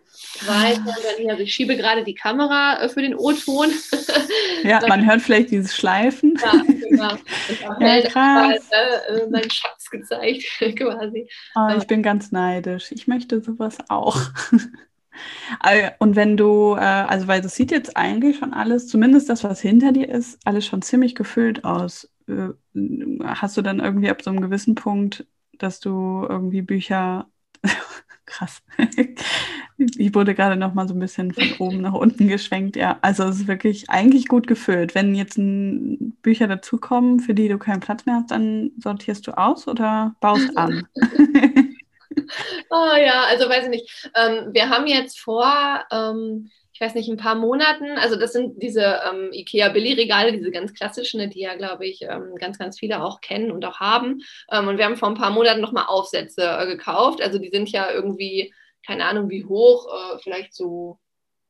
weiter. 0.45 0.93
Also 1.29 1.43
ich 1.43 1.53
schiebe 1.53 1.77
gerade 1.77 2.03
die 2.03 2.15
Kamera 2.15 2.81
äh, 2.81 2.89
für 2.89 3.01
den 3.01 3.15
O-Ton. 3.15 3.69
Ja, 4.63 4.79
man 4.87 5.07
hört 5.07 5.21
vielleicht 5.21 5.49
dieses 5.49 5.75
Schleifen. 5.75 6.37
Ja, 6.39 6.51
genau. 6.61 7.13
ja, 7.79 8.01
krass. 8.01 8.13
Mal, 8.13 8.59
äh, 8.71 9.27
mein 9.31 9.49
Schatz 9.49 9.89
gezeigt, 9.89 10.43
quasi. 10.77 11.27
Oh, 11.55 11.69
ich 11.75 11.87
bin 11.87 12.03
ganz 12.03 12.31
neidisch. 12.31 12.91
Ich 12.91 13.07
möchte 13.07 13.41
sowas 13.41 13.77
auch. 13.89 14.19
Äh, 15.63 15.91
und 15.97 16.15
wenn 16.15 16.37
du, 16.37 16.75
äh, 16.75 16.79
also 16.79 17.27
weil 17.27 17.41
das 17.41 17.55
sieht 17.55 17.71
jetzt 17.71 17.97
eigentlich 17.97 18.37
schon 18.37 18.53
alles, 18.53 18.87
zumindest 18.87 19.29
das, 19.29 19.43
was 19.43 19.61
hinter 19.61 19.93
dir 19.93 20.09
ist, 20.09 20.39
alles 20.45 20.65
schon 20.65 20.83
ziemlich 20.83 21.15
gefüllt 21.15 21.63
aus. 21.63 22.09
Hast 23.23 23.57
du 23.57 23.61
dann 23.63 23.79
irgendwie 23.79 24.09
ab 24.09 24.21
so 24.21 24.29
einem 24.29 24.41
gewissen 24.41 24.75
Punkt 24.75 25.25
dass 25.63 25.79
du 25.79 26.25
irgendwie 26.27 26.61
Bücher, 26.61 27.27
krass, 28.25 28.61
ich 29.97 30.13
wurde 30.13 30.35
gerade 30.35 30.55
noch 30.55 30.73
mal 30.73 30.87
so 30.87 30.93
ein 30.93 30.99
bisschen 30.99 31.33
von 31.33 31.53
oben 31.59 31.81
nach 31.81 31.93
unten 31.93 32.27
geschwenkt. 32.27 32.75
Ja, 32.75 32.99
also 33.01 33.23
es 33.23 33.41
ist 33.41 33.47
wirklich 33.47 33.89
eigentlich 33.89 34.27
gut 34.27 34.47
gefüllt. 34.47 34.95
Wenn 34.95 35.15
jetzt 35.15 35.37
Bücher 36.21 36.47
dazukommen, 36.47 37.19
für 37.19 37.33
die 37.33 37.47
du 37.47 37.57
keinen 37.57 37.79
Platz 37.79 38.05
mehr 38.05 38.15
hast, 38.15 38.31
dann 38.31 38.71
sortierst 38.77 39.27
du 39.27 39.37
aus 39.37 39.67
oder 39.67 40.15
baust 40.19 40.49
an? 40.57 40.87
oh 42.69 42.95
ja, 42.97 43.23
also 43.29 43.49
weiß 43.49 43.65
ich 43.65 43.69
nicht. 43.69 44.11
Ähm, 44.15 44.49
wir 44.53 44.69
haben 44.69 44.87
jetzt 44.87 45.19
vor, 45.19 45.83
ähm, 45.91 46.49
ich 46.81 46.87
weiß 46.87 46.95
nicht, 46.95 47.09
ein 47.09 47.17
paar 47.17 47.35
Monaten, 47.35 47.91
also 47.99 48.15
das 48.15 48.33
sind 48.33 48.59
diese 48.59 49.01
ähm, 49.07 49.29
IKEA 49.31 49.69
Billy-Regale, 49.69 50.31
diese 50.31 50.49
ganz 50.49 50.73
klassischen, 50.73 51.19
ne, 51.19 51.27
die 51.27 51.41
ja, 51.41 51.53
glaube 51.53 51.85
ich, 51.85 52.01
ähm, 52.01 52.33
ganz, 52.39 52.57
ganz 52.57 52.79
viele 52.79 53.03
auch 53.03 53.21
kennen 53.21 53.51
und 53.51 53.63
auch 53.65 53.79
haben. 53.79 54.23
Ähm, 54.51 54.67
und 54.67 54.79
wir 54.79 54.85
haben 54.85 54.97
vor 54.97 55.09
ein 55.09 55.13
paar 55.13 55.29
Monaten 55.29 55.61
nochmal 55.61 55.85
Aufsätze 55.85 56.41
äh, 56.41 56.65
gekauft. 56.65 57.21
Also 57.21 57.37
die 57.37 57.51
sind 57.51 57.69
ja 57.69 57.91
irgendwie, 57.91 58.51
keine 58.83 59.05
Ahnung 59.05 59.29
wie 59.29 59.45
hoch, 59.45 59.93
äh, 59.93 60.17
vielleicht 60.23 60.55
so 60.55 60.97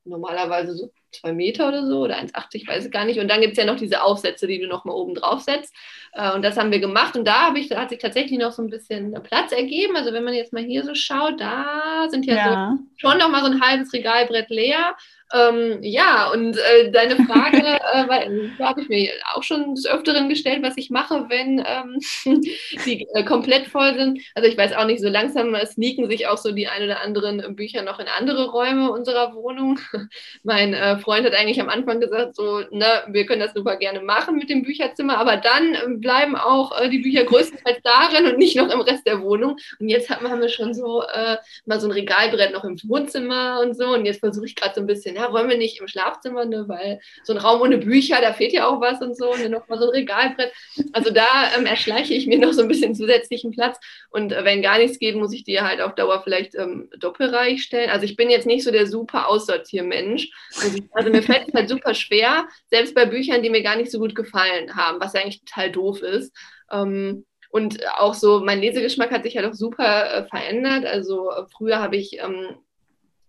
normalerweise 0.04 0.74
so 0.74 0.90
zwei 1.12 1.32
Meter 1.32 1.68
oder 1.68 1.86
so 1.86 2.00
oder 2.00 2.16
1,80, 2.16 2.66
weiß 2.66 2.86
ich 2.86 2.90
gar 2.90 3.04
nicht. 3.04 3.20
Und 3.20 3.28
dann 3.28 3.40
gibt 3.40 3.52
es 3.52 3.58
ja 3.58 3.64
noch 3.64 3.76
diese 3.76 4.02
Aufsätze, 4.02 4.46
die 4.46 4.58
du 4.58 4.66
nochmal 4.66 4.96
oben 4.96 5.14
drauf 5.14 5.40
setzt. 5.40 5.74
Äh, 6.12 6.34
und 6.34 6.42
das 6.42 6.56
haben 6.56 6.72
wir 6.72 6.80
gemacht. 6.80 7.16
Und 7.16 7.26
da, 7.26 7.54
ich, 7.54 7.68
da 7.68 7.80
hat 7.80 7.90
sich 7.90 7.98
tatsächlich 7.98 8.38
noch 8.38 8.52
so 8.52 8.62
ein 8.62 8.70
bisschen 8.70 9.12
Platz 9.22 9.52
ergeben. 9.52 9.96
Also 9.96 10.12
wenn 10.12 10.24
man 10.24 10.34
jetzt 10.34 10.52
mal 10.52 10.62
hier 10.62 10.84
so 10.84 10.94
schaut, 10.94 11.40
da 11.40 12.06
sind 12.08 12.26
ja, 12.26 12.34
ja. 12.34 12.78
So 12.78 13.08
schon 13.08 13.18
nochmal 13.18 13.42
so 13.44 13.50
ein 13.50 13.60
halbes 13.60 13.92
Regalbrett 13.92 14.50
leer. 14.50 14.96
Ähm, 15.32 15.78
ja, 15.82 16.30
und 16.30 16.56
äh, 16.56 16.90
deine 16.90 17.16
Frage 17.24 17.58
äh, 17.58 18.62
habe 18.62 18.82
ich 18.82 18.88
mir 18.88 19.10
auch 19.34 19.42
schon 19.42 19.74
des 19.74 19.86
Öfteren 19.86 20.28
gestellt, 20.28 20.62
was 20.62 20.76
ich 20.76 20.90
mache, 20.90 21.26
wenn 21.28 21.64
ähm, 21.66 21.98
die 22.86 23.06
äh, 23.14 23.24
komplett 23.24 23.66
voll 23.66 23.94
sind. 23.94 24.20
Also 24.34 24.48
ich 24.48 24.58
weiß 24.58 24.74
auch 24.74 24.84
nicht, 24.84 25.00
so 25.00 25.08
langsam 25.08 25.56
sneaken 25.64 26.08
sich 26.08 26.26
auch 26.26 26.38
so 26.38 26.52
die 26.52 26.68
ein 26.68 26.82
oder 26.82 27.00
anderen 27.00 27.56
Bücher 27.56 27.82
noch 27.82 27.98
in 27.98 28.06
andere 28.08 28.50
Räume 28.50 28.90
unserer 28.90 29.34
Wohnung. 29.34 29.78
mein 30.42 30.74
äh, 30.74 30.98
Freund 30.98 31.24
hat 31.24 31.34
eigentlich 31.34 31.60
am 31.60 31.68
Anfang 31.68 32.00
gesagt, 32.00 32.36
so, 32.36 32.60
ne, 32.70 33.04
wir 33.08 33.24
können 33.26 33.40
das 33.40 33.54
super 33.54 33.76
gerne 33.76 34.00
machen 34.00 34.36
mit 34.36 34.50
dem 34.50 34.62
Bücherzimmer, 34.62 35.18
aber 35.18 35.38
dann 35.38 35.74
ähm, 35.84 36.00
bleiben 36.00 36.36
auch 36.36 36.78
äh, 36.78 36.88
die 36.88 36.98
Bücher 36.98 37.24
größtenteils 37.24 37.80
darin 37.82 38.26
und 38.26 38.38
nicht 38.38 38.56
noch 38.56 38.70
im 38.70 38.80
Rest 38.80 39.06
der 39.06 39.22
Wohnung. 39.22 39.56
Und 39.78 39.88
jetzt 39.88 40.10
haben, 40.10 40.40
wir 40.40 40.48
schon 40.48 40.74
so 40.74 41.02
äh, 41.02 41.36
mal 41.66 41.80
so 41.80 41.88
ein 41.88 41.92
Regalbrett 41.92 42.52
noch 42.52 42.64
im 42.64 42.76
Wohnzimmer 42.84 43.60
und 43.62 43.76
so. 43.76 43.94
Und 43.94 44.04
jetzt 44.06 44.20
versuche 44.20 44.46
ich 44.46 44.56
gerade 44.56 44.74
so 44.74 44.80
ein 44.80 44.86
bisschen, 44.86 45.18
ja, 45.22 45.32
wollen 45.32 45.48
wir 45.48 45.56
nicht 45.56 45.80
im 45.80 45.88
Schlafzimmer, 45.88 46.44
ne, 46.44 46.64
weil 46.68 47.00
so 47.24 47.32
ein 47.32 47.38
Raum 47.38 47.60
ohne 47.60 47.78
Bücher, 47.78 48.20
da 48.20 48.32
fehlt 48.32 48.52
ja 48.52 48.66
auch 48.66 48.80
was 48.80 49.00
und 49.00 49.16
so, 49.16 49.34
ne, 49.36 49.48
noch 49.48 49.68
mal 49.68 49.78
so 49.78 49.84
ein 49.86 49.90
Regalbrett. 49.90 50.52
Also 50.92 51.10
da 51.10 51.26
ähm, 51.56 51.66
erschleiche 51.66 52.14
ich 52.14 52.26
mir 52.26 52.38
noch 52.38 52.52
so 52.52 52.62
ein 52.62 52.68
bisschen 52.68 52.94
zusätzlichen 52.94 53.52
Platz. 53.52 53.78
Und 54.10 54.32
äh, 54.32 54.44
wenn 54.44 54.62
gar 54.62 54.78
nichts 54.78 54.98
geht, 54.98 55.16
muss 55.16 55.32
ich 55.32 55.44
die 55.44 55.60
halt 55.60 55.80
auf 55.80 55.94
Dauer 55.94 56.22
vielleicht 56.22 56.54
ähm, 56.54 56.90
doppelreich 56.98 57.62
stellen. 57.62 57.90
Also 57.90 58.04
ich 58.04 58.16
bin 58.16 58.30
jetzt 58.30 58.46
nicht 58.46 58.64
so 58.64 58.70
der 58.70 58.86
super 58.86 59.28
Aussortiermensch. 59.28 60.30
Also, 60.62 60.78
also 60.92 61.10
mir 61.10 61.22
fällt 61.22 61.48
es 61.48 61.54
halt 61.54 61.68
super 61.68 61.94
schwer, 61.94 62.46
selbst 62.70 62.94
bei 62.94 63.06
Büchern, 63.06 63.42
die 63.42 63.50
mir 63.50 63.62
gar 63.62 63.76
nicht 63.76 63.90
so 63.90 63.98
gut 63.98 64.14
gefallen 64.14 64.76
haben, 64.76 65.00
was 65.00 65.12
ja 65.12 65.20
eigentlich 65.20 65.44
total 65.44 65.70
doof 65.70 66.02
ist. 66.02 66.32
Ähm, 66.70 67.24
und 67.50 67.86
auch 67.98 68.14
so, 68.14 68.40
mein 68.40 68.60
Lesegeschmack 68.60 69.10
hat 69.10 69.24
sich 69.24 69.36
halt 69.36 69.46
auch 69.46 69.54
super 69.54 70.10
äh, 70.10 70.24
verändert. 70.24 70.86
Also 70.86 71.30
äh, 71.30 71.44
früher 71.54 71.80
habe 71.80 71.96
ich 71.96 72.18
ähm, 72.18 72.56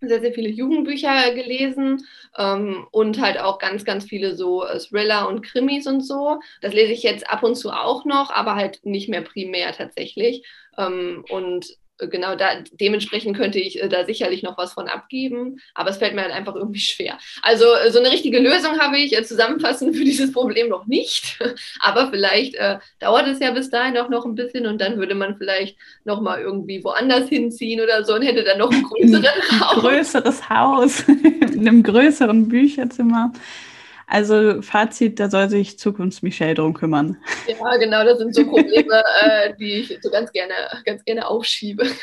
sehr, 0.08 0.20
sehr 0.20 0.32
viele 0.32 0.48
Jugendbücher 0.48 1.32
gelesen 1.34 2.06
ähm, 2.36 2.86
und 2.90 3.20
halt 3.20 3.38
auch 3.38 3.58
ganz, 3.58 3.84
ganz 3.84 4.04
viele 4.04 4.36
so 4.36 4.64
äh, 4.64 4.78
Thriller 4.78 5.28
und 5.28 5.42
Krimis 5.42 5.86
und 5.86 6.00
so. 6.00 6.40
Das 6.60 6.72
lese 6.72 6.92
ich 6.92 7.02
jetzt 7.02 7.28
ab 7.28 7.42
und 7.42 7.56
zu 7.56 7.70
auch 7.70 8.04
noch, 8.04 8.30
aber 8.30 8.54
halt 8.54 8.80
nicht 8.84 9.08
mehr 9.08 9.22
primär 9.22 9.72
tatsächlich. 9.72 10.46
Ähm, 10.78 11.24
und 11.28 11.66
genau 11.98 12.34
da, 12.34 12.48
dementsprechend 12.72 13.36
könnte 13.36 13.58
ich 13.58 13.82
äh, 13.82 13.88
da 13.88 14.04
sicherlich 14.04 14.42
noch 14.42 14.58
was 14.58 14.72
von 14.72 14.88
abgeben, 14.88 15.60
aber 15.74 15.90
es 15.90 15.98
fällt 15.98 16.14
mir 16.14 16.22
halt 16.22 16.32
einfach 16.32 16.54
irgendwie 16.54 16.80
schwer. 16.80 17.18
Also 17.42 17.66
äh, 17.74 17.90
so 17.90 18.00
eine 18.00 18.10
richtige 18.10 18.38
Lösung 18.40 18.78
habe 18.78 18.98
ich 18.98 19.16
äh, 19.16 19.22
zusammenfassend 19.22 19.96
für 19.96 20.04
dieses 20.04 20.32
Problem 20.32 20.68
noch 20.68 20.86
nicht, 20.86 21.38
aber 21.80 22.10
vielleicht 22.10 22.54
äh, 22.56 22.78
dauert 22.98 23.28
es 23.28 23.40
ja 23.40 23.50
bis 23.52 23.70
dahin 23.70 23.96
auch 23.98 24.08
noch 24.08 24.24
ein 24.24 24.34
bisschen 24.34 24.66
und 24.66 24.80
dann 24.80 24.98
würde 24.98 25.14
man 25.14 25.36
vielleicht 25.36 25.76
noch 26.04 26.20
mal 26.20 26.40
irgendwie 26.40 26.82
woanders 26.82 27.28
hinziehen 27.28 27.80
oder 27.80 28.04
so 28.04 28.14
und 28.14 28.22
hätte 28.22 28.44
dann 28.44 28.58
noch 28.58 28.70
ein 28.70 28.82
größeren 28.82 29.60
Haus. 29.60 29.80
größeres 29.80 30.48
Haus 30.48 31.00
in 31.08 31.60
einem 31.60 31.82
größeren 31.82 32.48
Bücherzimmer. 32.48 33.32
Also 34.14 34.62
Fazit, 34.62 35.18
da 35.18 35.28
soll 35.28 35.50
sich 35.50 35.76
Zukunfts-Michelle 35.76 36.54
drum 36.54 36.72
kümmern. 36.72 37.16
Ja, 37.48 37.76
genau, 37.78 38.04
das 38.04 38.18
sind 38.18 38.32
so 38.32 38.44
Probleme, 38.44 39.02
äh, 39.22 39.52
die 39.58 39.72
ich 39.72 39.98
so 40.00 40.08
ganz 40.08 40.30
gerne, 40.30 40.54
ganz 40.84 41.04
gerne 41.04 41.26
aufschiebe. 41.26 41.84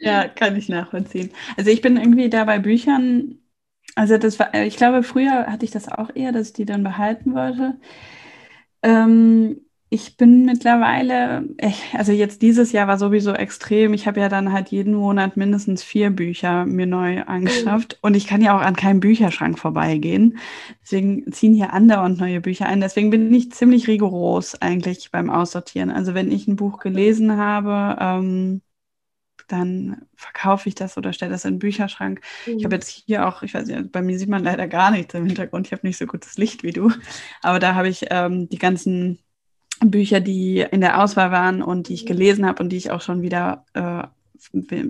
Ja, 0.00 0.28
kann 0.28 0.54
ich 0.54 0.68
nachvollziehen. 0.68 1.30
Also 1.56 1.70
ich 1.70 1.80
bin 1.80 1.96
irgendwie 1.96 2.28
da 2.28 2.44
bei 2.44 2.58
Büchern, 2.58 3.38
also 3.94 4.18
das 4.18 4.38
war, 4.38 4.52
ich 4.52 4.76
glaube, 4.76 5.02
früher 5.02 5.46
hatte 5.46 5.64
ich 5.64 5.70
das 5.70 5.88
auch 5.88 6.10
eher, 6.14 6.30
dass 6.30 6.48
ich 6.48 6.52
die 6.52 6.66
dann 6.66 6.84
behalten 6.84 7.34
wollte. 7.34 7.78
Ähm, 8.82 9.63
ich 9.94 10.16
bin 10.16 10.44
mittlerweile, 10.44 11.48
also 11.92 12.10
jetzt 12.10 12.42
dieses 12.42 12.72
Jahr 12.72 12.88
war 12.88 12.98
sowieso 12.98 13.32
extrem. 13.32 13.94
Ich 13.94 14.08
habe 14.08 14.18
ja 14.18 14.28
dann 14.28 14.52
halt 14.52 14.70
jeden 14.70 14.94
Monat 14.94 15.36
mindestens 15.36 15.84
vier 15.84 16.10
Bücher 16.10 16.66
mir 16.66 16.86
neu 16.86 17.22
angeschafft 17.22 17.92
mhm. 17.92 17.98
und 18.02 18.16
ich 18.16 18.26
kann 18.26 18.42
ja 18.42 18.56
auch 18.56 18.60
an 18.60 18.74
keinem 18.74 18.98
Bücherschrank 18.98 19.56
vorbeigehen. 19.56 20.38
Deswegen 20.82 21.30
ziehen 21.32 21.54
hier 21.54 21.72
andauernd 21.72 22.18
neue 22.18 22.40
Bücher 22.40 22.66
ein. 22.66 22.80
Deswegen 22.80 23.10
bin 23.10 23.32
ich 23.32 23.52
ziemlich 23.52 23.86
rigoros 23.86 24.60
eigentlich 24.60 25.12
beim 25.12 25.30
Aussortieren. 25.30 25.92
Also 25.92 26.12
wenn 26.12 26.32
ich 26.32 26.48
ein 26.48 26.56
Buch 26.56 26.80
gelesen 26.80 27.36
habe, 27.36 27.96
ähm, 28.00 28.62
dann 29.46 30.06
verkaufe 30.16 30.68
ich 30.68 30.74
das 30.74 30.96
oder 30.98 31.12
stelle 31.12 31.30
das 31.30 31.44
in 31.44 31.54
den 31.54 31.58
Bücherschrank. 31.60 32.20
Mhm. 32.46 32.58
Ich 32.58 32.64
habe 32.64 32.74
jetzt 32.74 32.88
hier 32.88 33.28
auch, 33.28 33.44
ich 33.44 33.54
weiß 33.54 33.68
nicht, 33.68 33.92
bei 33.92 34.02
mir 34.02 34.18
sieht 34.18 34.28
man 34.28 34.42
leider 34.42 34.66
gar 34.66 34.90
nichts 34.90 35.14
im 35.14 35.26
Hintergrund. 35.26 35.68
Ich 35.68 35.72
habe 35.72 35.86
nicht 35.86 35.98
so 35.98 36.06
gutes 36.06 36.36
Licht 36.36 36.64
wie 36.64 36.72
du, 36.72 36.90
aber 37.42 37.60
da 37.60 37.76
habe 37.76 37.88
ich 37.88 38.06
ähm, 38.10 38.48
die 38.48 38.58
ganzen 38.58 39.20
Bücher, 39.80 40.20
die 40.20 40.60
in 40.60 40.80
der 40.80 41.02
Auswahl 41.02 41.30
waren 41.30 41.62
und 41.62 41.88
die 41.88 41.94
ich 41.94 42.06
gelesen 42.06 42.46
habe 42.46 42.62
und 42.62 42.70
die 42.70 42.76
ich 42.76 42.90
auch 42.90 43.00
schon 43.00 43.22
wieder, 43.22 43.64
äh, 43.74 44.04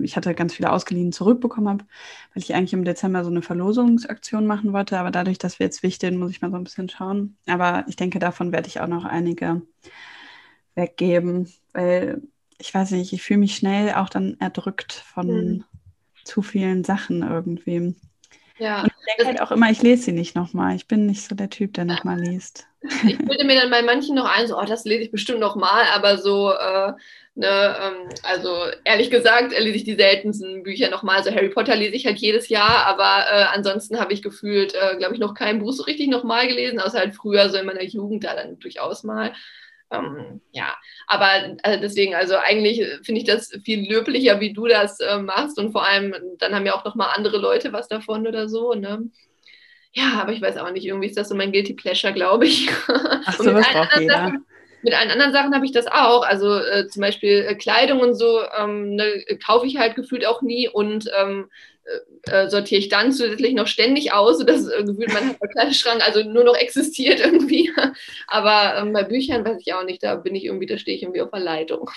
ich 0.01 0.15
hatte 0.15 0.33
ganz 0.33 0.53
viele 0.53 0.71
ausgeliehen 0.71 1.11
zurückbekommen 1.11 1.69
habe, 1.69 1.85
weil 2.33 2.43
ich 2.43 2.53
eigentlich 2.53 2.73
im 2.73 2.83
Dezember 2.83 3.23
so 3.23 3.29
eine 3.29 3.41
Verlosungsaktion 3.41 4.45
machen 4.45 4.73
wollte. 4.73 4.99
Aber 4.99 5.11
dadurch, 5.11 5.37
dass 5.37 5.59
wir 5.59 5.65
jetzt 5.65 5.83
wichteln, 5.83 6.17
muss 6.17 6.31
ich 6.31 6.41
mal 6.41 6.51
so 6.51 6.57
ein 6.57 6.63
bisschen 6.63 6.89
schauen. 6.89 7.37
Aber 7.47 7.85
ich 7.87 7.95
denke, 7.95 8.19
davon 8.19 8.51
werde 8.51 8.67
ich 8.67 8.79
auch 8.79 8.87
noch 8.87 9.05
einige 9.05 9.61
weggeben, 10.75 11.49
weil 11.73 12.21
ich 12.57 12.73
weiß 12.73 12.91
nicht, 12.91 13.13
ich 13.13 13.21
fühle 13.21 13.39
mich 13.39 13.55
schnell 13.55 13.93
auch 13.93 14.09
dann 14.09 14.37
erdrückt 14.39 14.93
von 14.93 15.27
mhm. 15.27 15.63
zu 16.23 16.41
vielen 16.41 16.83
Sachen 16.83 17.21
irgendwie. 17.21 17.95
Ja. 18.57 18.83
Und 18.83 18.87
ich 18.87 19.05
denke 19.05 19.25
halt 19.25 19.41
auch 19.41 19.51
immer, 19.51 19.69
ich 19.69 19.81
lese 19.81 20.03
sie 20.03 20.11
nicht 20.11 20.35
nochmal. 20.35 20.75
Ich 20.75 20.87
bin 20.87 21.05
nicht 21.05 21.27
so 21.27 21.35
der 21.35 21.49
Typ, 21.49 21.73
der 21.73 21.85
nochmal 21.85 22.19
liest. 22.19 22.67
Ich 23.07 23.17
bilde 23.17 23.45
mir 23.45 23.59
dann 23.59 23.71
bei 23.71 23.81
manchen 23.81 24.15
noch 24.15 24.25
ein, 24.25 24.47
so, 24.47 24.57
oh, 24.59 24.65
das 24.65 24.85
lese 24.85 25.03
ich 25.03 25.11
bestimmt 25.11 25.39
nochmal, 25.39 25.85
aber 25.93 26.17
so, 26.17 26.51
äh, 26.51 26.93
ne, 27.33 27.75
ähm, 27.81 28.09
also 28.23 28.65
ehrlich 28.83 29.09
gesagt 29.09 29.51
lese 29.57 29.77
ich 29.77 29.83
die 29.83 29.95
seltensten 29.95 30.63
Bücher 30.63 30.89
nochmal. 30.89 31.17
Also 31.17 31.31
Harry 31.31 31.49
Potter 31.49 31.75
lese 31.75 31.95
ich 31.95 32.05
halt 32.05 32.19
jedes 32.19 32.47
Jahr, 32.49 32.85
aber 32.85 33.25
äh, 33.29 33.45
ansonsten 33.53 33.99
habe 33.99 34.13
ich 34.13 34.21
gefühlt, 34.21 34.75
äh, 34.75 34.97
glaube 34.97 35.15
ich, 35.15 35.19
noch 35.19 35.33
kein 35.33 35.59
Buch 35.59 35.73
so 35.73 35.83
richtig 35.83 36.09
nochmal 36.09 36.47
gelesen, 36.47 36.79
außer 36.79 36.99
halt 36.99 37.15
früher, 37.15 37.49
so 37.49 37.57
in 37.57 37.65
meiner 37.65 37.83
Jugend, 37.83 38.23
da 38.23 38.35
dann 38.35 38.59
durchaus 38.59 39.03
mal. 39.03 39.33
Ähm, 39.99 40.41
ja, 40.51 40.75
aber 41.07 41.55
also 41.63 41.79
deswegen, 41.81 42.15
also 42.15 42.35
eigentlich 42.37 42.81
finde 43.03 43.21
ich 43.21 43.27
das 43.27 43.51
viel 43.63 43.91
löblicher, 43.91 44.39
wie 44.39 44.53
du 44.53 44.67
das 44.67 44.99
äh, 44.99 45.19
machst 45.19 45.59
und 45.59 45.71
vor 45.71 45.85
allem, 45.87 46.15
dann 46.39 46.55
haben 46.55 46.65
ja 46.65 46.75
auch 46.75 46.85
nochmal 46.85 47.11
andere 47.15 47.37
Leute 47.37 47.73
was 47.73 47.87
davon 47.87 48.27
oder 48.27 48.49
so, 48.49 48.73
ne? 48.73 49.09
Ja, 49.93 50.19
aber 50.21 50.33
ich 50.33 50.41
weiß 50.41 50.57
auch 50.57 50.71
nicht, 50.71 50.85
irgendwie 50.85 51.07
ist 51.07 51.17
das 51.17 51.29
so 51.29 51.35
mein 51.35 51.53
Guilty 51.53 51.73
Pleasure, 51.73 52.13
glaube 52.13 52.45
ich. 52.45 52.69
Ach 52.87 53.33
so, 53.37 53.53
was 53.53 53.67
braucht 53.69 53.97
jeder. 53.97 54.13
Sachen, 54.13 54.45
mit 54.85 54.93
allen 54.93 55.09
anderen 55.09 55.31
Sachen 55.33 55.55
habe 55.55 55.65
ich 55.65 55.71
das 55.71 55.87
auch. 55.87 56.23
Also 56.23 56.59
äh, 56.59 56.87
zum 56.87 57.01
Beispiel 57.01 57.45
äh, 57.47 57.55
Kleidung 57.55 58.01
und 58.01 58.13
so 58.13 58.41
ähm, 58.57 58.95
ne, 58.95 59.23
kaufe 59.43 59.65
ich 59.65 59.77
halt 59.77 59.95
gefühlt 59.95 60.27
auch 60.27 60.41
nie 60.41 60.69
und 60.69 61.09
ähm, 61.17 61.49
äh, 62.31 62.49
sortiere 62.49 62.79
ich 62.79 62.89
dann 62.89 63.11
zusätzlich 63.11 63.53
noch 63.53 63.67
ständig 63.67 64.13
aus, 64.13 64.39
sodass 64.39 64.67
äh, 64.67 64.83
gefühlt 64.83 65.13
mein 65.13 65.37
Kleiderschrank 65.51 66.05
also 66.05 66.23
nur 66.23 66.43
noch 66.43 66.55
existiert 66.55 67.19
irgendwie. 67.19 67.71
Aber 68.27 68.77
ähm, 68.77 68.93
bei 68.93 69.03
Büchern 69.03 69.45
weiß 69.45 69.57
ich 69.61 69.73
auch 69.73 69.83
nicht, 69.83 70.03
da 70.03 70.15
bin 70.15 70.35
ich 70.35 70.45
irgendwie, 70.45 70.65
da 70.67 70.77
stehe 70.77 70.97
ich 70.97 71.03
irgendwie 71.03 71.21
auf 71.21 71.31
der 71.31 71.39
Leitung. 71.41 71.89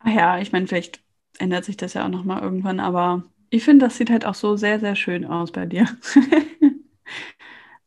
Ach 0.00 0.10
ja, 0.14 0.38
ich 0.38 0.52
meine, 0.52 0.66
vielleicht 0.66 1.00
ändert 1.38 1.64
sich 1.64 1.76
das 1.76 1.94
ja 1.94 2.04
auch 2.04 2.08
nochmal 2.10 2.42
irgendwann, 2.42 2.80
aber 2.80 3.24
ich 3.50 3.64
finde, 3.64 3.86
das 3.86 3.96
sieht 3.96 4.10
halt 4.10 4.24
auch 4.24 4.34
so 4.34 4.56
sehr, 4.56 4.80
sehr 4.80 4.96
schön 4.96 5.24
aus 5.24 5.52
bei 5.52 5.66
dir. 5.66 5.86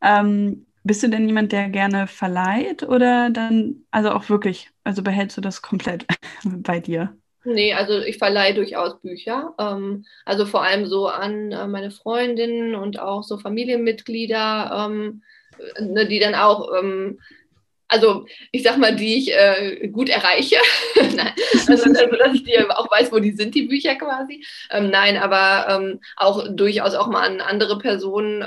ähm, 0.02 0.66
bist 0.84 1.04
du 1.04 1.10
denn 1.10 1.28
jemand, 1.28 1.52
der 1.52 1.70
gerne 1.70 2.08
verleiht 2.08 2.84
oder 2.84 3.30
dann, 3.30 3.86
also 3.92 4.12
auch 4.12 4.30
wirklich, 4.30 4.72
also 4.84 5.04
behältst 5.04 5.38
du 5.38 5.42
das 5.42 5.62
komplett 5.62 6.06
bei 6.44 6.80
dir? 6.80 7.19
Nee, 7.46 7.74
also 7.74 8.00
ich 8.00 8.18
verleihe 8.18 8.54
durchaus 8.54 9.00
Bücher. 9.02 9.54
Ähm, 9.58 10.06
also 10.26 10.46
vor 10.46 10.64
allem 10.64 10.88
so 10.88 11.08
an 11.08 11.52
äh, 11.52 11.68
meine 11.68 11.92
Freundinnen 11.92 12.76
und 12.76 13.00
auch 13.00 13.24
so 13.24 13.38
Familienmitglieder, 13.38 14.88
ähm, 14.88 15.24
ne, 15.80 16.06
die 16.08 16.20
dann 16.20 16.36
auch 16.36 16.70
ähm, 16.78 17.20
also 17.90 18.26
ich 18.52 18.64
sag 18.64 18.78
mal, 18.78 18.96
die 18.96 19.18
ich 19.18 19.34
äh, 19.34 19.88
gut 19.90 20.10
erreiche. 20.10 20.58
nein, 20.96 21.34
also, 21.68 21.90
also, 21.90 22.16
dass 22.18 22.36
ich 22.36 22.44
die 22.44 22.60
auch 22.60 22.90
weiß, 22.90 23.12
wo 23.12 23.20
die 23.20 23.32
sind, 23.32 23.56
die 23.56 23.64
Bücher 23.64 23.96
quasi. 23.96 24.46
Ähm, 24.70 24.90
nein, 24.92 25.18
aber 25.18 25.68
ähm, 25.74 26.00
auch 26.16 26.48
durchaus 26.52 26.94
auch 26.94 27.08
mal 27.08 27.28
an 27.28 27.42
andere 27.42 27.80
Personen. 27.80 28.44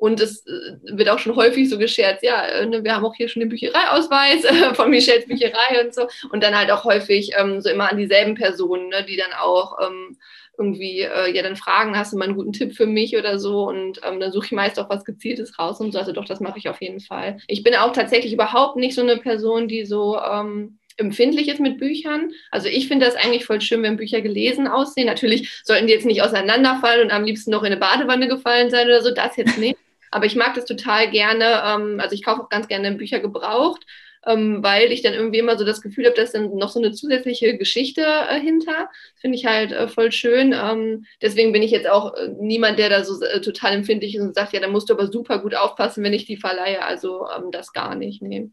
Und 0.00 0.18
es 0.18 0.46
äh, 0.46 0.96
wird 0.96 1.10
auch 1.10 1.18
schon 1.18 1.36
häufig 1.36 1.68
so 1.68 1.76
gescherzt, 1.76 2.22
ja, 2.22 2.42
äh, 2.46 2.64
ne, 2.64 2.82
wir 2.82 2.96
haben 2.96 3.04
auch 3.04 3.14
hier 3.14 3.28
schon 3.28 3.40
den 3.40 3.50
Büchereiausweis 3.50 4.44
äh, 4.44 4.74
von 4.74 4.88
Michels 4.88 5.26
Bücherei 5.26 5.84
und 5.84 5.94
so. 5.94 6.08
Und 6.32 6.42
dann 6.42 6.56
halt 6.56 6.70
auch 6.70 6.84
häufig 6.84 7.32
ähm, 7.38 7.60
so 7.60 7.68
immer 7.68 7.92
an 7.92 7.98
dieselben 7.98 8.34
Personen, 8.34 8.88
ne, 8.88 9.04
die 9.04 9.18
dann 9.18 9.32
auch 9.38 9.78
ähm, 9.78 10.16
irgendwie 10.58 11.00
äh, 11.00 11.34
ja 11.34 11.42
dann 11.42 11.54
fragen, 11.54 11.98
hast 11.98 12.14
du 12.14 12.16
mal 12.16 12.24
einen 12.24 12.34
guten 12.34 12.54
Tipp 12.54 12.74
für 12.74 12.86
mich 12.86 13.16
oder 13.16 13.38
so 13.38 13.68
und 13.68 14.00
ähm, 14.02 14.20
dann 14.20 14.32
suche 14.32 14.46
ich 14.46 14.52
meist 14.52 14.78
auch 14.78 14.88
was 14.88 15.04
Gezieltes 15.04 15.58
raus 15.58 15.80
und 15.80 15.92
so, 15.92 15.98
also 15.98 16.12
doch, 16.12 16.24
das 16.24 16.40
mache 16.40 16.58
ich 16.58 16.68
auf 16.68 16.80
jeden 16.80 17.00
Fall. 17.00 17.38
Ich 17.46 17.62
bin 17.62 17.74
auch 17.74 17.92
tatsächlich 17.92 18.32
überhaupt 18.32 18.76
nicht 18.76 18.94
so 18.94 19.02
eine 19.02 19.18
Person, 19.18 19.68
die 19.68 19.84
so 19.84 20.18
ähm, 20.18 20.78
empfindlich 20.96 21.48
ist 21.48 21.60
mit 21.60 21.78
Büchern. 21.78 22.32
Also 22.50 22.68
ich 22.68 22.88
finde 22.88 23.06
das 23.06 23.16
eigentlich 23.16 23.44
voll 23.44 23.60
schön, 23.60 23.82
wenn 23.82 23.96
Bücher 23.96 24.20
gelesen 24.20 24.66
aussehen. 24.66 25.06
Natürlich 25.06 25.62
sollten 25.64 25.86
die 25.86 25.92
jetzt 25.92 26.06
nicht 26.06 26.22
auseinanderfallen 26.22 27.02
und 27.02 27.10
am 27.10 27.24
liebsten 27.24 27.50
noch 27.50 27.62
in 27.62 27.72
eine 27.72 27.78
Badewanne 27.78 28.28
gefallen 28.28 28.70
sein 28.70 28.86
oder 28.86 29.02
so, 29.02 29.10
das 29.10 29.36
jetzt 29.36 29.58
nicht. 29.58 29.76
Aber 30.10 30.26
ich 30.26 30.36
mag 30.36 30.54
das 30.54 30.64
total 30.64 31.10
gerne. 31.10 31.62
Ähm, 31.64 32.00
also 32.00 32.14
ich 32.14 32.24
kaufe 32.24 32.42
auch 32.42 32.48
ganz 32.48 32.68
gerne 32.68 32.92
Bücher 32.92 33.20
gebraucht 33.20 33.86
ähm, 34.26 34.62
weil 34.62 34.92
ich 34.92 35.02
dann 35.02 35.14
irgendwie 35.14 35.38
immer 35.38 35.56
so 35.56 35.64
das 35.64 35.80
Gefühl 35.80 36.06
habe, 36.06 36.16
dass 36.16 36.32
dann 36.32 36.56
noch 36.56 36.68
so 36.68 36.78
eine 36.78 36.92
zusätzliche 36.92 37.56
Geschichte 37.56 38.02
äh, 38.02 38.38
hinter. 38.40 38.90
Finde 39.16 39.36
ich 39.36 39.46
halt 39.46 39.72
äh, 39.72 39.88
voll 39.88 40.12
schön. 40.12 40.54
Ähm, 40.54 41.06
deswegen 41.22 41.52
bin 41.52 41.62
ich 41.62 41.70
jetzt 41.70 41.88
auch 41.88 42.14
äh, 42.14 42.28
niemand, 42.38 42.78
der 42.78 42.90
da 42.90 43.04
so 43.04 43.22
äh, 43.22 43.40
total 43.40 43.72
empfindlich 43.72 44.14
ist 44.14 44.22
und 44.22 44.34
sagt, 44.34 44.52
ja, 44.52 44.60
da 44.60 44.68
musst 44.68 44.90
du 44.90 44.94
aber 44.94 45.06
super 45.10 45.38
gut 45.40 45.54
aufpassen, 45.54 46.04
wenn 46.04 46.12
ich 46.12 46.26
die 46.26 46.36
verleihe. 46.36 46.84
Also 46.84 47.26
ähm, 47.34 47.50
das 47.50 47.72
gar 47.72 47.94
nicht. 47.94 48.20
Nee. 48.22 48.50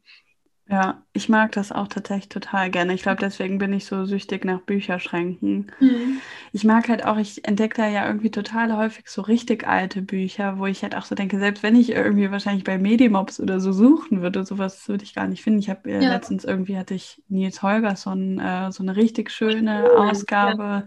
Ja, 0.69 1.01
ich 1.13 1.29
mag 1.29 1.53
das 1.53 1.71
auch 1.71 1.87
tatsächlich 1.87 2.27
total 2.27 2.69
gerne. 2.69 2.93
Ich 2.93 3.01
glaube, 3.01 3.19
deswegen 3.21 3.57
bin 3.57 3.71
ich 3.71 3.85
so 3.85 4.03
süchtig 4.03 4.43
nach 4.43 4.59
Bücherschränken. 4.59 5.71
Mhm. 5.79 6.21
Ich 6.51 6.65
mag 6.65 6.89
halt 6.89 7.05
auch, 7.05 7.17
ich 7.17 7.47
entdecke 7.47 7.77
da 7.77 7.87
ja 7.87 8.05
irgendwie 8.05 8.31
total 8.31 8.75
häufig 8.75 9.07
so 9.07 9.21
richtig 9.21 9.65
alte 9.65 10.01
Bücher, 10.01 10.59
wo 10.59 10.65
ich 10.65 10.83
halt 10.83 10.93
auch 10.95 11.05
so 11.05 11.15
denke, 11.15 11.39
selbst 11.39 11.63
wenn 11.63 11.75
ich 11.75 11.91
irgendwie 11.91 12.31
wahrscheinlich 12.31 12.65
bei 12.65 12.77
Medimobs 12.77 13.39
oder 13.39 13.61
so 13.61 13.71
suchen 13.71 14.21
würde, 14.21 14.43
sowas 14.43 14.89
würde 14.89 15.05
ich 15.05 15.15
gar 15.15 15.27
nicht 15.27 15.41
finden. 15.41 15.59
Ich 15.59 15.69
habe 15.69 15.89
äh, 15.89 16.03
ja. 16.03 16.09
letztens 16.09 16.43
irgendwie 16.43 16.77
hatte 16.77 16.95
ich 16.95 17.21
Nils 17.29 17.63
Holgersson 17.63 18.39
äh, 18.39 18.69
so 18.73 18.83
eine 18.83 18.97
richtig 18.97 19.31
schöne 19.31 19.89
Ausgabe. 19.95 20.85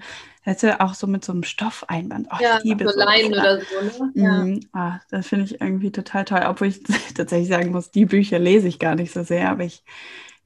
Weißt 0.51 0.64
du, 0.64 0.80
auch 0.80 0.94
so 0.94 1.07
mit 1.07 1.24
so 1.24 1.30
einem 1.30 1.44
Stoffeinband. 1.44 2.26
Oh, 2.32 2.42
ja, 2.42 2.59
ich 2.59 2.64
liebe 2.64 2.88
so 2.88 2.98
Leinen 2.98 3.34
oder 3.34 3.61
so. 3.61 4.03
Ne? 4.05 4.12
Ja. 4.14 4.44
Mm, 4.44 4.61
ah, 4.72 4.98
das 5.09 5.28
finde 5.28 5.44
ich 5.44 5.61
irgendwie 5.61 5.92
total 5.92 6.24
toll. 6.24 6.40
Obwohl 6.44 6.66
ich 6.66 6.82
tatsächlich 7.14 7.48
sagen 7.48 7.70
muss, 7.70 7.92
die 7.92 8.05
Bücher 8.05 8.40
lese 8.40 8.66
ich 8.66 8.80
gar 8.80 8.96
nicht 8.96 9.12
so 9.12 9.22
sehr, 9.22 9.48
aber 9.48 9.62
ich 9.62 9.84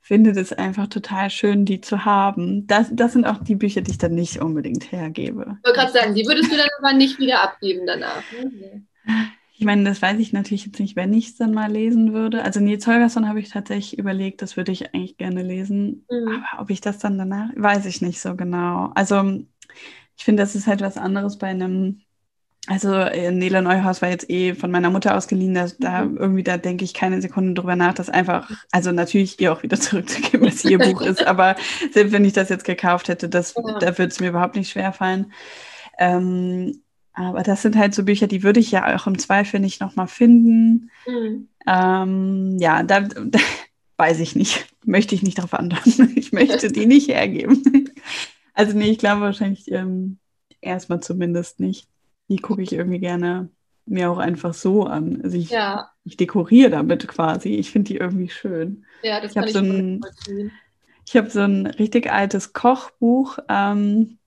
finde 0.03 0.35
das 0.35 0.53
einfach 0.53 0.89
total 0.89 1.31
schön, 1.31 1.65
die 1.65 1.81
zu 1.81 2.05
haben. 2.05 2.67
Das, 2.67 2.89
das 2.93 3.15
sind 3.15 3.27
auch 3.27 3.43
die 3.43 3.55
Bücher, 3.55 3.81
die 3.81 3.93
ich 3.93 3.99
dann 3.99 4.15
nicht 4.15 4.43
unbedingt 4.43 4.93
hergebe. 4.93 5.57
Ich 5.63 5.67
wollte 5.67 5.81
gerade 5.81 5.93
sagen, 5.93 6.15
die 6.15 6.27
würdest 6.27 6.53
du 6.53 6.57
dann 6.59 6.69
aber 6.81 6.93
nicht 6.93 7.19
wieder 7.19 7.43
abgeben 7.43 7.87
danach. 7.87 8.23
Ne? 8.31 8.85
Ich 9.57 9.65
meine, 9.65 9.85
das 9.85 10.03
weiß 10.03 10.19
ich 10.19 10.33
natürlich 10.33 10.67
jetzt 10.67 10.81
nicht, 10.81 10.97
wenn 10.97 11.15
ich 11.15 11.29
es 11.29 11.37
dann 11.37 11.55
mal 11.55 11.71
lesen 11.71 12.13
würde. 12.13 12.43
Also 12.43 12.59
Nils 12.59 12.87
Holgersson 12.89 13.29
habe 13.29 13.39
ich 13.39 13.51
tatsächlich 13.51 13.99
überlegt, 13.99 14.43
das 14.43 14.57
würde 14.57 14.73
ich 14.73 14.93
eigentlich 14.93 15.17
gerne 15.17 15.43
lesen. 15.43 16.05
Mhm. 16.11 16.43
Aber 16.51 16.63
ob 16.63 16.71
ich 16.71 16.81
das 16.81 16.99
dann 16.99 17.17
danach, 17.17 17.51
weiß 17.55 17.87
ich 17.87 18.03
nicht 18.03 18.21
so 18.21 18.35
genau. 18.35 18.91
Also 18.97 19.45
ich 20.17 20.25
finde, 20.25 20.43
das 20.43 20.55
ist 20.55 20.67
halt 20.67 20.81
was 20.81 20.97
anderes 20.97 21.39
bei 21.39 21.49
einem, 21.49 22.01
also 22.67 22.95
äh, 22.95 23.31
Nele 23.31 23.63
Neuhaus 23.63 24.01
war 24.01 24.09
jetzt 24.09 24.31
eh 24.31 24.55
von 24.55 24.71
meiner 24.71 24.91
Mutter 24.91 25.17
ausgeliehen, 25.17 25.55
da, 25.55 25.67
da 25.79 26.05
mhm. 26.05 26.17
irgendwie, 26.17 26.43
da 26.43 26.57
denke 26.57 26.85
ich 26.85 26.95
keine 26.95 27.21
Sekunde 27.21 27.55
drüber 27.55 27.77
nach, 27.77 27.95
das 27.95 28.11
einfach, 28.11 28.51
also 28.71 28.93
natürlich 28.93 29.41
ihr 29.41 29.53
auch 29.53 29.63
wieder 29.63 29.79
zurückzugeben, 29.81 30.47
dass 30.47 30.65
ihr 30.65 30.79
Buch 30.79 31.01
ist, 31.03 31.23
aber 31.27 31.57
selbst 31.93 32.13
wenn 32.13 32.25
ich 32.25 32.33
das 32.33 32.49
jetzt 32.49 32.65
gekauft 32.65 33.09
hätte, 33.09 33.29
das, 33.29 33.55
ja. 33.55 33.79
da 33.79 33.99
würde 33.99 34.13
es 34.13 34.21
mir 34.21 34.29
überhaupt 34.29 34.57
nicht 34.57 34.71
schwer 34.71 34.93
fallen. 34.93 35.33
Ähm, 35.99 36.81
aber 37.15 37.45
das 37.45 37.63
sind 37.63 37.77
halt 37.77 37.95
so 37.95 38.05
Bücher, 38.05 38.27
die 38.27 38.43
würde 38.43 38.59
ich 38.59 38.73
ja 38.73 38.97
auch 38.97 39.07
im 39.07 39.19
Zweifel 39.19 39.61
nicht 39.61 39.81
nochmal 39.81 40.09
finden. 40.09 40.91
Mhm. 41.07 41.49
Ähm, 41.67 42.57
ja, 42.59 42.83
da, 42.83 43.01
da, 43.25 43.39
weiß 43.97 44.21
ich 44.21 44.35
nicht. 44.35 44.67
Möchte 44.85 45.15
ich 45.15 45.23
nicht 45.23 45.39
darauf 45.39 45.55
antworten. 45.55 46.13
Ich 46.17 46.33
möchte 46.33 46.71
die 46.71 46.87
nicht 46.87 47.09
hergeben. 47.09 47.91
Also 48.55 48.77
nee, 48.77 48.91
ich 48.91 48.99
glaube 48.99 49.23
wahrscheinlich 49.23 49.71
ähm, 49.71 50.19
erstmal 50.61 51.01
zumindest 51.01 51.61
nicht. 51.61 51.89
Die 52.29 52.37
gucke 52.37 52.63
ich 52.63 52.73
irgendwie 52.73 53.01
gerne 53.01 53.51
mir 53.87 54.11
auch 54.11 54.19
einfach 54.19 54.55
so 54.55 54.85
an. 54.85 55.21
Also 55.23 55.37
ich, 55.37 55.51
ja. 55.51 55.91
ich 56.05 56.17
dekoriere 56.17 56.71
damit 56.71 57.07
quasi. 57.07 57.51
Ich 57.51 57.71
finde 57.71 57.89
die 57.89 57.97
irgendwie 57.99 58.31
schön. 58.31 58.85
Ja, 59.03 59.21
das 59.21 59.31
ich 59.31 59.35
kann 59.35 59.45
ich 59.45 59.53
so 59.53 59.59
ein, 59.59 60.01
Ich 61.07 61.17
habe 61.17 61.29
so 61.29 61.41
ein 61.41 61.67
richtig 61.67 62.11
altes 62.11 62.53
Kochbuch. 62.53 63.39
Ähm, 63.49 64.19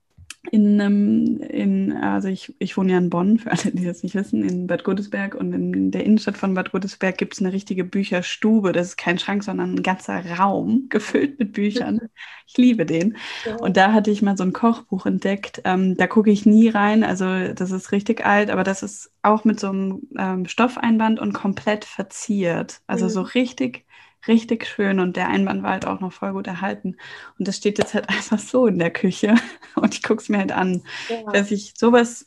in 0.50 0.80
einem, 0.80 1.40
in, 1.40 1.92
also 1.92 2.28
ich, 2.28 2.54
ich 2.58 2.76
wohne 2.76 2.92
ja 2.92 2.98
in 2.98 3.10
Bonn, 3.10 3.38
für 3.38 3.50
alle, 3.50 3.72
die 3.72 3.84
das 3.84 4.02
nicht 4.02 4.14
wissen, 4.14 4.42
in 4.42 4.66
Bad 4.66 4.84
Godesberg 4.84 5.34
und 5.34 5.52
in 5.52 5.90
der 5.90 6.04
Innenstadt 6.04 6.38
von 6.38 6.54
Bad 6.54 6.72
Godesberg 6.72 7.18
gibt 7.18 7.34
es 7.34 7.40
eine 7.40 7.52
richtige 7.52 7.84
Bücherstube. 7.84 8.72
Das 8.72 8.88
ist 8.88 8.96
kein 8.96 9.18
Schrank, 9.18 9.44
sondern 9.44 9.74
ein 9.74 9.82
ganzer 9.82 10.24
Raum 10.38 10.86
gefüllt 10.88 11.38
mit 11.38 11.52
Büchern. 11.52 12.00
Ich 12.46 12.56
liebe 12.56 12.86
den. 12.86 13.16
Ja. 13.44 13.56
Und 13.56 13.76
da 13.76 13.92
hatte 13.92 14.10
ich 14.10 14.22
mal 14.22 14.36
so 14.36 14.44
ein 14.44 14.52
Kochbuch 14.52 15.06
entdeckt. 15.06 15.60
Ähm, 15.64 15.96
da 15.96 16.06
gucke 16.06 16.30
ich 16.30 16.46
nie 16.46 16.68
rein, 16.68 17.04
also 17.04 17.52
das 17.52 17.70
ist 17.70 17.92
richtig 17.92 18.24
alt, 18.24 18.50
aber 18.50 18.64
das 18.64 18.82
ist 18.82 19.12
auch 19.22 19.44
mit 19.44 19.60
so 19.60 19.68
einem 19.68 20.02
ähm, 20.18 20.46
Stoffeinband 20.46 21.20
und 21.20 21.32
komplett 21.32 21.84
verziert. 21.84 22.80
Also 22.86 23.06
mhm. 23.06 23.10
so 23.10 23.22
richtig 23.22 23.84
richtig 24.26 24.66
schön 24.66 25.00
und 25.00 25.16
der 25.16 25.28
Einband 25.28 25.62
war 25.62 25.72
halt 25.72 25.86
auch 25.86 26.00
noch 26.00 26.12
voll 26.12 26.32
gut 26.32 26.46
erhalten. 26.46 26.96
Und 27.38 27.46
das 27.46 27.56
steht 27.56 27.78
jetzt 27.78 27.94
halt 27.94 28.08
einfach 28.08 28.38
so 28.38 28.66
in 28.66 28.78
der 28.78 28.90
Küche 28.90 29.34
und 29.76 29.94
ich 29.94 30.02
gucke 30.02 30.20
es 30.20 30.28
mir 30.28 30.38
halt 30.38 30.52
an. 30.52 30.82
Ja. 31.08 31.30
Dass 31.32 31.50
ich 31.50 31.74
sowas 31.76 32.26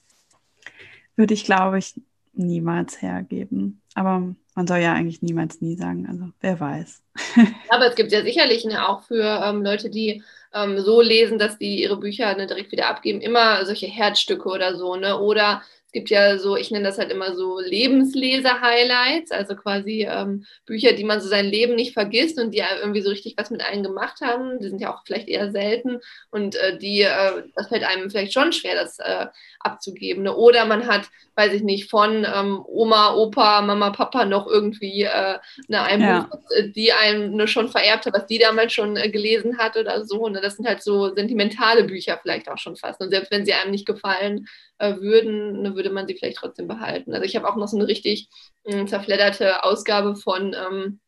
würde 1.15 1.33
ich, 1.33 1.43
glaube 1.43 1.79
ich, 1.79 1.93
niemals 2.33 3.01
hergeben. 3.01 3.81
Aber 3.93 4.33
man 4.55 4.67
soll 4.67 4.79
ja 4.79 4.93
eigentlich 4.93 5.21
niemals 5.21 5.61
nie 5.61 5.75
sagen. 5.75 6.07
Also 6.07 6.31
wer 6.39 6.59
weiß. 6.59 7.03
Aber 7.69 7.87
es 7.87 7.95
gibt 7.95 8.11
ja 8.11 8.23
sicherlich 8.23 8.65
ne, 8.65 8.87
auch 8.87 9.03
für 9.03 9.23
ähm, 9.43 9.63
Leute, 9.63 9.89
die 9.89 10.23
ähm, 10.53 10.79
so 10.79 11.01
lesen, 11.01 11.39
dass 11.39 11.57
die 11.57 11.81
ihre 11.81 11.97
Bücher 11.97 12.35
ne, 12.35 12.47
direkt 12.47 12.71
wieder 12.71 12.87
abgeben, 12.87 13.21
immer 13.21 13.65
solche 13.65 13.87
Herzstücke 13.87 14.49
oder 14.49 14.75
so, 14.75 14.95
ne? 14.95 15.19
Oder 15.19 15.61
es 15.91 15.99
gibt 15.99 16.09
ja 16.09 16.37
so, 16.37 16.55
ich 16.55 16.71
nenne 16.71 16.85
das 16.85 16.97
halt 16.97 17.11
immer 17.11 17.35
so 17.35 17.59
Lebensleser-Highlights, 17.59 19.29
also 19.31 19.57
quasi 19.57 20.07
ähm, 20.09 20.45
Bücher, 20.65 20.93
die 20.93 21.03
man 21.03 21.19
so 21.19 21.27
sein 21.27 21.45
Leben 21.45 21.75
nicht 21.75 21.91
vergisst 21.91 22.39
und 22.39 22.51
die 22.51 22.63
irgendwie 22.79 23.01
so 23.01 23.09
richtig 23.09 23.35
was 23.35 23.51
mit 23.51 23.61
einem 23.61 23.83
gemacht 23.83 24.21
haben. 24.21 24.57
Die 24.61 24.69
sind 24.69 24.79
ja 24.79 24.95
auch 24.95 25.03
vielleicht 25.05 25.27
eher 25.27 25.51
selten 25.51 25.99
und 26.29 26.55
äh, 26.55 26.77
die, 26.77 27.01
äh, 27.01 27.43
das 27.57 27.67
fällt 27.67 27.83
einem 27.83 28.09
vielleicht 28.09 28.31
schon 28.31 28.53
schwer, 28.53 28.75
das 28.75 28.99
äh, 28.99 29.25
abzugeben. 29.59 30.23
Ne? 30.23 30.33
Oder 30.33 30.65
man 30.65 30.87
hat, 30.87 31.09
weiß 31.35 31.51
ich 31.51 31.61
nicht, 31.61 31.89
von 31.89 32.25
ähm, 32.25 32.63
Oma, 32.65 33.13
Opa, 33.13 33.61
Mama, 33.61 33.89
Papa 33.89 34.23
noch 34.23 34.47
irgendwie 34.47 35.03
äh, 35.03 35.39
ne, 35.67 35.81
ein 35.81 35.99
ja. 35.99 36.19
Buch, 36.21 36.39
äh, 36.55 36.69
die 36.69 36.93
einem 36.93 37.35
ne, 37.35 37.49
schon 37.49 37.67
vererbt 37.67 38.05
hat, 38.05 38.13
was 38.13 38.27
die 38.27 38.39
damals 38.39 38.71
schon 38.71 38.95
äh, 38.95 39.09
gelesen 39.09 39.57
hat 39.57 39.75
oder 39.75 40.05
so. 40.05 40.29
Ne? 40.29 40.39
Das 40.39 40.55
sind 40.55 40.65
halt 40.65 40.81
so 40.81 41.13
sentimentale 41.13 41.83
Bücher 41.83 42.17
vielleicht 42.21 42.47
auch 42.47 42.57
schon 42.57 42.77
fast. 42.77 43.01
Und 43.01 43.09
selbst 43.09 43.29
wenn 43.29 43.45
sie 43.45 43.51
einem 43.51 43.71
nicht 43.71 43.85
gefallen, 43.85 44.47
äh, 44.81 44.99
würden, 44.99 45.61
ne, 45.61 45.75
würde 45.75 45.91
man 45.91 46.07
sie 46.07 46.15
vielleicht 46.15 46.37
trotzdem 46.37 46.67
behalten. 46.67 47.13
Also 47.13 47.25
ich 47.25 47.35
habe 47.35 47.47
auch 47.47 47.55
noch 47.55 47.67
so 47.67 47.77
eine 47.77 47.87
richtig 47.87 48.29
äh, 48.63 48.85
zerfledderte 48.85 49.63
Ausgabe 49.63 50.15
von 50.15 50.55
ähm, 50.55 50.99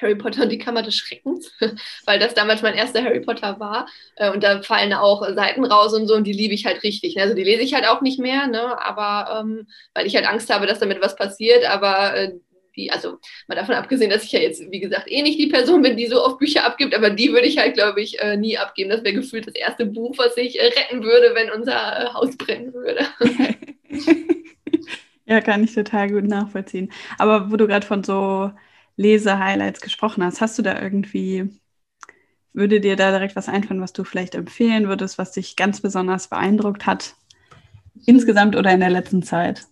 Harry 0.00 0.16
Potter 0.16 0.42
und 0.42 0.50
die 0.50 0.58
Kammer 0.58 0.82
des 0.82 0.96
Schreckens, 0.96 1.52
weil 2.06 2.18
das 2.18 2.34
damals 2.34 2.62
mein 2.62 2.74
erster 2.74 3.02
Harry 3.02 3.20
Potter 3.20 3.58
war. 3.60 3.86
Äh, 4.16 4.30
und 4.30 4.42
da 4.42 4.62
fallen 4.62 4.92
auch 4.92 5.22
Seiten 5.34 5.64
raus 5.64 5.94
und 5.94 6.06
so 6.06 6.14
und 6.14 6.24
die 6.24 6.32
liebe 6.32 6.54
ich 6.54 6.66
halt 6.66 6.82
richtig. 6.82 7.16
Ne? 7.16 7.22
Also 7.22 7.34
die 7.34 7.44
lese 7.44 7.62
ich 7.62 7.74
halt 7.74 7.86
auch 7.86 8.00
nicht 8.00 8.18
mehr, 8.18 8.46
ne? 8.46 8.80
aber 8.82 9.40
ähm, 9.40 9.66
weil 9.94 10.06
ich 10.06 10.14
halt 10.16 10.26
Angst 10.28 10.52
habe, 10.52 10.66
dass 10.66 10.80
damit 10.80 11.00
was 11.00 11.16
passiert. 11.16 11.64
Aber 11.64 12.14
äh, 12.16 12.32
die, 12.76 12.90
also 12.90 13.18
mal 13.48 13.54
davon 13.54 13.74
abgesehen, 13.74 14.10
dass 14.10 14.24
ich 14.24 14.32
ja 14.32 14.40
jetzt, 14.40 14.70
wie 14.70 14.80
gesagt, 14.80 15.10
eh 15.10 15.22
nicht 15.22 15.38
die 15.38 15.48
Person 15.48 15.82
bin, 15.82 15.96
die 15.96 16.06
so 16.06 16.24
oft 16.24 16.38
Bücher 16.38 16.64
abgibt, 16.64 16.94
aber 16.94 17.10
die 17.10 17.32
würde 17.32 17.46
ich 17.46 17.58
halt, 17.58 17.74
glaube 17.74 18.00
ich, 18.00 18.20
äh, 18.20 18.36
nie 18.36 18.58
abgeben. 18.58 18.90
Das 18.90 19.04
wäre 19.04 19.14
gefühlt 19.14 19.46
das 19.46 19.54
erste 19.54 19.86
Buch, 19.86 20.16
was 20.18 20.36
ich 20.36 20.60
äh, 20.60 20.66
retten 20.66 21.02
würde, 21.02 21.34
wenn 21.34 21.50
unser 21.50 21.74
äh, 21.74 22.06
Haus 22.12 22.36
brennen 22.36 22.72
würde. 22.72 23.06
ja, 25.26 25.40
kann 25.40 25.64
ich 25.64 25.74
total 25.74 26.10
gut 26.10 26.24
nachvollziehen. 26.24 26.92
Aber 27.18 27.50
wo 27.50 27.56
du 27.56 27.66
gerade 27.66 27.86
von 27.86 28.02
so 28.02 28.50
Lese-Highlights 28.96 29.80
gesprochen 29.80 30.24
hast, 30.24 30.40
hast 30.40 30.58
du 30.58 30.62
da 30.62 30.80
irgendwie, 30.80 31.48
würde 32.52 32.80
dir 32.80 32.96
da 32.96 33.10
direkt 33.10 33.36
was 33.36 33.48
einfallen, 33.48 33.80
was 33.80 33.92
du 33.92 34.04
vielleicht 34.04 34.34
empfehlen 34.34 34.88
würdest, 34.88 35.18
was 35.18 35.32
dich 35.32 35.56
ganz 35.56 35.80
besonders 35.80 36.28
beeindruckt 36.28 36.86
hat? 36.86 37.14
Insgesamt 38.06 38.56
oder 38.56 38.72
in 38.72 38.80
der 38.80 38.90
letzten 38.90 39.22
Zeit? 39.22 39.66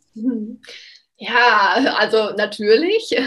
Ja, 1.23 1.95
also 1.99 2.35
natürlich. 2.37 3.15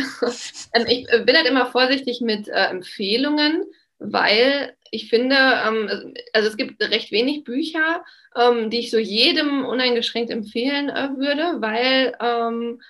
Ähm, 0.74 0.86
ich 0.90 1.08
äh, 1.10 1.24
bin 1.26 1.38
halt 1.38 1.48
immer 1.48 1.68
vorsichtig 1.68 2.20
mit 2.20 2.50
äh, 2.50 2.66
Empfehlungen, 2.66 3.64
weil 4.00 4.76
ich 4.92 5.10
finde, 5.10 5.36
ähm, 5.38 6.14
also 6.34 6.50
es 6.50 6.58
gibt 6.58 6.84
recht 6.84 7.14
wenig 7.14 7.46
Bücher, 7.46 8.04
ähm, 8.36 8.70
die 8.70 8.80
ich 8.80 8.92
so 8.92 8.98
jedem 8.98 9.64
uneingeschränkt 9.64 10.32
empfehlen 10.32 10.90
äh, 10.90 11.12
würde, 11.16 11.62
weil 11.62 12.14
ähm, 12.20 12.82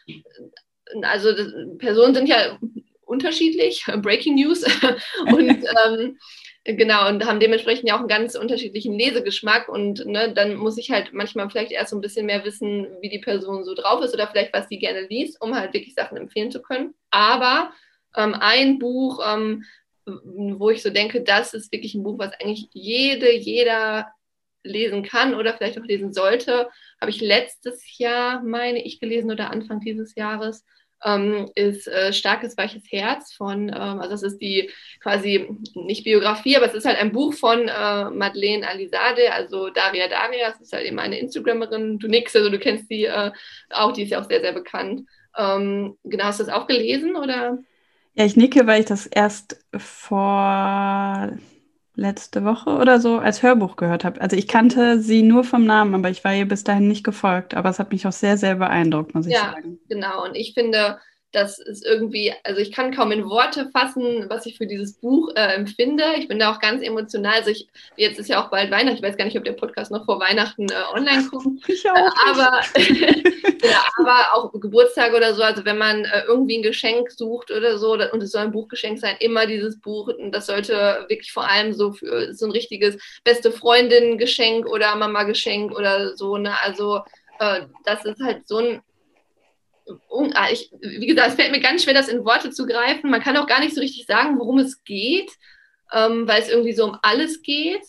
also 1.03 1.32
das, 1.32 1.47
Personen 1.78 2.16
sind 2.16 2.28
ja 2.28 2.58
unterschiedlich, 3.06 3.86
Breaking 4.01 4.34
News 4.34 4.64
und 5.28 5.64
ähm, 5.86 6.18
Genau, 6.68 7.07
und 7.07 7.24
haben 7.26 7.39
dementsprechend 7.39 7.88
ja 7.88 7.93
auch 7.93 7.99
einen 7.99 8.07
ganz 8.07 8.34
unterschiedlichen 8.34 8.97
Lesegeschmack. 8.97 9.70
Und 9.70 10.03
ne, 10.07 10.34
dann 10.34 10.55
muss 10.55 10.80
ich 10.80 10.89
halt 10.89 11.13
manchmal 11.13 11.47
vielleicht 11.47 11.72
erst 11.72 11.91
so 11.91 11.97
ein 11.97 12.01
bisschen 12.01 12.26
mehr 12.26 12.43
wissen, 12.43 12.88
wie 13.01 13.09
die 13.09 13.20
Person 13.20 13.63
so 13.63 13.76
drauf 13.76 14.03
ist 14.03 14.16
oder 14.16 14.28
vielleicht, 14.28 14.51
was 14.51 14.68
sie 14.68 14.80
gerne 14.80 15.01
liest, 15.01 15.39
um 15.41 15.55
halt 15.55 15.74
wirklich 15.74 15.93
Sachen 15.93 16.18
empfehlen 16.18 16.49
zu 16.49 16.63
können. 16.63 16.95
Aber 17.11 17.72
ähm, 18.16 18.34
ein 18.34 18.80
Buch, 18.80 19.22
ähm, 19.24 19.63
wo 20.05 20.72
ich 20.72 20.82
so 20.82 20.89
denke, 20.89 21.22
das 21.22 21.53
ist 21.53 21.72
wirklich 21.72 21.93
ein 21.93 22.03
Buch, 22.03 22.18
was 22.18 22.34
eigentlich 22.41 22.68
jede, 22.74 23.32
jeder 23.32 24.07
lesen 24.63 25.03
kann 25.03 25.36
oder 25.36 25.53
vielleicht 25.53 25.80
auch 25.80 25.86
lesen 25.86 26.13
sollte, 26.13 26.68
habe 26.99 27.11
ich 27.11 27.22
letztes 27.22 27.99
Jahr, 27.99 28.41
meine 28.41 28.84
ich, 28.84 28.99
gelesen 28.99 29.32
oder 29.32 29.51
Anfang 29.51 29.82
dieses 29.82 30.16
Jahres 30.16 30.66
ähm, 31.04 31.50
ist 31.56 31.88
äh, 31.88 32.14
Starkes 32.14 32.58
Weiches 32.58 32.84
Herz 32.89 33.34
von, 33.34 33.70
ähm, 33.70 34.00
also 34.00 34.10
das 34.10 34.24
ist 34.24 34.39
die 34.39 34.70
quasi 35.02 35.48
nicht 35.74 36.04
Biografie, 36.04 36.58
aber 36.58 36.68
es 36.68 36.74
ist 36.74 36.86
halt 36.86 36.98
ein 36.98 37.12
Buch 37.12 37.34
von 37.34 37.68
äh, 37.68 38.10
Madeleine 38.10 38.68
Alizade, 38.68 39.32
also 39.34 39.70
Daria 39.70 40.08
Daria, 40.08 40.50
das 40.50 40.62
ist 40.62 40.74
halt 40.74 40.86
eben 40.86 41.00
eine 41.00 41.20
Instagramerin, 41.20 42.00
du 42.00 42.08
nix, 42.08 42.36
also 42.36 42.50
du 42.50 42.60
kennst 42.60 42.89
die 42.89 43.06
äh, 43.06 43.32
auch, 43.70 43.91
die 43.91 44.04
ist 44.04 44.12
ja 44.12 44.22
auch 44.22 44.28
sehr, 44.28 44.41
sehr 44.41 44.54
bekannt. 44.54 45.08
Ähm, 45.38 45.98
genau, 46.04 46.26
hast 46.26 46.39
du 46.39 46.46
das 46.46 46.54
auch 46.54 46.68
gelesen 46.68 47.16
oder? 47.16 47.58
Ja, 48.14 48.26
ich 48.26 48.38
nicke, 48.38 48.66
weil 48.66 48.80
ich 48.80 48.86
das 48.86 49.06
erst 49.08 49.60
vor 49.78 51.38
letzte 51.96 52.43
Woche 52.43 52.72
oder 52.72 53.00
so 53.00 53.20
als 53.20 53.41
Hörbuch 53.41 53.76
gehört 53.76 54.04
habe. 54.04 54.22
Also 54.22 54.36
ich 54.36 54.48
kannte 54.48 55.00
sie 55.00 55.24
nur 55.24 55.43
vom 55.43 55.66
Namen, 55.66 55.96
aber 55.96 56.10
ich 56.10 56.24
war 56.24 56.34
ihr 56.34 56.48
bis 56.48 56.64
dahin 56.64 56.88
nicht 56.88 57.04
gefolgt. 57.04 57.56
Aber 57.56 57.70
es 57.70 57.80
hat 57.80 57.91
mich 57.91 58.06
auch 58.08 58.12
sehr, 58.12 58.38
sehr 58.38 58.56
beeindruckt, 58.56 59.16
muss 59.16 59.26
ich 59.26 59.34
ja, 59.34 59.54
sagen. 59.54 59.80
Ja, 59.88 59.96
genau. 59.96 60.26
Und 60.26 60.36
ich 60.36 60.54
finde, 60.54 61.00
das 61.32 61.59
ist 61.59 61.86
irgendwie, 61.86 62.34
also 62.43 62.61
ich 62.61 62.71
kann 62.71 62.95
kaum 62.95 63.11
in 63.11 63.26
Worte 63.26 63.69
fassen, 63.71 64.26
was 64.30 64.45
ich 64.45 64.57
für 64.57 64.67
dieses 64.67 64.93
Buch 64.93 65.32
äh, 65.36 65.53
empfinde. 65.55 66.03
Ich 66.17 66.30
bin 66.30 66.39
da 66.39 66.53
auch 66.53 66.59
ganz 66.59 66.82
emotional. 66.82 67.34
Also 67.34 67.51
ich, 67.51 67.67
jetzt 67.97 68.19
ist 68.19 68.30
ja 68.30 68.43
auch 68.43 68.49
bald 68.49 68.71
Weihnachten. 68.71 68.95
Ich 68.95 69.03
weiß 69.03 69.17
gar 69.17 69.26
nicht, 69.26 69.38
ob 69.38 69.43
der 69.43 69.51
Podcast 69.51 69.91
noch 69.91 70.05
vor 70.05 70.19
Weihnachten 70.19 70.67
äh, 70.69 70.93
online 70.93 71.28
kommt. 71.30 71.67
Ich 71.67 71.89
auch. 71.89 71.95
Äh, 71.95 72.09
aber, 72.30 72.61
ja, 73.63 73.84
aber 73.99 74.34
auch 74.34 74.51
Geburtstag 74.59 75.13
oder 75.13 75.34
so. 75.34 75.43
Also 75.43 75.65
wenn 75.65 75.78
man 75.78 76.05
äh, 76.05 76.23
irgendwie 76.26 76.57
ein 76.57 76.63
Geschenk 76.63 77.11
sucht 77.11 77.51
oder 77.51 77.78
so, 77.78 77.93
und 77.93 78.23
es 78.23 78.32
soll 78.32 78.43
ein 78.43 78.51
Buchgeschenk 78.51 78.99
sein, 78.99 79.17
immer 79.19 79.45
dieses 79.45 79.80
Buch. 79.82 80.07
Und 80.07 80.32
das 80.32 80.45
sollte 80.45 81.05
wirklich 81.09 81.34
vor 81.34 81.49
allem 81.49 81.73
so 81.73 81.91
für 81.91 82.34
so 82.34 82.45
ein 82.45 82.51
richtiges 82.51 82.97
beste 83.26 83.51
Freundin-Geschenk 83.51 84.67
oder 84.67 84.95
Mama-Geschenk 84.95 85.78
oder 85.78 86.15
so. 86.15 86.38
Ne? 86.38 86.53
Also 86.63 87.01
äh, 87.39 87.63
das 87.84 88.05
ist 88.05 88.21
halt 88.21 88.47
so 88.47 88.57
ein 88.57 88.82
ich, 90.52 90.72
wie 90.82 91.08
gesagt, 91.08 91.30
es 91.30 91.36
fällt 91.36 91.52
mir 91.52 91.60
ganz 91.60 91.84
schwer, 91.84 91.94
das 91.94 92.08
in 92.08 92.26
Worte 92.26 92.50
zu 92.52 92.66
greifen. 92.66 93.10
Man 93.10 93.22
kann 93.22 93.38
auch 93.38 93.48
gar 93.48 93.60
nicht 93.60 93.76
so 93.76 93.82
richtig 93.82 94.06
sagen, 94.06 94.40
worum 94.40 94.60
es 94.60 94.84
geht, 94.84 95.32
ähm, 95.94 96.28
weil 96.28 96.42
es 96.42 96.50
irgendwie 96.50 96.74
so 96.74 96.86
um 96.86 96.98
alles 97.02 97.42
geht. 97.42 97.84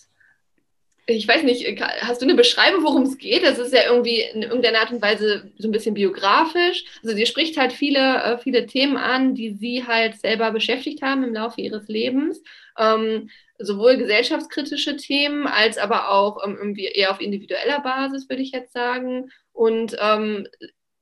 ich 1.07 1.27
weiß 1.27 1.45
nicht, 1.45 1.81
hast 2.01 2.21
du 2.21 2.27
eine 2.27 2.35
Beschreibung, 2.35 2.83
worum 2.83 3.03
es 3.03 3.17
geht? 3.17 3.45
Das 3.45 3.59
ist 3.59 3.73
ja 3.73 3.85
irgendwie 3.85 4.23
in 4.23 4.43
irgendeiner 4.43 4.81
Art 4.81 4.91
und 4.91 5.01
Weise 5.01 5.53
so 5.57 5.69
ein 5.69 5.73
bisschen 5.73 5.95
biografisch. 5.95 6.85
Also 7.03 7.17
sie 7.17 7.27
spricht 7.27 7.57
halt 7.57 7.73
viele, 7.73 8.23
äh, 8.23 8.39
viele 8.39 8.67
Themen 8.67 8.97
an, 8.97 9.35
die 9.35 9.55
sie 9.55 9.87
halt 9.87 10.21
selber 10.21 10.51
beschäftigt 10.51 11.03
haben 11.03 11.23
im 11.23 11.35
Laufe 11.35 11.61
ihres 11.61 11.89
Lebens. 11.89 12.43
Ähm, 12.79 13.31
sowohl 13.59 13.97
gesellschaftskritische 13.97 14.97
Themen 14.97 15.47
als 15.47 15.79
aber 15.79 16.11
auch 16.11 16.45
ähm, 16.45 16.57
irgendwie 16.59 16.87
eher 16.87 17.11
auf 17.11 17.21
individueller 17.21 17.81
Basis, 17.81 18.29
würde 18.29 18.43
ich 18.43 18.53
jetzt 18.53 18.73
sagen. 18.73 19.31
Und 19.53 19.97
ähm, 20.01 20.47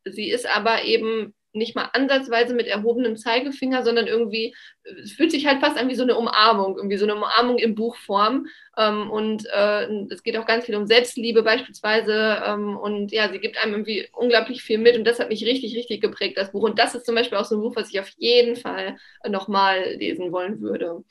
sie 0.05 0.31
ist 0.31 0.49
aber 0.49 0.85
eben 0.85 1.35
nicht 1.55 1.77
mal 1.77 1.89
ansatzweise 1.93 2.53
mit 2.55 2.67
erhobenem 2.67 3.17
Zeigefinger, 3.17 3.85
sondern 3.85 4.07
irgendwie, 4.07 4.55
es 5.03 5.13
fühlt 5.13 5.31
sich 5.31 5.47
halt 5.47 5.61
fast 5.61 5.79
an 5.79 5.89
wie 5.89 5.95
so 5.95 6.03
eine 6.03 6.17
Umarmung, 6.17 6.77
irgendwie 6.77 6.97
so 6.97 7.05
eine 7.05 7.15
Umarmung 7.15 7.59
in 7.59 7.77
Buchform. 7.77 8.47
Ähm, 8.77 9.11
und 9.11 9.47
äh, 9.55 9.87
es 10.11 10.23
geht 10.25 10.37
auch 10.37 10.47
ganz 10.47 10.67
viel 10.67 10.75
um 10.75 10.87
Selbstliebe 10.87 11.43
beispielsweise. 11.43 12.43
Ähm, 12.45 12.77
und 12.77 13.13
ja, 13.13 13.31
sie 13.31 13.39
gibt 13.39 13.57
einem 13.57 13.73
irgendwie 13.73 14.09
unglaublich 14.13 14.63
viel 14.63 14.79
mit 14.79 14.97
und 14.97 15.05
das 15.05 15.21
hat 15.21 15.29
mich 15.29 15.45
richtig, 15.47 15.77
richtig 15.77 16.01
geprägt, 16.01 16.37
das 16.37 16.51
Buch. 16.51 16.65
Und 16.65 16.79
das 16.79 16.95
ist 16.95 17.07
zum 17.07 17.15
Beispiel 17.15 17.39
auch 17.39 17.45
so 17.45 17.57
ein 17.57 17.63
Buch, 17.63 17.77
was 17.77 17.91
ich 17.91 18.01
auf 18.01 18.09
jeden 18.17 18.57
Fall 18.57 18.97
nochmal 19.29 19.95
lesen 19.95 20.33
wollen 20.33 20.61
würde. 20.61 21.05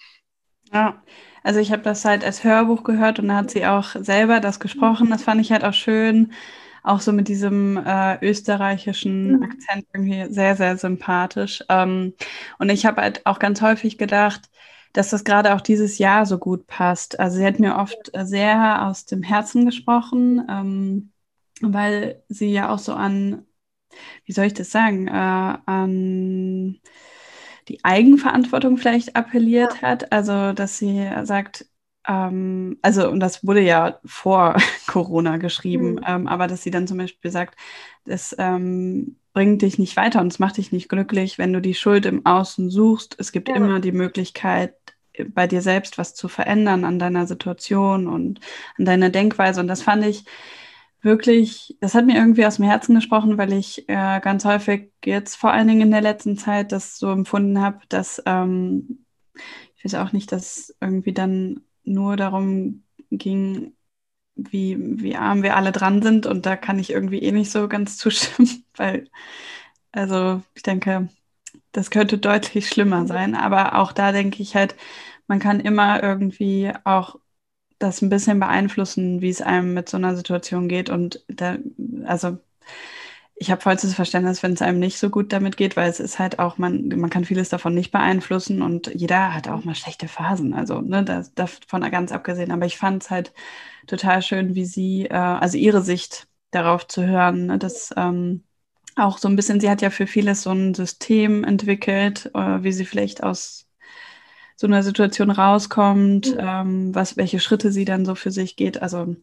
Ja, 0.73 1.01
also 1.43 1.59
ich 1.59 1.71
habe 1.71 1.83
das 1.83 2.03
halt 2.03 2.25
als 2.25 2.43
Hörbuch 2.43 2.83
gehört 2.83 3.19
und 3.19 3.29
da 3.29 3.35
hat 3.35 3.51
sie 3.51 3.65
auch 3.65 3.89
selber 3.95 4.39
das 4.39 4.59
gesprochen. 4.59 5.09
Das 5.09 5.23
fand 5.23 5.39
ich 5.39 5.51
halt 5.51 5.63
auch 5.63 5.73
schön 5.73 6.33
auch 6.83 6.99
so 6.99 7.13
mit 7.13 7.29
diesem 7.29 7.77
äh, 7.77 8.23
österreichischen 8.25 9.37
mhm. 9.37 9.43
Akzent 9.43 9.85
irgendwie 9.93 10.31
sehr, 10.31 10.55
sehr 10.55 10.77
sympathisch. 10.77 11.63
Ähm, 11.69 12.13
und 12.59 12.69
ich 12.69 12.85
habe 12.85 13.01
halt 13.01 13.25
auch 13.25 13.39
ganz 13.39 13.61
häufig 13.61 13.97
gedacht, 13.97 14.49
dass 14.91 15.09
das 15.09 15.23
gerade 15.23 15.55
auch 15.55 15.61
dieses 15.61 15.97
Jahr 15.97 16.25
so 16.25 16.37
gut 16.37 16.67
passt. 16.67 17.19
Also 17.19 17.37
sie 17.37 17.45
hat 17.45 17.59
mir 17.59 17.77
oft 17.77 18.11
sehr 18.13 18.85
aus 18.87 19.05
dem 19.05 19.23
Herzen 19.23 19.65
gesprochen, 19.65 20.45
ähm, 20.49 21.11
weil 21.61 22.21
sie 22.27 22.51
ja 22.51 22.69
auch 22.69 22.79
so 22.79 22.93
an, 22.93 23.45
wie 24.25 24.33
soll 24.33 24.45
ich 24.45 24.53
das 24.53 24.69
sagen, 24.69 25.07
äh, 25.07 25.11
an 25.11 26.79
die 27.69 27.83
Eigenverantwortung 27.83 28.77
vielleicht 28.77 29.15
appelliert 29.15 29.75
ja. 29.75 29.89
hat. 29.89 30.11
Also 30.11 30.51
dass 30.51 30.77
sie 30.77 31.09
sagt, 31.23 31.65
ähm, 32.07 32.77
also, 32.81 33.09
und 33.09 33.19
das 33.19 33.45
wurde 33.45 33.61
ja 33.61 33.99
vor 34.05 34.55
Corona 34.87 35.37
geschrieben, 35.37 35.93
mhm. 35.93 36.05
ähm, 36.05 36.27
aber 36.27 36.47
dass 36.47 36.63
sie 36.63 36.71
dann 36.71 36.87
zum 36.87 36.97
Beispiel 36.97 37.31
sagt, 37.31 37.57
das 38.05 38.35
ähm, 38.37 39.17
bringt 39.33 39.61
dich 39.61 39.79
nicht 39.79 39.95
weiter 39.97 40.21
und 40.21 40.27
es 40.27 40.39
macht 40.39 40.57
dich 40.57 40.71
nicht 40.71 40.89
glücklich, 40.89 41.37
wenn 41.37 41.53
du 41.53 41.61
die 41.61 41.73
Schuld 41.73 42.05
im 42.05 42.25
Außen 42.25 42.69
suchst. 42.69 43.15
Es 43.19 43.31
gibt 43.31 43.49
ja. 43.49 43.55
immer 43.55 43.79
die 43.79 43.91
Möglichkeit, 43.91 44.75
bei 45.29 45.47
dir 45.47 45.61
selbst 45.61 45.97
was 45.97 46.15
zu 46.15 46.27
verändern 46.27 46.85
an 46.85 46.99
deiner 46.99 47.27
Situation 47.27 48.07
und 48.07 48.39
an 48.77 48.85
deiner 48.85 49.09
Denkweise. 49.09 49.61
Und 49.61 49.67
das 49.67 49.83
fand 49.83 50.05
ich 50.05 50.25
wirklich, 51.01 51.77
das 51.81 51.93
hat 51.93 52.05
mir 52.05 52.15
irgendwie 52.15 52.45
aus 52.45 52.55
dem 52.55 52.65
Herzen 52.65 52.95
gesprochen, 52.95 53.37
weil 53.37 53.53
ich 53.53 53.87
äh, 53.89 54.19
ganz 54.21 54.45
häufig 54.45 54.91
jetzt 55.03 55.35
vor 55.35 55.51
allen 55.51 55.67
Dingen 55.67 55.81
in 55.81 55.91
der 55.91 56.01
letzten 56.01 56.37
Zeit 56.37 56.71
das 56.71 56.97
so 56.97 57.11
empfunden 57.11 57.61
habe, 57.61 57.79
dass 57.89 58.21
ähm, 58.25 59.05
ich 59.75 59.85
weiß 59.85 59.95
auch 59.95 60.13
nicht, 60.13 60.31
dass 60.31 60.73
irgendwie 60.79 61.13
dann 61.13 61.61
nur 61.83 62.15
darum 62.17 62.83
ging, 63.11 63.73
wie, 64.35 64.77
wie 64.79 65.15
arm 65.15 65.43
wir 65.43 65.55
alle 65.57 65.71
dran 65.71 66.01
sind. 66.01 66.25
Und 66.27 66.45
da 66.45 66.55
kann 66.57 66.79
ich 66.79 66.91
irgendwie 66.91 67.21
eh 67.23 67.31
nicht 67.31 67.51
so 67.51 67.67
ganz 67.69 67.97
zustimmen, 67.97 68.65
weil, 68.77 69.09
also 69.91 70.41
ich 70.55 70.63
denke, 70.63 71.09
das 71.73 71.91
könnte 71.91 72.17
deutlich 72.19 72.69
schlimmer 72.69 73.07
sein. 73.07 73.35
Aber 73.35 73.77
auch 73.79 73.91
da 73.93 74.11
denke 74.11 74.41
ich 74.43 74.55
halt, 74.55 74.75
man 75.27 75.39
kann 75.39 75.59
immer 75.59 76.03
irgendwie 76.03 76.71
auch 76.85 77.17
das 77.79 78.01
ein 78.01 78.09
bisschen 78.09 78.39
beeinflussen, 78.39 79.21
wie 79.21 79.29
es 79.29 79.41
einem 79.41 79.73
mit 79.73 79.89
so 79.89 79.97
einer 79.97 80.15
Situation 80.15 80.69
geht. 80.69 80.89
Und 80.89 81.23
da, 81.29 81.57
also 82.05 82.39
ich 83.35 83.51
habe 83.51 83.61
vollstes 83.61 83.95
Verständnis, 83.95 84.43
wenn 84.43 84.53
es 84.53 84.61
einem 84.61 84.79
nicht 84.79 84.99
so 84.99 85.09
gut 85.09 85.33
damit 85.33 85.57
geht, 85.57 85.75
weil 85.75 85.89
es 85.89 85.99
ist 85.99 86.19
halt 86.19 86.39
auch, 86.39 86.57
man, 86.57 86.87
man 86.89 87.09
kann 87.09 87.25
vieles 87.25 87.49
davon 87.49 87.73
nicht 87.73 87.91
beeinflussen 87.91 88.61
und 88.61 88.93
jeder 88.93 89.33
hat 89.33 89.47
auch 89.47 89.63
mal 89.63 89.75
schlechte 89.75 90.07
Phasen. 90.07 90.53
Also, 90.53 90.81
ne, 90.81 91.03
das, 91.03 91.33
davon 91.33 91.81
ganz 91.91 92.11
abgesehen. 92.11 92.51
Aber 92.51 92.65
ich 92.65 92.77
fand 92.77 93.03
es 93.03 93.09
halt 93.11 93.33
total 93.87 94.21
schön, 94.21 94.55
wie 94.55 94.65
sie, 94.65 95.05
äh, 95.07 95.13
also 95.15 95.57
ihre 95.57 95.81
Sicht 95.81 96.27
darauf 96.51 96.87
zu 96.87 97.05
hören, 97.07 97.47
ne, 97.47 97.57
dass 97.59 97.91
ähm, 97.97 98.43
auch 98.95 99.17
so 99.17 99.27
ein 99.27 99.35
bisschen, 99.35 99.59
sie 99.59 99.69
hat 99.69 99.81
ja 99.81 99.89
für 99.89 100.07
vieles 100.07 100.43
so 100.43 100.51
ein 100.51 100.73
System 100.75 101.43
entwickelt, 101.43 102.31
äh, 102.35 102.63
wie 102.63 102.71
sie 102.71 102.85
vielleicht 102.85 103.23
aus 103.23 103.62
so 104.55 104.67
einer 104.67 104.83
Situation 104.83 105.31
rauskommt, 105.31 106.35
mhm. 106.35 106.39
ähm, 106.39 106.95
was, 106.95 107.17
welche 107.17 107.39
Schritte 107.39 107.71
sie 107.71 107.85
dann 107.85 108.05
so 108.05 108.15
für 108.15 108.31
sich 108.31 108.55
geht. 108.55 108.81
Also 108.81 109.15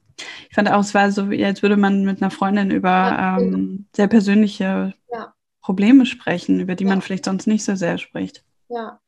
ich 0.48 0.54
fand 0.54 0.70
auch, 0.70 0.80
es 0.80 0.94
war 0.94 1.10
so, 1.10 1.22
als 1.24 1.62
würde 1.62 1.76
man 1.76 2.04
mit 2.04 2.20
einer 2.20 2.30
Freundin 2.30 2.70
über 2.70 2.88
ja, 2.88 3.38
genau. 3.38 3.56
ähm, 3.56 3.86
sehr 3.94 4.08
persönliche 4.08 4.94
ja. 5.12 5.34
Probleme 5.60 6.06
sprechen, 6.06 6.60
über 6.60 6.74
die 6.74 6.84
ja. 6.84 6.90
man 6.90 7.02
vielleicht 7.02 7.24
sonst 7.24 7.46
nicht 7.46 7.64
so 7.64 7.74
sehr 7.74 7.98
spricht. 7.98 8.44
Ja, 8.68 9.00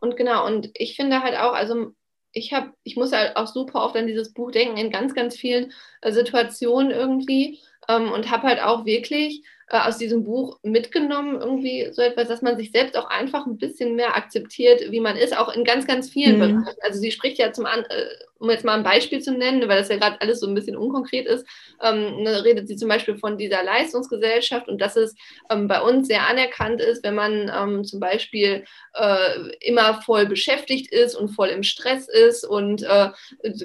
und 0.00 0.16
genau, 0.16 0.46
und 0.46 0.70
ich 0.74 0.96
finde 0.96 1.22
halt 1.22 1.36
auch, 1.36 1.52
also 1.54 1.92
ich 2.32 2.52
habe, 2.52 2.72
ich 2.82 2.96
muss 2.96 3.12
halt 3.12 3.36
auch 3.36 3.46
super 3.46 3.82
oft 3.82 3.96
an 3.96 4.06
dieses 4.06 4.32
Buch 4.32 4.50
denken, 4.50 4.76
in 4.76 4.90
ganz, 4.90 5.14
ganz 5.14 5.36
vielen 5.36 5.72
äh, 6.02 6.12
Situationen 6.12 6.90
irgendwie 6.90 7.58
ähm, 7.88 8.12
und 8.12 8.30
habe 8.30 8.46
halt 8.46 8.60
auch 8.62 8.84
wirklich 8.84 9.42
äh, 9.68 9.78
aus 9.78 9.98
diesem 9.98 10.24
Buch 10.24 10.58
mitgenommen, 10.62 11.40
irgendwie 11.40 11.88
so 11.92 12.00
etwas, 12.02 12.28
dass 12.28 12.42
man 12.42 12.56
sich 12.56 12.70
selbst 12.70 12.96
auch 12.96 13.08
einfach 13.08 13.46
ein 13.46 13.58
bisschen 13.58 13.96
mehr 13.96 14.16
akzeptiert, 14.16 14.90
wie 14.90 15.00
man 15.00 15.16
ist, 15.16 15.36
auch 15.36 15.52
in 15.54 15.64
ganz, 15.64 15.86
ganz 15.86 16.08
vielen 16.08 16.36
mhm. 16.36 16.40
Bereichen. 16.62 16.80
Also 16.82 17.00
sie 17.00 17.10
spricht 17.10 17.38
ja 17.38 17.52
zum 17.52 17.66
An 17.66 17.80
äh, 17.80 18.06
um 18.38 18.50
jetzt 18.50 18.64
mal 18.64 18.74
ein 18.74 18.82
Beispiel 18.82 19.20
zu 19.20 19.32
nennen, 19.32 19.68
weil 19.68 19.78
das 19.78 19.88
ja 19.88 19.96
gerade 19.96 20.20
alles 20.20 20.40
so 20.40 20.46
ein 20.46 20.54
bisschen 20.54 20.76
unkonkret 20.76 21.26
ist, 21.26 21.46
ähm, 21.82 22.22
ne, 22.22 22.44
redet 22.44 22.68
sie 22.68 22.76
zum 22.76 22.88
Beispiel 22.88 23.16
von 23.16 23.38
dieser 23.38 23.62
Leistungsgesellschaft 23.62 24.68
und 24.68 24.80
dass 24.80 24.96
es 24.96 25.14
ähm, 25.50 25.68
bei 25.68 25.80
uns 25.80 26.06
sehr 26.08 26.26
anerkannt 26.28 26.80
ist, 26.80 27.04
wenn 27.04 27.14
man 27.14 27.50
ähm, 27.54 27.84
zum 27.84 28.00
Beispiel 28.00 28.64
äh, 28.94 29.50
immer 29.60 30.02
voll 30.02 30.26
beschäftigt 30.26 30.92
ist 30.92 31.14
und 31.14 31.28
voll 31.28 31.48
im 31.48 31.62
Stress 31.62 32.08
ist 32.08 32.44
und 32.44 32.82
äh, 32.82 33.10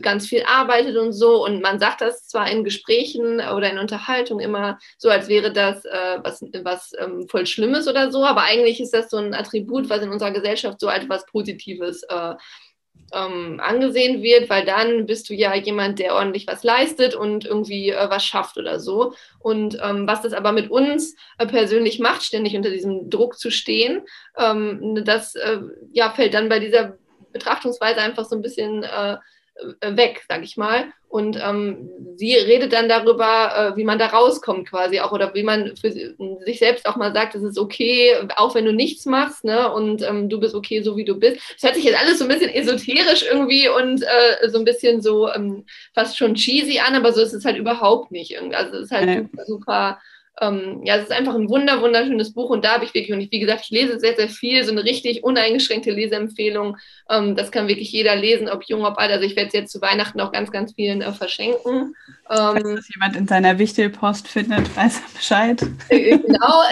ganz 0.01 0.28
viel 0.28 0.43
arbeitet 0.45 0.97
und 0.97 1.13
so. 1.13 1.43
Und 1.43 1.61
man 1.61 1.80
sagt 1.80 2.01
das 2.01 2.28
zwar 2.28 2.49
in 2.49 2.63
Gesprächen 2.63 3.36
oder 3.36 3.69
in 3.72 3.80
Unterhaltung 3.80 4.39
immer 4.39 4.80
so, 4.97 5.09
als 5.09 5.28
wäre 5.28 5.51
das 5.51 5.86
äh, 5.86 6.19
was, 6.24 6.41
was 6.63 6.91
ähm, 6.99 7.28
voll 7.30 7.45
Schlimmes 7.45 7.88
oder 7.88 8.11
so, 8.11 8.24
aber 8.24 8.43
eigentlich 8.43 8.80
ist 8.80 8.93
das 8.93 9.09
so 9.09 9.17
ein 9.17 9.34
Attribut, 9.34 9.89
was 9.89 10.01
in 10.01 10.09
unserer 10.09 10.32
Gesellschaft 10.32 10.80
so 10.80 10.88
als 10.88 11.07
was 11.09 11.26
Positives 11.26 12.03
äh, 12.03 12.36
ähm, 13.14 13.59
angesehen 13.62 14.22
wird, 14.22 14.49
weil 14.49 14.66
dann 14.66 15.05
bist 15.05 15.30
du 15.30 15.34
ja 15.34 15.55
jemand, 15.55 15.99
der 15.99 16.16
ordentlich 16.16 16.47
was 16.47 16.64
leistet 16.64 17.16
und 17.16 17.45
irgendwie 17.45 17.89
äh, 17.89 18.09
was 18.09 18.26
schafft 18.26 18.57
oder 18.57 18.80
so. 18.80 19.14
Und 19.39 19.78
ähm, 19.82 20.07
was 20.07 20.22
das 20.22 20.34
aber 20.34 20.51
mit 20.51 20.70
uns 20.70 21.16
äh, 21.38 21.45
persönlich 21.45 21.99
macht, 21.99 22.24
ständig 22.24 22.55
unter 22.55 22.70
diesem 22.70 23.09
Druck 23.09 23.38
zu 23.38 23.51
stehen, 23.51 24.01
ähm, 24.38 25.03
das 25.05 25.36
äh, 25.36 25.59
ja, 25.91 26.12
fällt 26.12 26.34
dann 26.34 26.49
bei 26.49 26.59
dieser 26.59 26.97
Betrachtungsweise 27.32 28.01
einfach 28.01 28.26
so 28.26 28.36
ein 28.36 28.41
bisschen 28.41 28.84
äh, 28.84 29.18
weg, 29.82 30.24
sag 30.28 30.43
ich 30.43 30.57
mal. 30.57 30.91
Und 31.07 31.38
ähm, 31.43 31.89
sie 32.16 32.36
redet 32.36 32.72
dann 32.72 32.88
darüber, 32.88 33.74
äh, 33.74 33.78
wie 33.78 33.84
man 33.84 33.99
da 33.99 34.07
rauskommt 34.07 34.70
quasi 34.70 35.01
auch 35.01 35.12
oder 35.12 35.34
wie 35.34 35.43
man 35.43 35.76
für 35.76 35.91
sich 35.91 36.59
selbst 36.59 36.86
auch 36.86 36.95
mal 36.95 37.14
sagt, 37.14 37.36
es 37.36 37.43
ist 37.43 37.59
okay, 37.59 38.16
auch 38.38 38.55
wenn 38.55 38.64
du 38.64 38.72
nichts 38.72 39.05
machst, 39.05 39.43
ne? 39.43 39.72
Und 39.74 40.03
ähm, 40.03 40.30
du 40.30 40.39
bist 40.39 40.55
okay, 40.55 40.82
so 40.82 40.95
wie 40.95 41.03
du 41.03 41.20
bist. 41.20 41.41
Es 41.57 41.64
hört 41.64 41.76
sich 41.76 41.84
jetzt 41.84 41.99
alles 41.99 42.20
so 42.20 42.26
ein 42.26 42.30
bisschen 42.30 42.53
esoterisch 42.53 43.26
irgendwie 43.30 43.68
und 43.68 44.03
äh, 44.03 44.49
so 44.49 44.57
ein 44.57 44.66
bisschen 44.66 45.01
so 45.01 45.30
ähm, 45.30 45.66
fast 45.93 46.18
schon 46.18 46.36
cheesy 46.36 46.80
an, 46.80 46.95
aber 46.95 47.12
so 47.12 47.22
ist 47.22 47.34
es 47.34 47.43
halt 47.43 47.57
überhaupt 47.57 48.12
nicht. 48.12 48.39
Also 48.53 48.78
es 48.78 48.84
ist 48.86 48.91
halt 48.91 49.30
super, 49.30 49.45
super 49.45 50.01
ähm, 50.42 50.82
ja, 50.84 50.96
es 50.96 51.04
ist 51.04 51.12
einfach 51.12 51.36
ein 51.36 51.50
wunder, 51.50 51.82
wunderschönes 51.82 52.34
Buch 52.34 52.50
und 52.50 52.66
da 52.66 52.74
habe 52.74 52.84
ich 52.84 52.94
wirklich, 52.96 53.14
und 53.14 53.22
ich, 53.22 53.32
wie 53.32 53.39
gesagt, 53.39 53.62
ich 53.66 53.70
lese 53.70 54.00
sehr, 54.00 54.16
sehr 54.16 54.28
viel, 54.28 54.64
so 54.64 54.72
eine 54.72 54.84
richtig 54.84 55.24
uneingeschränkte 55.24 55.92
Leseempfehlung. 55.92 56.78
Ähm, 57.10 57.36
das 57.36 57.52
kann 57.52 57.68
wirklich 57.68 57.92
jeder 57.92 58.16
lesen, 58.16 58.50
ob 58.50 58.64
jung, 58.64 58.84
ob 58.84 58.98
alt. 58.98 59.12
Also 59.12 59.24
ich 59.24 59.36
werde 59.36 59.48
es 59.50 59.54
jetzt 59.54 59.72
zu 59.72 59.82
Weihnachten 59.82 60.20
auch 60.20 60.32
ganz, 60.32 60.52
ganz 60.52 60.74
vielen 60.74 61.04
äh, 61.04 61.12
verschenken. 61.14 61.96
Falls 62.26 62.66
ähm, 62.66 62.76
das 62.76 62.89
jemand 62.89 63.16
in 63.16 63.28
seiner 63.28 63.60
Wichtelpost 63.60 64.28
findet, 64.28 64.76
weiß 64.76 65.02
er 65.02 65.14
Bescheid. 65.14 65.62
Äh, 65.89 66.18
genau, 66.18 66.64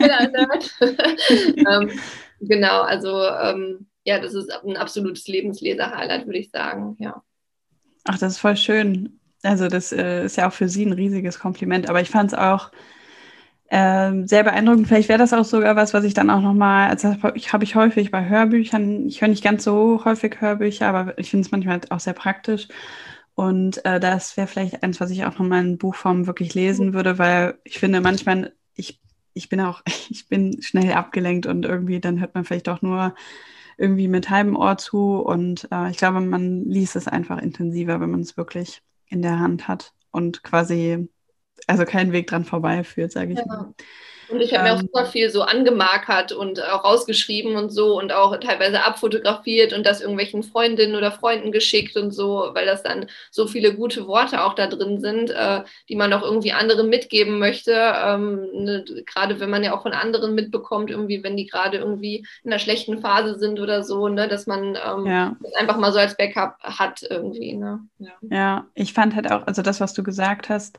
ähm, 1.70 1.90
genau, 2.40 2.80
also 2.82 3.26
ähm, 3.28 3.86
ja, 4.04 4.18
das 4.18 4.34
ist 4.34 4.50
ein 4.50 4.76
absolutes 4.76 5.28
Lebensleser-Highlight, 5.28 6.26
würde 6.26 6.38
ich 6.38 6.50
sagen, 6.50 6.96
ja. 6.98 7.22
Ach, 8.04 8.18
das 8.18 8.32
ist 8.32 8.38
voll 8.38 8.56
schön. 8.56 9.19
Also 9.42 9.68
das 9.68 9.92
äh, 9.92 10.24
ist 10.24 10.36
ja 10.36 10.48
auch 10.48 10.52
für 10.52 10.68
sie 10.68 10.84
ein 10.84 10.92
riesiges 10.92 11.38
Kompliment. 11.38 11.88
Aber 11.88 12.00
ich 12.00 12.10
fand 12.10 12.32
es 12.32 12.38
auch 12.38 12.70
äh, 13.68 14.26
sehr 14.26 14.44
beeindruckend. 14.44 14.88
Vielleicht 14.88 15.08
wäre 15.08 15.18
das 15.18 15.32
auch 15.32 15.44
sogar 15.44 15.76
was, 15.76 15.94
was 15.94 16.04
ich 16.04 16.14
dann 16.14 16.30
auch 16.30 16.40
nochmal, 16.42 16.90
also 16.90 17.14
ich 17.34 17.52
habe 17.52 17.64
ich 17.64 17.74
häufig 17.76 18.10
bei 18.10 18.28
Hörbüchern, 18.28 19.06
ich 19.06 19.20
höre 19.20 19.28
nicht 19.28 19.44
ganz 19.44 19.64
so 19.64 20.04
häufig 20.04 20.40
Hörbücher, 20.40 20.88
aber 20.88 21.18
ich 21.18 21.30
finde 21.30 21.46
es 21.46 21.52
manchmal 21.52 21.80
auch 21.90 22.00
sehr 22.00 22.14
praktisch. 22.14 22.68
Und 23.34 23.84
äh, 23.86 24.00
das 24.00 24.36
wäre 24.36 24.46
vielleicht 24.46 24.82
eins, 24.82 25.00
was 25.00 25.10
ich 25.10 25.24
auch 25.24 25.38
nochmal 25.38 25.64
in 25.64 25.78
Buchform 25.78 26.26
wirklich 26.26 26.54
lesen 26.54 26.92
würde, 26.94 27.18
weil 27.18 27.58
ich 27.64 27.78
finde 27.78 28.00
manchmal, 28.00 28.52
ich, 28.74 29.00
ich 29.34 29.48
bin 29.48 29.60
auch, 29.60 29.82
ich 30.10 30.28
bin 30.28 30.60
schnell 30.62 30.92
abgelenkt 30.92 31.46
und 31.46 31.64
irgendwie 31.64 32.00
dann 32.00 32.20
hört 32.20 32.34
man 32.34 32.44
vielleicht 32.44 32.68
auch 32.68 32.82
nur 32.82 33.14
irgendwie 33.78 34.08
mit 34.08 34.28
halbem 34.30 34.56
Ohr 34.56 34.76
zu. 34.78 35.16
Und 35.20 35.68
äh, 35.72 35.90
ich 35.90 35.96
glaube, 35.96 36.20
man 36.20 36.64
liest 36.64 36.96
es 36.96 37.08
einfach 37.08 37.38
intensiver, 37.38 38.00
wenn 38.00 38.10
man 38.10 38.20
es 38.20 38.36
wirklich 38.36 38.82
in 39.10 39.22
der 39.22 39.38
Hand 39.38 39.68
hat 39.68 39.92
und 40.10 40.42
quasi 40.42 41.08
also 41.66 41.84
keinen 41.84 42.12
Weg 42.12 42.26
dran 42.26 42.44
vorbeiführt, 42.44 43.12
sage 43.12 43.32
ich 43.32 43.38
ja. 43.38 43.46
mal. 43.46 43.74
Und 44.30 44.40
ich 44.40 44.54
habe 44.54 44.64
mir 44.64 44.74
auch 44.74 44.80
ähm. 44.80 44.88
super 44.92 45.06
viel 45.06 45.30
so 45.30 45.42
angemarkert 45.42 46.32
und 46.32 46.62
auch 46.62 46.84
rausgeschrieben 46.84 47.56
und 47.56 47.70
so 47.70 47.98
und 47.98 48.12
auch 48.12 48.36
teilweise 48.38 48.84
abfotografiert 48.84 49.72
und 49.72 49.84
das 49.84 50.00
irgendwelchen 50.00 50.42
Freundinnen 50.42 50.94
oder 50.94 51.12
Freunden 51.12 51.52
geschickt 51.52 51.96
und 51.96 52.12
so, 52.12 52.50
weil 52.52 52.66
das 52.66 52.82
dann 52.82 53.06
so 53.30 53.46
viele 53.46 53.74
gute 53.74 54.06
Worte 54.06 54.44
auch 54.44 54.54
da 54.54 54.66
drin 54.66 55.00
sind, 55.00 55.30
äh, 55.30 55.62
die 55.88 55.96
man 55.96 56.12
auch 56.12 56.22
irgendwie 56.22 56.52
anderen 56.52 56.88
mitgeben 56.88 57.38
möchte. 57.38 57.72
Ähm, 57.72 58.48
ne, 58.52 58.84
gerade 59.06 59.40
wenn 59.40 59.50
man 59.50 59.64
ja 59.64 59.76
auch 59.76 59.82
von 59.82 59.92
anderen 59.92 60.34
mitbekommt, 60.34 60.90
irgendwie, 60.90 61.22
wenn 61.22 61.36
die 61.36 61.46
gerade 61.46 61.78
irgendwie 61.78 62.24
in 62.44 62.52
einer 62.52 62.58
schlechten 62.58 63.00
Phase 63.00 63.38
sind 63.38 63.60
oder 63.60 63.82
so, 63.82 64.08
ne, 64.08 64.28
dass 64.28 64.46
man 64.46 64.76
ähm, 64.76 65.06
ja. 65.06 65.36
das 65.40 65.54
einfach 65.54 65.76
mal 65.76 65.92
so 65.92 65.98
als 65.98 66.16
Backup 66.16 66.56
hat 66.62 67.02
irgendwie. 67.08 67.54
Ne? 67.54 67.80
Ja. 67.98 68.12
ja, 68.22 68.66
ich 68.74 68.92
fand 68.92 69.14
halt 69.14 69.30
auch, 69.30 69.46
also 69.46 69.62
das, 69.62 69.80
was 69.80 69.92
du 69.94 70.02
gesagt 70.02 70.48
hast, 70.48 70.78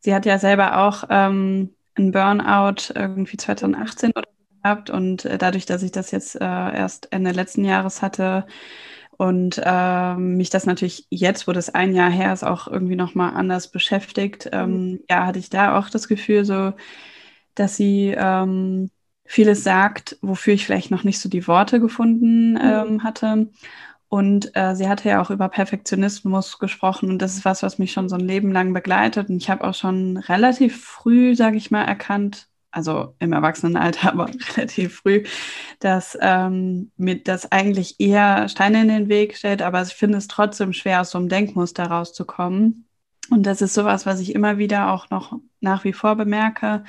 sie 0.00 0.14
hat 0.14 0.26
ja 0.26 0.38
selber 0.38 0.78
auch 0.86 1.04
ähm, 1.10 1.75
einen 1.96 2.12
Burnout 2.12 2.92
irgendwie 2.94 3.36
2018 3.36 4.12
oder 4.14 4.28
gehabt 4.62 4.90
und 4.90 5.24
äh, 5.24 5.38
dadurch, 5.38 5.66
dass 5.66 5.82
ich 5.82 5.92
das 5.92 6.10
jetzt 6.10 6.36
äh, 6.36 6.44
erst 6.44 7.12
Ende 7.12 7.30
letzten 7.30 7.64
Jahres 7.64 8.02
hatte 8.02 8.46
und 9.16 9.60
äh, 9.64 10.14
mich 10.16 10.50
das 10.50 10.66
natürlich 10.66 11.06
jetzt, 11.10 11.48
wo 11.48 11.52
das 11.52 11.74
ein 11.74 11.94
Jahr 11.94 12.10
her 12.10 12.32
ist, 12.32 12.44
auch 12.44 12.68
irgendwie 12.68 12.96
nochmal 12.96 13.34
anders 13.34 13.70
beschäftigt, 13.70 14.48
ähm, 14.52 14.90
mhm. 14.90 15.00
ja, 15.08 15.26
hatte 15.26 15.38
ich 15.38 15.50
da 15.50 15.78
auch 15.78 15.88
das 15.88 16.08
Gefühl 16.08 16.44
so, 16.44 16.72
dass 17.54 17.76
sie 17.76 18.14
ähm, 18.16 18.90
vieles 19.24 19.64
sagt, 19.64 20.18
wofür 20.20 20.54
ich 20.54 20.66
vielleicht 20.66 20.90
noch 20.90 21.04
nicht 21.04 21.18
so 21.18 21.28
die 21.28 21.46
Worte 21.48 21.80
gefunden 21.80 22.52
mhm. 22.52 22.60
ähm, 22.60 23.02
hatte. 23.02 23.48
Und 24.08 24.54
äh, 24.54 24.74
sie 24.76 24.88
hatte 24.88 25.08
ja 25.08 25.20
auch 25.20 25.30
über 25.30 25.48
Perfektionismus 25.48 26.58
gesprochen 26.58 27.10
und 27.10 27.18
das 27.20 27.36
ist 27.36 27.44
was, 27.44 27.62
was 27.62 27.78
mich 27.78 27.92
schon 27.92 28.08
so 28.08 28.14
ein 28.16 28.26
Leben 28.26 28.52
lang 28.52 28.72
begleitet. 28.72 29.28
Und 29.28 29.36
ich 29.38 29.50
habe 29.50 29.64
auch 29.64 29.74
schon 29.74 30.16
relativ 30.16 30.84
früh, 30.84 31.34
sage 31.34 31.56
ich 31.56 31.70
mal, 31.72 31.82
erkannt, 31.84 32.48
also 32.70 33.14
im 33.18 33.32
Erwachsenenalter, 33.32 34.12
aber 34.12 34.30
relativ 34.56 34.98
früh, 34.98 35.24
dass 35.80 36.16
ähm, 36.20 36.92
mir 36.96 37.22
das 37.22 37.50
eigentlich 37.50 37.98
eher 37.98 38.48
Steine 38.48 38.82
in 38.82 38.88
den 38.88 39.08
Weg 39.08 39.36
stellt, 39.36 39.62
aber 39.62 39.82
ich 39.82 39.94
finde 39.94 40.18
es 40.18 40.28
trotzdem 40.28 40.72
schwer, 40.72 41.00
aus 41.00 41.10
so 41.10 41.18
einem 41.18 41.28
Denkmuster 41.28 41.86
rauszukommen. 41.86 42.86
Und 43.30 43.44
das 43.44 43.60
ist 43.60 43.74
sowas, 43.74 44.06
was 44.06 44.20
ich 44.20 44.34
immer 44.34 44.58
wieder 44.58 44.92
auch 44.92 45.10
noch 45.10 45.40
nach 45.60 45.82
wie 45.84 45.92
vor 45.92 46.14
bemerke, 46.14 46.84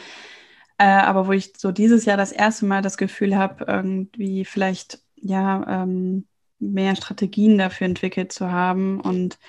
äh, 0.77 0.85
aber 0.85 1.27
wo 1.27 1.31
ich 1.31 1.53
so 1.57 1.71
dieses 1.71 2.05
Jahr 2.05 2.17
das 2.17 2.31
erste 2.31 2.65
Mal 2.65 2.81
das 2.83 2.97
Gefühl 2.97 3.35
habe, 3.35 3.65
irgendwie 3.67 4.45
vielleicht, 4.45 4.99
ja, 5.15 5.83
ähm, 5.83 6.27
mehr 6.59 6.95
Strategien 6.95 7.57
dafür 7.57 7.85
entwickelt 7.87 8.31
zu 8.31 8.51
haben. 8.51 8.99
Und 9.01 9.39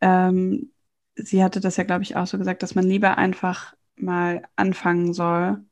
ähm, 0.00 0.72
sie 1.16 1.42
hatte 1.44 1.60
das 1.60 1.76
ja, 1.76 1.84
glaube 1.84 2.02
ich, 2.04 2.16
auch 2.16 2.26
so 2.26 2.38
gesagt, 2.38 2.62
dass 2.62 2.74
man 2.74 2.86
lieber 2.86 3.18
einfach 3.18 3.74
mal 3.96 4.42
anfangen 4.56 5.12
soll, 5.14 5.64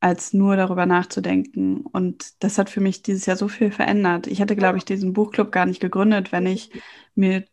als 0.00 0.32
nur 0.32 0.56
darüber 0.56 0.86
nachzudenken. 0.86 1.82
Und 1.82 2.42
das 2.42 2.58
hat 2.58 2.70
für 2.70 2.80
mich 2.80 3.02
dieses 3.02 3.26
Jahr 3.26 3.36
so 3.36 3.48
viel 3.48 3.70
verändert. 3.70 4.26
Ich 4.26 4.40
hätte, 4.40 4.56
glaube 4.56 4.78
ich, 4.78 4.84
diesen 4.84 5.12
Buchclub 5.12 5.52
gar 5.52 5.66
nicht 5.66 5.80
gegründet, 5.80 6.32
wenn 6.32 6.46
ich 6.46 6.70
mir 7.14 7.44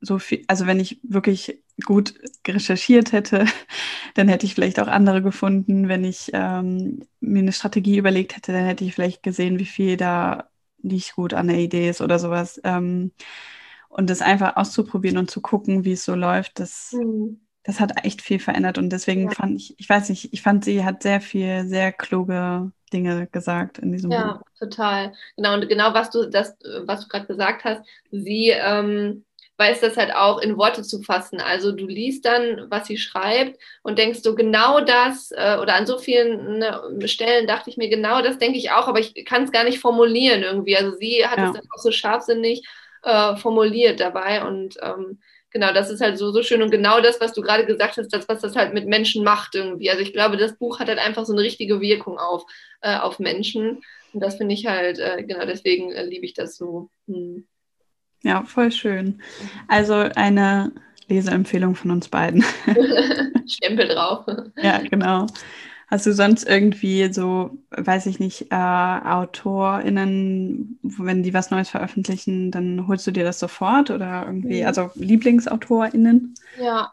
so 0.00 0.18
viel, 0.18 0.44
also 0.48 0.66
wenn 0.66 0.80
ich 0.80 1.00
wirklich 1.02 1.62
gut 1.84 2.14
recherchiert 2.46 3.12
hätte, 3.12 3.46
dann 4.14 4.28
hätte 4.28 4.46
ich 4.46 4.54
vielleicht 4.54 4.80
auch 4.80 4.86
andere 4.88 5.22
gefunden. 5.22 5.88
Wenn 5.88 6.04
ich 6.04 6.30
ähm, 6.32 7.00
mir 7.20 7.40
eine 7.40 7.52
Strategie 7.52 7.98
überlegt 7.98 8.36
hätte, 8.36 8.52
dann 8.52 8.64
hätte 8.66 8.84
ich 8.84 8.94
vielleicht 8.94 9.22
gesehen, 9.22 9.58
wie 9.58 9.66
viel 9.66 9.96
da 9.96 10.48
nicht 10.86 11.14
gut 11.14 11.34
an 11.34 11.48
der 11.48 11.58
Idee 11.58 11.88
ist 11.88 12.00
oder 12.00 12.18
sowas. 12.18 12.60
Ähm, 12.64 13.12
und 13.88 14.10
das 14.10 14.20
einfach 14.20 14.56
auszuprobieren 14.56 15.18
und 15.18 15.30
zu 15.30 15.40
gucken, 15.40 15.84
wie 15.84 15.92
es 15.92 16.04
so 16.04 16.14
läuft, 16.14 16.60
das, 16.60 16.92
mhm. 16.92 17.40
das 17.62 17.80
hat 17.80 18.04
echt 18.04 18.20
viel 18.20 18.38
verändert. 18.38 18.78
Und 18.78 18.90
deswegen 18.90 19.24
ja. 19.24 19.30
fand 19.30 19.56
ich, 19.56 19.78
ich 19.78 19.88
weiß 19.88 20.08
nicht, 20.10 20.32
ich 20.32 20.42
fand, 20.42 20.64
sie 20.64 20.84
hat 20.84 21.02
sehr 21.02 21.20
viel, 21.20 21.66
sehr 21.66 21.92
kluge 21.92 22.72
Dinge 22.92 23.26
gesagt 23.26 23.78
in 23.78 23.92
diesem 23.92 24.10
ja, 24.10 24.34
Buch. 24.34 24.42
Ja, 24.60 24.66
total. 24.66 25.12
Genau, 25.36 25.54
und 25.54 25.68
genau 25.68 25.94
was 25.94 26.10
du, 26.10 26.28
das, 26.28 26.56
was 26.84 27.02
du 27.02 27.08
gerade 27.08 27.26
gesagt 27.26 27.64
hast, 27.64 27.82
sie 28.10 28.50
ähm, 28.50 29.24
weiß 29.58 29.80
das 29.80 29.96
halt 29.96 30.14
auch 30.14 30.40
in 30.40 30.56
Worte 30.56 30.82
zu 30.82 31.02
fassen. 31.02 31.40
Also 31.40 31.72
du 31.72 31.86
liest 31.86 32.24
dann, 32.24 32.66
was 32.70 32.86
sie 32.86 32.98
schreibt 32.98 33.58
und 33.82 33.98
denkst 33.98 34.22
du 34.22 34.34
genau 34.34 34.80
das 34.80 35.30
äh, 35.32 35.56
oder 35.60 35.74
an 35.74 35.86
so 35.86 35.98
vielen 35.98 36.58
ne, 36.58 36.82
Stellen 37.06 37.46
dachte 37.46 37.70
ich 37.70 37.76
mir 37.76 37.88
genau 37.88 38.22
das 38.22 38.38
denke 38.38 38.58
ich 38.58 38.70
auch, 38.70 38.86
aber 38.88 39.00
ich 39.00 39.24
kann 39.24 39.44
es 39.44 39.52
gar 39.52 39.64
nicht 39.64 39.78
formulieren 39.78 40.42
irgendwie. 40.42 40.76
Also 40.76 40.96
sie 40.96 41.26
hat 41.26 41.38
ja. 41.38 41.46
es 41.46 41.52
dann 41.52 41.68
auch 41.74 41.80
so 41.80 41.90
scharfsinnig 41.90 42.66
äh, 43.02 43.36
formuliert 43.36 44.00
dabei 44.00 44.44
und 44.44 44.76
ähm, 44.82 45.20
genau, 45.50 45.72
das 45.72 45.90
ist 45.90 46.00
halt 46.02 46.18
so, 46.18 46.32
so 46.32 46.42
schön 46.42 46.62
und 46.62 46.70
genau 46.70 47.00
das, 47.00 47.20
was 47.20 47.32
du 47.32 47.40
gerade 47.40 47.64
gesagt 47.64 47.96
hast, 47.96 48.12
das, 48.12 48.28
was 48.28 48.40
das 48.42 48.56
halt 48.56 48.74
mit 48.74 48.86
Menschen 48.86 49.24
macht 49.24 49.54
irgendwie. 49.54 49.90
Also 49.90 50.02
ich 50.02 50.12
glaube, 50.12 50.36
das 50.36 50.58
Buch 50.58 50.80
hat 50.80 50.88
halt 50.88 50.98
einfach 50.98 51.24
so 51.24 51.32
eine 51.32 51.42
richtige 51.42 51.80
Wirkung 51.80 52.18
auf, 52.18 52.44
äh, 52.82 52.96
auf 52.96 53.18
Menschen 53.18 53.82
und 54.12 54.20
das 54.20 54.36
finde 54.36 54.54
ich 54.54 54.66
halt, 54.66 54.98
äh, 54.98 55.22
genau 55.22 55.46
deswegen 55.46 55.92
äh, 55.92 56.04
liebe 56.04 56.26
ich 56.26 56.34
das 56.34 56.56
so. 56.56 56.90
Hm. 57.06 57.46
Ja, 58.26 58.42
voll 58.42 58.72
schön. 58.72 59.22
Also 59.68 59.94
eine 59.94 60.72
Leseempfehlung 61.06 61.76
von 61.76 61.92
uns 61.92 62.08
beiden. 62.08 62.44
Stempel 63.46 63.86
drauf. 63.86 64.26
Ja, 64.60 64.78
genau. 64.78 65.28
Hast 65.86 66.06
du 66.06 66.12
sonst 66.12 66.42
irgendwie 66.42 67.12
so, 67.12 67.56
weiß 67.70 68.06
ich 68.06 68.18
nicht, 68.18 68.50
äh, 68.50 68.56
AutorInnen, 68.56 70.80
wenn 70.82 71.22
die 71.22 71.32
was 71.32 71.52
Neues 71.52 71.68
veröffentlichen, 71.68 72.50
dann 72.50 72.88
holst 72.88 73.06
du 73.06 73.12
dir 73.12 73.22
das 73.22 73.38
sofort 73.38 73.92
oder 73.92 74.24
irgendwie, 74.26 74.62
mhm. 74.62 74.66
also 74.66 74.90
LieblingsautorInnen? 74.96 76.34
Ja, 76.60 76.92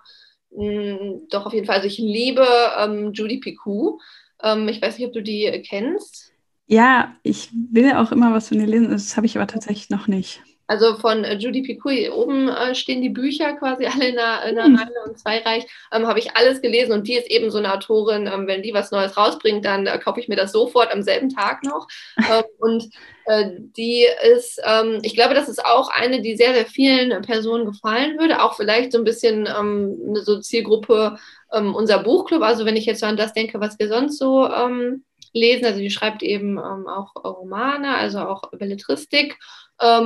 mh, 0.52 0.66
mm, 0.66 1.22
doch 1.32 1.48
auf 1.48 1.54
jeden 1.54 1.66
Fall. 1.66 1.78
Also 1.78 1.88
ich 1.88 1.98
liebe 1.98 2.46
ähm, 2.78 3.12
Judy 3.14 3.40
Picou. 3.40 3.98
Ähm, 4.44 4.68
ich 4.68 4.80
weiß 4.80 5.00
nicht, 5.00 5.08
ob 5.08 5.14
du 5.14 5.24
die 5.24 5.64
kennst. 5.68 6.32
Ja, 6.68 7.16
ich 7.24 7.50
will 7.52 7.94
auch 7.94 8.12
immer 8.12 8.34
was 8.34 8.50
von 8.50 8.60
ihr 8.60 8.68
lesen, 8.68 8.92
das 8.92 9.18
habe 9.18 9.26
ich 9.26 9.36
aber 9.36 9.48
tatsächlich 9.48 9.90
noch 9.90 10.08
nicht. 10.08 10.44
Also 10.68 10.96
von 10.96 11.24
äh, 11.24 11.36
Judy 11.36 11.62
Picoui, 11.62 12.10
oben 12.10 12.48
äh, 12.48 12.74
stehen 12.74 13.02
die 13.02 13.10
Bücher 13.10 13.54
quasi 13.54 13.86
alle 13.94 14.08
in 14.08 14.18
einer, 14.18 14.46
in 14.46 14.58
einer 14.58 14.70
mhm. 14.70 14.76
Reihe 14.76 15.04
und 15.06 15.20
Zweireich, 15.20 15.66
ähm, 15.92 16.08
habe 16.08 16.20
ich 16.20 16.36
alles 16.36 16.62
gelesen 16.62 16.94
und 16.94 17.08
die 17.08 17.16
ist 17.16 17.30
eben 17.30 17.52
so 17.52 17.58
eine 17.58 17.74
Autorin, 17.74 18.28
ähm, 18.28 18.48
wenn 18.48 18.64
die 18.64 18.74
was 18.74 18.92
Neues 18.92 19.18
rausbringt, 19.18 19.66
dann 19.66 19.88
äh, 19.88 19.98
kaufe 20.00 20.20
ich 20.20 20.28
mir 20.28 20.36
das 20.36 20.52
sofort 20.52 20.92
am 20.92 21.02
selben 21.02 21.30
Tag 21.30 21.64
noch. 21.64 21.88
Ähm, 22.34 22.44
und 22.60 22.90
äh, 23.26 23.52
die 23.76 24.06
ist, 24.34 24.62
ähm, 24.66 25.00
ich 25.02 25.14
glaube, 25.14 25.34
das 25.34 25.50
ist 25.50 25.66
auch 25.66 25.90
eine, 25.90 26.22
die 26.22 26.38
sehr, 26.38 26.54
sehr 26.54 26.66
vielen 26.66 27.22
Personen 27.22 27.66
gefallen 27.66 28.18
würde, 28.18 28.42
auch 28.42 28.56
vielleicht 28.56 28.94
so 28.94 28.98
ein 28.98 29.04
bisschen 29.04 29.46
ähm, 29.46 29.98
eine 30.08 30.22
so 30.22 30.40
Zielgruppe 30.40 31.18
ähm, 31.52 31.76
unser 31.76 32.00
Buchclub, 32.00 32.42
also 32.42 32.66
wenn 32.66 32.78
ich 32.78 32.86
jetzt 32.86 33.02
so 33.02 33.06
an 33.06 33.18
das 33.18 33.34
denke, 33.34 33.60
was 33.60 33.78
wir 33.78 33.90
sonst 33.90 34.18
so 34.18 34.50
lesen, 35.34 35.66
also 35.66 35.80
die 35.80 35.90
schreibt 35.90 36.24
eben 36.24 36.58
auch 36.58 37.14
Romane, 37.16 37.96
also 37.96 38.20
auch 38.20 38.52
Belletristik. 38.52 39.38
ähm, 39.38 39.40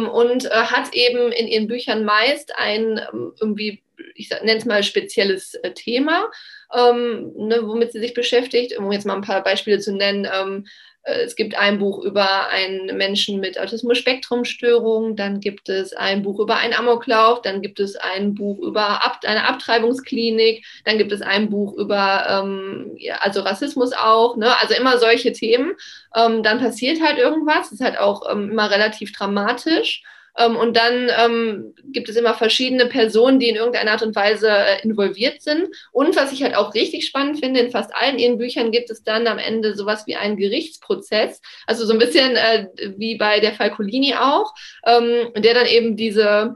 und 0.08 0.46
äh, 0.46 0.50
hat 0.50 0.94
eben 0.94 1.32
in 1.32 1.48
ihren 1.48 1.68
Büchern 1.68 2.04
meist 2.04 2.54
ein 2.58 3.00
ähm, 3.14 3.34
irgendwie, 3.40 3.84
ich 4.16 4.30
nenne 4.30 4.58
es 4.58 4.66
mal 4.66 4.84
spezielles 4.84 5.54
äh, 5.56 5.72
Thema, 5.74 6.32
ähm, 6.74 7.34
ne, 7.36 7.60
womit 7.64 7.92
sie 7.92 8.00
sich 8.00 8.14
beschäftigt, 8.14 8.78
um 8.78 8.92
jetzt 8.92 9.06
mal 9.06 9.16
ein 9.16 9.22
paar 9.22 9.44
Beispiele 9.44 9.80
zu 9.80 9.96
nennen. 9.96 10.68
Äh, 11.08 11.22
es 11.24 11.36
gibt 11.36 11.58
ein 11.58 11.80
Buch 11.80 12.04
über 12.04 12.50
einen 12.50 12.98
Menschen 12.98 13.40
mit 13.40 13.60
Autismus-Spektrum-Störung, 13.60 15.16
dann 15.16 15.40
gibt 15.40 15.70
es 15.70 15.94
ein 15.94 16.22
Buch 16.22 16.40
über 16.40 16.58
einen 16.58 16.74
Amoklauf, 16.74 17.42
dann 17.42 17.62
gibt 17.62 17.80
es 17.80 17.96
ein 17.96 18.36
Buch 18.36 18.60
über 18.60 19.06
Ab 19.06 19.20
eine 19.26 19.46
Abtreibungsklinik, 19.46 20.66
dann 20.86 20.98
gibt 20.98 21.12
es 21.12 21.22
ein 21.22 21.50
Buch 21.50 21.74
über 21.78 22.28
ähm, 22.30 22.92
ja, 22.98 23.16
also 23.22 23.42
Rassismus 23.42 23.94
auch, 23.94 24.38
ne? 24.38 24.60
also 24.62 24.76
immer 24.76 24.98
solche 24.98 25.32
Themen. 25.32 25.74
Ähm, 26.16 26.44
dann 26.44 26.60
passiert 26.60 27.02
halt 27.02 27.18
irgendwas, 27.18 27.72
ist 27.72 27.82
halt 27.82 27.98
auch 27.98 28.30
ähm, 28.30 28.52
immer 28.52 28.70
relativ 28.70 29.12
dramatisch. 29.14 30.04
Ähm, 30.38 30.56
und 30.56 30.78
dann 30.78 31.10
ähm, 31.18 31.74
gibt 31.92 32.10
es 32.10 32.16
immer 32.16 32.34
verschiedene 32.34 32.86
Personen, 32.86 33.40
die 33.40 33.50
in 33.50 33.56
irgendeiner 33.56 33.92
Art 33.92 34.04
und 34.04 34.16
Weise 34.16 34.50
äh, 34.50 34.82
involviert 34.84 35.42
sind. 35.42 35.68
Und 35.92 36.16
was 36.16 36.32
ich 36.32 36.44
halt 36.44 36.56
auch 36.56 36.74
richtig 36.74 37.06
spannend 37.06 37.40
finde, 37.40 37.60
in 37.60 37.72
fast 37.72 37.94
allen 37.96 38.20
ihren 38.20 38.38
Büchern 38.38 38.72
gibt 38.72 38.90
es 38.90 39.04
dann 39.04 39.28
am 39.28 39.40
Ende 39.40 39.76
sowas 39.76 40.06
wie 40.08 40.16
einen 40.16 40.38
Gerichtsprozess. 40.38 41.42
Also 41.66 41.86
so 41.86 41.94
ein 41.94 42.00
bisschen 42.00 42.36
äh, 42.36 42.68
wie 42.98 43.18
bei 43.18 43.40
der 43.40 43.54
Falcolini 43.54 44.16
auch, 44.16 44.54
ähm, 44.86 45.32
der 45.36 45.54
dann 45.54 45.68
eben 45.68 45.98
diese 45.98 46.56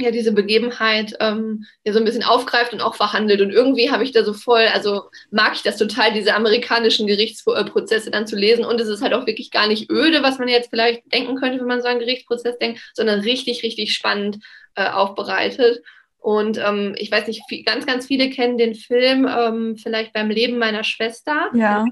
ja 0.00 0.10
diese 0.10 0.32
Begebenheit 0.32 1.14
ähm, 1.20 1.64
ja 1.84 1.92
so 1.92 1.98
ein 1.98 2.04
bisschen 2.04 2.22
aufgreift 2.22 2.72
und 2.72 2.80
auch 2.80 2.94
verhandelt. 2.94 3.40
Und 3.40 3.50
irgendwie 3.50 3.90
habe 3.90 4.04
ich 4.04 4.12
da 4.12 4.24
so 4.24 4.32
voll, 4.32 4.66
also 4.72 5.04
mag 5.30 5.54
ich 5.54 5.62
das 5.62 5.76
total, 5.76 6.12
diese 6.12 6.34
amerikanischen 6.34 7.06
Gerichtsprozesse 7.06 8.10
dann 8.10 8.26
zu 8.26 8.36
lesen. 8.36 8.64
Und 8.64 8.80
es 8.80 8.88
ist 8.88 9.02
halt 9.02 9.14
auch 9.14 9.26
wirklich 9.26 9.50
gar 9.50 9.66
nicht 9.66 9.90
öde, 9.90 10.22
was 10.22 10.38
man 10.38 10.48
jetzt 10.48 10.70
vielleicht 10.70 11.12
denken 11.12 11.36
könnte, 11.36 11.60
wenn 11.60 11.66
man 11.66 11.82
so 11.82 11.88
einen 11.88 12.00
Gerichtsprozess 12.00 12.58
denkt, 12.58 12.80
sondern 12.94 13.20
richtig, 13.20 13.62
richtig 13.62 13.92
spannend 13.94 14.38
äh, 14.74 14.88
aufbereitet. 14.88 15.82
Und 16.20 16.58
ähm, 16.58 16.94
ich 16.98 17.10
weiß 17.10 17.26
nicht, 17.26 17.42
viel, 17.48 17.64
ganz, 17.64 17.86
ganz 17.86 18.06
viele 18.06 18.28
kennen 18.28 18.58
den 18.58 18.74
Film 18.74 19.26
ähm, 19.26 19.76
vielleicht 19.76 20.12
beim 20.12 20.28
Leben 20.28 20.58
meiner 20.58 20.84
Schwester. 20.84 21.48
Ja. 21.54 21.86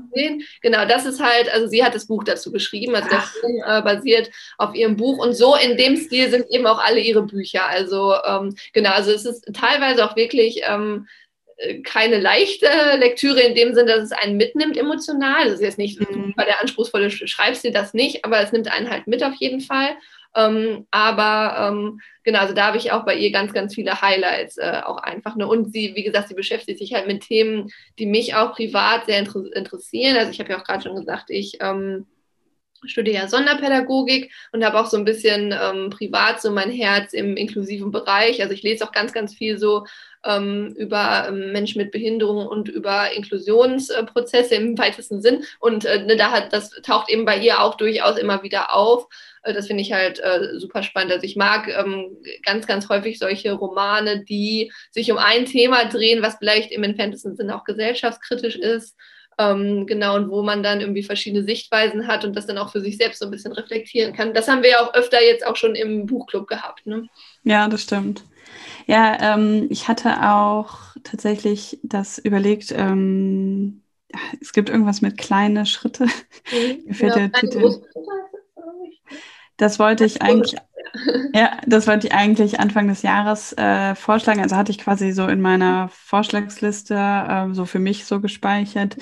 Genau, 0.60 0.84
das 0.84 1.06
ist 1.06 1.18
halt, 1.18 1.52
also 1.52 1.66
sie 1.66 1.82
hat 1.82 1.94
das 1.94 2.06
Buch 2.06 2.24
dazu 2.24 2.52
geschrieben, 2.52 2.94
also 2.94 3.08
der 3.08 3.22
Film 3.22 3.62
äh, 3.66 3.80
basiert 3.80 4.30
auf 4.58 4.74
ihrem 4.74 4.96
Buch 4.96 5.24
und 5.24 5.32
so 5.32 5.56
in 5.56 5.78
dem 5.78 5.96
Stil 5.96 6.28
sind 6.28 6.44
eben 6.50 6.66
auch 6.66 6.78
alle 6.78 7.00
ihre 7.00 7.22
Bücher. 7.22 7.66
Also 7.66 8.14
ähm, 8.26 8.54
genau, 8.74 8.90
also 8.90 9.12
es 9.12 9.24
ist 9.24 9.50
teilweise 9.54 10.04
auch 10.04 10.14
wirklich 10.14 10.60
ähm, 10.68 11.06
äh, 11.56 11.80
keine 11.80 12.20
leichte 12.20 12.68
Lektüre 12.98 13.40
in 13.40 13.54
dem 13.54 13.72
Sinne, 13.72 13.94
dass 13.94 14.04
es 14.04 14.12
einen 14.12 14.36
mitnimmt 14.36 14.76
emotional. 14.76 15.44
Das 15.44 15.54
ist 15.54 15.62
jetzt 15.62 15.78
nicht 15.78 15.98
mhm. 16.00 16.26
super 16.26 16.44
der 16.44 16.60
anspruchsvolle 16.60 17.10
Schreibstil, 17.10 17.72
das 17.72 17.94
nicht, 17.94 18.26
aber 18.26 18.40
es 18.42 18.52
nimmt 18.52 18.70
einen 18.70 18.90
halt 18.90 19.06
mit 19.06 19.22
auf 19.24 19.34
jeden 19.38 19.62
Fall. 19.62 19.96
Ähm, 20.34 20.86
aber 20.90 21.68
ähm, 21.68 22.00
genau, 22.22 22.40
also 22.40 22.54
da 22.54 22.66
habe 22.66 22.76
ich 22.76 22.92
auch 22.92 23.04
bei 23.04 23.16
ihr 23.16 23.32
ganz, 23.32 23.52
ganz 23.52 23.74
viele 23.74 24.00
Highlights 24.00 24.58
äh, 24.58 24.82
auch 24.84 24.98
einfach. 24.98 25.36
Ne? 25.36 25.46
Und 25.46 25.72
sie, 25.72 25.94
wie 25.94 26.04
gesagt, 26.04 26.28
sie 26.28 26.34
beschäftigt 26.34 26.78
sich 26.78 26.94
halt 26.94 27.06
mit 27.06 27.22
Themen, 27.22 27.70
die 27.98 28.06
mich 28.06 28.34
auch 28.34 28.52
privat 28.52 29.06
sehr 29.06 29.18
inter 29.18 29.44
interessieren. 29.54 30.16
Also 30.16 30.30
ich 30.30 30.40
habe 30.40 30.50
ja 30.50 30.58
auch 30.58 30.64
gerade 30.64 30.82
schon 30.82 30.96
gesagt, 30.96 31.30
ich 31.30 31.58
ähm, 31.60 32.06
studiere 32.84 33.22
ja 33.22 33.28
Sonderpädagogik 33.28 34.32
und 34.52 34.64
habe 34.64 34.78
auch 34.78 34.86
so 34.86 34.96
ein 34.96 35.04
bisschen 35.04 35.52
ähm, 35.52 35.90
privat 35.90 36.40
so 36.40 36.50
mein 36.50 36.70
Herz 36.70 37.12
im 37.12 37.36
inklusiven 37.36 37.90
Bereich. 37.90 38.40
Also 38.40 38.54
ich 38.54 38.62
lese 38.62 38.84
auch 38.84 38.92
ganz, 38.92 39.12
ganz 39.12 39.34
viel 39.34 39.58
so 39.58 39.84
ähm, 40.24 40.74
über 40.76 41.26
ähm, 41.28 41.52
Menschen 41.52 41.80
mit 41.80 41.92
Behinderung 41.92 42.46
und 42.46 42.68
über 42.68 43.12
Inklusionsprozesse 43.12 44.54
im 44.54 44.78
weitesten 44.78 45.20
Sinn. 45.20 45.44
Und 45.58 45.84
äh, 45.84 46.04
ne, 46.04 46.16
da 46.16 46.30
hat, 46.30 46.52
das 46.52 46.70
taucht 46.82 47.10
eben 47.10 47.24
bei 47.24 47.38
ihr 47.38 47.60
auch 47.60 47.76
durchaus 47.76 48.18
immer 48.18 48.42
wieder 48.42 48.74
auf. 48.74 49.06
Äh, 49.42 49.52
das 49.52 49.66
finde 49.66 49.82
ich 49.82 49.92
halt 49.92 50.20
äh, 50.20 50.58
super 50.58 50.82
spannend. 50.82 51.12
Also 51.12 51.24
ich 51.24 51.36
mag 51.36 51.68
ähm, 51.68 52.16
ganz, 52.44 52.66
ganz 52.66 52.88
häufig 52.88 53.18
solche 53.18 53.52
Romane, 53.52 54.24
die 54.24 54.72
sich 54.90 55.10
um 55.10 55.18
ein 55.18 55.44
Thema 55.44 55.84
drehen, 55.84 56.22
was 56.22 56.36
vielleicht 56.36 56.72
im 56.72 56.82
entferntesten 56.82 57.36
Sinne 57.36 57.56
auch 57.56 57.64
gesellschaftskritisch 57.64 58.56
ist. 58.56 58.96
Ähm, 59.40 59.86
genau, 59.86 60.16
und 60.16 60.30
wo 60.30 60.42
man 60.42 60.64
dann 60.64 60.80
irgendwie 60.80 61.04
verschiedene 61.04 61.44
Sichtweisen 61.44 62.08
hat 62.08 62.24
und 62.24 62.34
das 62.34 62.46
dann 62.46 62.58
auch 62.58 62.72
für 62.72 62.80
sich 62.80 62.96
selbst 62.96 63.20
so 63.20 63.26
ein 63.26 63.30
bisschen 63.30 63.52
reflektieren 63.52 64.12
kann. 64.12 64.34
Das 64.34 64.48
haben 64.48 64.64
wir 64.64 64.70
ja 64.70 64.80
auch 64.80 64.94
öfter 64.94 65.22
jetzt 65.22 65.46
auch 65.46 65.54
schon 65.54 65.76
im 65.76 66.06
Buchclub 66.06 66.48
gehabt. 66.48 66.86
Ne? 66.86 67.08
Ja, 67.44 67.68
das 67.68 67.82
stimmt. 67.82 68.24
Ja, 68.86 69.34
ähm, 69.34 69.68
ich 69.70 69.86
hatte 69.86 70.28
auch 70.28 70.96
tatsächlich 71.04 71.78
das 71.84 72.18
überlegt, 72.18 72.72
ähm, 72.76 73.82
es 74.40 74.52
gibt 74.52 74.70
irgendwas 74.70 75.02
mit 75.02 75.18
kleine 75.18 75.66
Schritte. 75.66 76.06
Mhm. 76.50 76.82
Mir 76.86 76.94
fällt 76.94 77.16
ja, 77.16 77.28
der 77.28 77.32
Titel. 77.32 77.82
Das 79.58 79.78
wollte 79.78 80.04
ich 80.04 80.22
eigentlich, 80.22 80.54
ja, 81.34 81.58
das 81.66 81.86
wollte 81.86 82.06
ich 82.06 82.14
eigentlich 82.14 82.60
Anfang 82.60 82.88
des 82.88 83.02
Jahres 83.02 83.52
äh, 83.58 83.94
vorschlagen. 83.94 84.40
Also 84.40 84.56
hatte 84.56 84.70
ich 84.70 84.78
quasi 84.78 85.12
so 85.12 85.26
in 85.26 85.40
meiner 85.40 85.88
Vorschlagsliste 85.90 86.94
äh, 86.94 87.52
so 87.52 87.66
für 87.66 87.80
mich 87.80 88.06
so 88.06 88.20
gespeichert, 88.20 88.96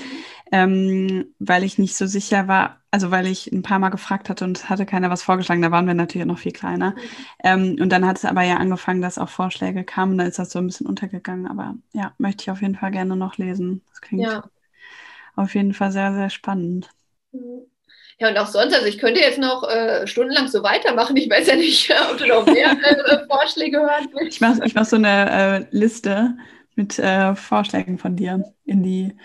ähm, 0.50 1.26
weil 1.38 1.62
ich 1.62 1.78
nicht 1.78 1.94
so 1.94 2.06
sicher 2.06 2.48
war, 2.48 2.80
also 2.90 3.10
weil 3.10 3.26
ich 3.26 3.52
ein 3.52 3.62
paar 3.62 3.78
Mal 3.78 3.90
gefragt 3.90 4.30
hatte 4.30 4.44
und 4.44 4.70
hatte 4.70 4.86
keiner 4.86 5.10
was 5.10 5.22
vorgeschlagen, 5.22 5.60
da 5.60 5.70
waren 5.70 5.86
wir 5.86 5.94
natürlich 5.94 6.26
noch 6.26 6.38
viel 6.38 6.52
kleiner. 6.52 6.92
Mhm. 6.92 6.96
Ähm, 7.44 7.76
und 7.78 7.90
dann 7.90 8.06
hat 8.06 8.16
es 8.16 8.24
aber 8.24 8.42
ja 8.42 8.56
angefangen, 8.56 9.02
dass 9.02 9.18
auch 9.18 9.28
Vorschläge 9.28 9.84
kamen, 9.84 10.16
da 10.16 10.24
ist 10.24 10.38
das 10.38 10.50
so 10.50 10.58
ein 10.58 10.66
bisschen 10.66 10.86
untergegangen. 10.86 11.46
Aber 11.46 11.74
ja, 11.92 12.14
möchte 12.16 12.42
ich 12.42 12.50
auf 12.50 12.62
jeden 12.62 12.76
Fall 12.76 12.92
gerne 12.92 13.14
noch 13.14 13.36
lesen. 13.36 13.82
Das 13.90 14.00
klingt 14.00 14.22
ja. 14.22 14.42
auf 15.34 15.54
jeden 15.54 15.74
Fall 15.74 15.92
sehr, 15.92 16.14
sehr 16.14 16.30
spannend. 16.30 16.88
Mhm. 17.32 17.66
Ja, 18.18 18.30
und 18.30 18.38
auch 18.38 18.46
sonst, 18.46 18.74
also 18.74 18.86
ich 18.86 18.98
könnte 18.98 19.20
jetzt 19.20 19.38
noch 19.38 19.68
äh, 19.68 20.06
stundenlang 20.06 20.48
so 20.48 20.62
weitermachen. 20.62 21.16
Ich 21.16 21.28
weiß 21.28 21.48
ja 21.48 21.56
nicht, 21.56 21.92
ob 22.10 22.16
du 22.16 22.26
noch 22.26 22.46
mehr 22.46 22.70
äh, 22.70 23.26
Vorschläge 23.26 23.78
hören 23.78 24.08
willst. 24.12 24.36
Ich 24.36 24.40
mache 24.40 24.64
ich 24.64 24.74
mach 24.74 24.86
so 24.86 24.96
eine 24.96 25.66
äh, 25.70 25.76
Liste 25.76 26.36
mit 26.76 26.98
äh, 26.98 27.34
Vorschlägen 27.34 27.98
von 27.98 28.16
dir 28.16 28.44
in 28.64 28.82
die, 28.82 29.16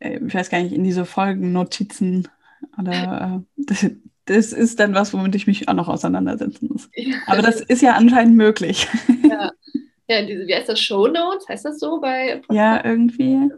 äh, 0.00 0.18
ich 0.26 0.34
weiß 0.34 0.50
gar 0.50 0.60
nicht, 0.60 0.72
in 0.72 0.84
diese 0.84 1.06
Folgennotizen 1.06 2.28
oder 2.78 3.42
äh, 3.42 3.62
das, 3.64 3.86
das, 4.26 4.52
ist 4.52 4.80
dann 4.80 4.94
was, 4.94 5.14
womit 5.14 5.34
ich 5.34 5.46
mich 5.46 5.68
auch 5.68 5.74
noch 5.74 5.88
auseinandersetzen 5.88 6.68
muss. 6.70 6.90
Aber 7.26 7.40
das 7.40 7.60
ist 7.60 7.80
ja 7.80 7.94
anscheinend 7.94 8.36
möglich. 8.36 8.86
Ja, 9.28 9.50
ja 10.08 10.22
diese, 10.26 10.46
wie 10.46 10.54
heißt 10.54 10.68
das, 10.68 10.80
Show 10.80 11.06
Notes? 11.06 11.48
Heißt 11.48 11.64
das 11.64 11.78
so 11.78 12.00
bei 12.00 12.36
Podcast? 12.36 12.56
Ja, 12.56 12.84
irgendwie. 12.84 13.50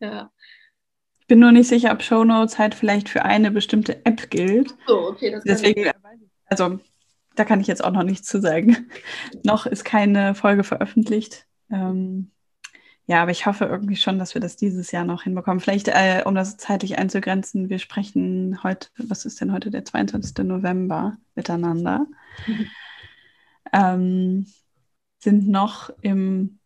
Ja. 0.00 0.30
Bin 1.32 1.38
nur 1.38 1.52
nicht 1.52 1.68
sicher, 1.68 1.92
ob 1.92 2.02
Show 2.02 2.24
Notes 2.24 2.58
halt 2.58 2.74
vielleicht 2.74 3.08
für 3.08 3.24
eine 3.24 3.50
bestimmte 3.50 4.04
App 4.04 4.28
gilt. 4.28 4.74
So, 4.86 5.08
okay, 5.08 5.30
das 5.30 5.44
Deswegen, 5.44 5.90
also 6.44 6.78
da 7.36 7.46
kann 7.46 7.58
ich 7.58 7.66
jetzt 7.66 7.82
auch 7.82 7.90
noch 7.90 8.02
nichts 8.02 8.28
zu 8.28 8.38
sagen. 8.38 8.90
noch 9.42 9.64
ist 9.64 9.82
keine 9.82 10.34
Folge 10.34 10.62
veröffentlicht. 10.62 11.46
Ähm, 11.70 12.32
ja, 13.06 13.22
aber 13.22 13.30
ich 13.30 13.46
hoffe 13.46 13.64
irgendwie 13.64 13.96
schon, 13.96 14.18
dass 14.18 14.34
wir 14.34 14.42
das 14.42 14.56
dieses 14.56 14.92
Jahr 14.92 15.06
noch 15.06 15.22
hinbekommen. 15.22 15.60
Vielleicht, 15.60 15.88
äh, 15.88 16.20
um 16.26 16.34
das 16.34 16.58
zeitlich 16.58 16.98
einzugrenzen, 16.98 17.70
wir 17.70 17.78
sprechen 17.78 18.62
heute, 18.62 18.88
was 18.98 19.24
ist 19.24 19.40
denn 19.40 19.54
heute, 19.54 19.70
der 19.70 19.86
22. 19.86 20.44
November 20.44 21.16
miteinander. 21.34 22.08
Mhm. 22.46 22.66
Ähm, 23.72 24.46
sind 25.18 25.48
noch 25.48 25.88
im 26.02 26.58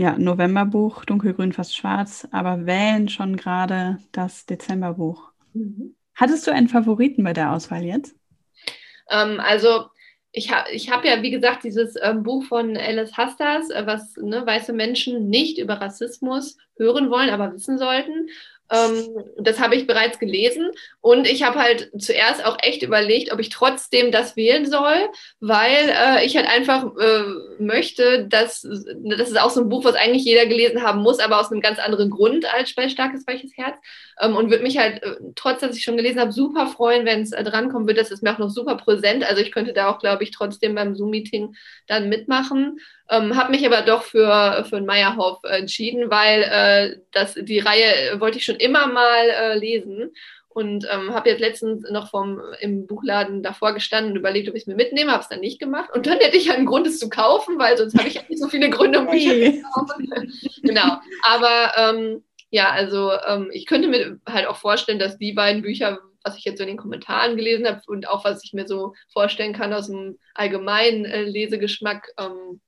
ja, 0.00 0.18
Novemberbuch, 0.18 1.04
dunkelgrün, 1.04 1.52
fast 1.52 1.76
schwarz, 1.76 2.26
aber 2.30 2.64
wählen 2.64 3.10
schon 3.10 3.36
gerade 3.36 3.98
das 4.12 4.46
Dezemberbuch. 4.46 5.30
Mhm. 5.52 5.94
Hattest 6.14 6.46
du 6.46 6.52
einen 6.52 6.68
Favoriten 6.68 7.22
bei 7.22 7.34
der 7.34 7.52
Auswahl 7.52 7.84
jetzt? 7.84 8.16
Ähm, 9.10 9.40
also 9.40 9.88
ich 10.32 10.50
habe 10.50 10.70
ich 10.70 10.90
hab 10.90 11.04
ja, 11.04 11.20
wie 11.20 11.30
gesagt, 11.30 11.64
dieses 11.64 11.96
ähm, 12.00 12.22
Buch 12.22 12.44
von 12.44 12.78
Alice 12.78 13.18
Hastas, 13.18 13.68
äh, 13.68 13.82
was 13.84 14.16
ne, 14.16 14.46
weiße 14.46 14.72
Menschen 14.72 15.28
nicht 15.28 15.58
über 15.58 15.74
Rassismus 15.74 16.56
hören 16.78 17.10
wollen, 17.10 17.28
aber 17.28 17.52
wissen 17.52 17.76
sollten. 17.76 18.30
Ähm, 18.70 19.24
das 19.38 19.60
habe 19.60 19.74
ich 19.74 19.86
bereits 19.86 20.18
gelesen 20.18 20.70
und 21.00 21.26
ich 21.26 21.42
habe 21.42 21.58
halt 21.58 21.90
zuerst 21.98 22.44
auch 22.44 22.56
echt 22.62 22.82
überlegt, 22.82 23.32
ob 23.32 23.40
ich 23.40 23.48
trotzdem 23.48 24.12
das 24.12 24.36
wählen 24.36 24.66
soll, 24.66 25.08
weil 25.40 25.88
äh, 25.88 26.24
ich 26.24 26.36
halt 26.36 26.46
einfach 26.48 26.84
äh, 26.96 27.22
möchte, 27.58 28.26
dass 28.28 28.62
das 28.62 29.28
ist 29.28 29.40
auch 29.40 29.50
so 29.50 29.62
ein 29.62 29.68
Buch, 29.68 29.84
was 29.84 29.94
eigentlich 29.94 30.24
jeder 30.24 30.46
gelesen 30.46 30.82
haben 30.82 31.02
muss, 31.02 31.18
aber 31.18 31.40
aus 31.40 31.50
einem 31.50 31.60
ganz 31.60 31.78
anderen 31.78 32.10
Grund 32.10 32.44
als 32.52 32.74
bei 32.74 32.88
Starkes 32.88 33.26
Weiches 33.26 33.56
Herz 33.56 33.76
ähm, 34.20 34.36
und 34.36 34.50
würde 34.50 34.62
mich 34.62 34.78
halt 34.78 35.02
äh, 35.02 35.16
trotz, 35.34 35.60
dass 35.60 35.76
ich 35.76 35.82
schon 35.82 35.96
gelesen 35.96 36.20
habe, 36.20 36.32
super 36.32 36.66
freuen, 36.66 37.06
wenn 37.06 37.22
es 37.22 37.32
äh, 37.32 37.42
drankommen 37.42 37.88
wird. 37.88 37.98
Das 37.98 38.10
ist 38.10 38.22
mir 38.22 38.32
auch 38.32 38.38
noch 38.38 38.50
super 38.50 38.76
präsent. 38.76 39.24
Also 39.24 39.42
ich 39.42 39.52
könnte 39.52 39.72
da 39.72 39.90
auch, 39.90 39.98
glaube 39.98 40.22
ich, 40.22 40.30
trotzdem 40.30 40.74
beim 40.74 40.94
Zoom-Meeting 40.94 41.54
dann 41.86 42.08
mitmachen. 42.08 42.78
Ähm, 43.10 43.36
habe 43.36 43.50
mich 43.50 43.66
aber 43.66 43.82
doch 43.82 44.04
für, 44.04 44.64
für 44.68 44.76
einen 44.76 44.86
Meyerhoff 44.86 45.42
entschieden, 45.44 46.10
weil 46.10 46.42
äh, 46.42 47.00
das, 47.12 47.34
die 47.34 47.58
Reihe 47.58 48.12
äh, 48.12 48.20
wollte 48.20 48.38
ich 48.38 48.44
schon 48.44 48.56
immer 48.56 48.86
mal 48.86 49.28
äh, 49.28 49.58
lesen 49.58 50.12
und 50.48 50.86
ähm, 50.90 51.14
habe 51.14 51.28
jetzt 51.28 51.40
letztens 51.40 51.88
noch 51.90 52.10
vom, 52.10 52.40
im 52.60 52.86
Buchladen 52.86 53.42
davor 53.42 53.72
gestanden 53.72 54.12
und 54.12 54.18
überlegt, 54.18 54.48
ob 54.48 54.54
ich 54.54 54.62
es 54.62 54.66
mir 54.66 54.74
mitnehme, 54.74 55.12
habe 55.12 55.22
es 55.22 55.28
dann 55.28 55.40
nicht 55.40 55.60
gemacht. 55.60 55.90
Und 55.94 56.06
dann 56.06 56.18
hätte 56.18 56.36
ich 56.36 56.52
einen 56.52 56.66
Grund, 56.66 56.86
es 56.86 56.98
zu 56.98 57.08
kaufen, 57.08 57.58
weil 57.58 57.76
sonst 57.76 57.96
habe 57.96 58.08
ich 58.08 58.14
ja 58.14 58.22
nicht 58.28 58.40
so 58.40 58.48
viele 58.48 58.68
Gründe, 58.68 59.00
um 59.00 59.06
Bücher 59.06 59.32
zu 59.32 59.62
kaufen. 59.62 60.08
genau. 60.62 60.98
Aber 61.22 61.72
ähm, 61.76 62.24
ja, 62.50 62.70
also 62.70 63.12
ähm, 63.26 63.50
ich 63.52 63.66
könnte 63.66 63.88
mir 63.88 64.18
halt 64.28 64.46
auch 64.46 64.56
vorstellen, 64.56 64.98
dass 64.98 65.18
die 65.18 65.32
beiden 65.32 65.62
Bücher, 65.62 66.00
was 66.24 66.36
ich 66.36 66.44
jetzt 66.44 66.58
so 66.58 66.64
in 66.64 66.68
den 66.68 66.76
Kommentaren 66.76 67.36
gelesen 67.36 67.66
habe 67.66 67.82
und 67.86 68.08
auch 68.08 68.24
was 68.24 68.44
ich 68.44 68.52
mir 68.52 68.66
so 68.66 68.94
vorstellen 69.12 69.52
kann 69.52 69.72
aus 69.72 69.86
dem 69.86 70.18
allgemeinen 70.34 71.04
äh, 71.04 71.22
Lesegeschmack, 71.22 72.08
ähm, 72.18 72.60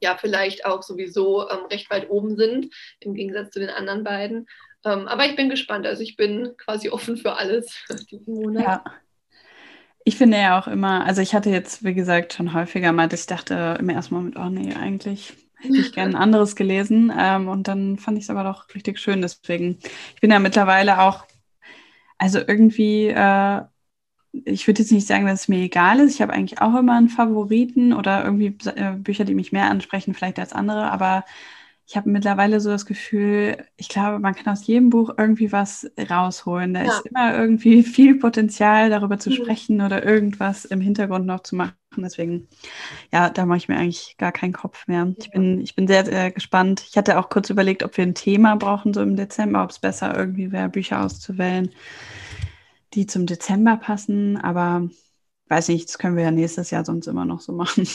ja 0.00 0.16
vielleicht 0.16 0.64
auch 0.64 0.82
sowieso 0.82 1.48
ähm, 1.48 1.66
recht 1.70 1.90
weit 1.90 2.10
oben 2.10 2.36
sind, 2.36 2.74
im 3.00 3.14
Gegensatz 3.14 3.50
zu 3.50 3.60
den 3.60 3.70
anderen 3.70 4.04
beiden. 4.04 4.46
Ähm, 4.84 5.08
aber 5.08 5.26
ich 5.26 5.36
bin 5.36 5.48
gespannt. 5.48 5.86
Also 5.86 6.02
ich 6.02 6.16
bin 6.16 6.54
quasi 6.56 6.88
offen 6.90 7.16
für 7.16 7.34
alles 7.34 7.84
diesen 8.10 8.34
Monat. 8.34 8.64
Ja. 8.64 8.84
Ich 10.04 10.16
finde 10.16 10.38
ja 10.38 10.58
auch 10.58 10.68
immer, 10.68 11.04
also 11.04 11.20
ich 11.20 11.34
hatte 11.34 11.50
jetzt, 11.50 11.84
wie 11.84 11.92
gesagt, 11.92 12.32
schon 12.32 12.54
häufiger 12.54 12.92
mal, 12.92 13.08
dass 13.08 13.20
ich 13.20 13.26
dachte 13.26 13.76
im 13.78 13.90
ersten 13.90 14.14
Moment, 14.14 14.36
oh 14.38 14.48
nee, 14.48 14.74
eigentlich 14.74 15.34
hätte 15.56 15.76
ich 15.76 15.92
gerne 15.92 16.16
ein 16.16 16.22
anderes 16.22 16.56
gelesen. 16.56 17.12
Ähm, 17.16 17.48
und 17.48 17.68
dann 17.68 17.98
fand 17.98 18.16
ich 18.16 18.24
es 18.24 18.30
aber 18.30 18.44
doch 18.44 18.72
richtig 18.74 18.98
schön. 18.98 19.20
Deswegen, 19.20 19.78
ich 20.14 20.20
bin 20.20 20.30
ja 20.30 20.38
mittlerweile 20.38 21.00
auch, 21.00 21.26
also 22.16 22.38
irgendwie 22.38 23.08
äh, 23.08 23.62
ich 24.44 24.66
würde 24.66 24.82
jetzt 24.82 24.92
nicht 24.92 25.06
sagen, 25.06 25.26
dass 25.26 25.42
es 25.42 25.48
mir 25.48 25.58
egal 25.58 26.00
ist. 26.00 26.14
Ich 26.14 26.22
habe 26.22 26.32
eigentlich 26.32 26.60
auch 26.60 26.74
immer 26.76 26.96
einen 26.96 27.08
Favoriten 27.08 27.92
oder 27.92 28.24
irgendwie 28.24 28.56
äh, 28.76 28.92
Bücher, 28.92 29.24
die 29.24 29.34
mich 29.34 29.52
mehr 29.52 29.70
ansprechen, 29.70 30.14
vielleicht 30.14 30.38
als 30.38 30.52
andere. 30.52 30.90
Aber 30.90 31.24
ich 31.86 31.96
habe 31.96 32.10
mittlerweile 32.10 32.60
so 32.60 32.68
das 32.68 32.84
Gefühl, 32.84 33.56
ich 33.78 33.88
glaube, 33.88 34.18
man 34.18 34.34
kann 34.34 34.52
aus 34.52 34.66
jedem 34.66 34.90
Buch 34.90 35.14
irgendwie 35.16 35.52
was 35.52 35.90
rausholen. 35.98 36.74
Da 36.74 36.82
ja. 36.82 36.90
ist 36.90 37.06
immer 37.06 37.34
irgendwie 37.34 37.82
viel 37.82 38.18
Potenzial, 38.18 38.90
darüber 38.90 39.18
zu 39.18 39.30
mhm. 39.30 39.34
sprechen 39.34 39.80
oder 39.80 40.04
irgendwas 40.04 40.66
im 40.66 40.82
Hintergrund 40.82 41.24
noch 41.24 41.40
zu 41.40 41.56
machen. 41.56 41.74
Deswegen, 41.96 42.46
ja, 43.10 43.30
da 43.30 43.46
mache 43.46 43.56
ich 43.56 43.68
mir 43.68 43.78
eigentlich 43.78 44.16
gar 44.18 44.32
keinen 44.32 44.52
Kopf 44.52 44.86
mehr. 44.86 45.14
Ich 45.18 45.30
bin, 45.30 45.60
ich 45.60 45.74
bin 45.74 45.88
sehr, 45.88 46.04
sehr 46.04 46.30
gespannt. 46.30 46.84
Ich 46.88 46.96
hatte 46.98 47.18
auch 47.18 47.30
kurz 47.30 47.48
überlegt, 47.48 47.82
ob 47.82 47.96
wir 47.96 48.04
ein 48.04 48.14
Thema 48.14 48.56
brauchen, 48.56 48.92
so 48.92 49.00
im 49.00 49.16
Dezember, 49.16 49.64
ob 49.64 49.70
es 49.70 49.78
besser 49.78 50.14
irgendwie 50.14 50.52
wäre, 50.52 50.68
Bücher 50.68 51.02
auszuwählen 51.02 51.70
die 52.94 53.06
zum 53.06 53.26
Dezember 53.26 53.76
passen, 53.76 54.36
aber 54.36 54.88
weiß 55.48 55.68
nicht, 55.68 55.88
das 55.88 55.98
können 55.98 56.16
wir 56.16 56.24
ja 56.24 56.30
nächstes 56.30 56.70
Jahr 56.70 56.84
sonst 56.84 57.06
immer 57.06 57.24
noch 57.24 57.40
so 57.40 57.52
machen. 57.52 57.86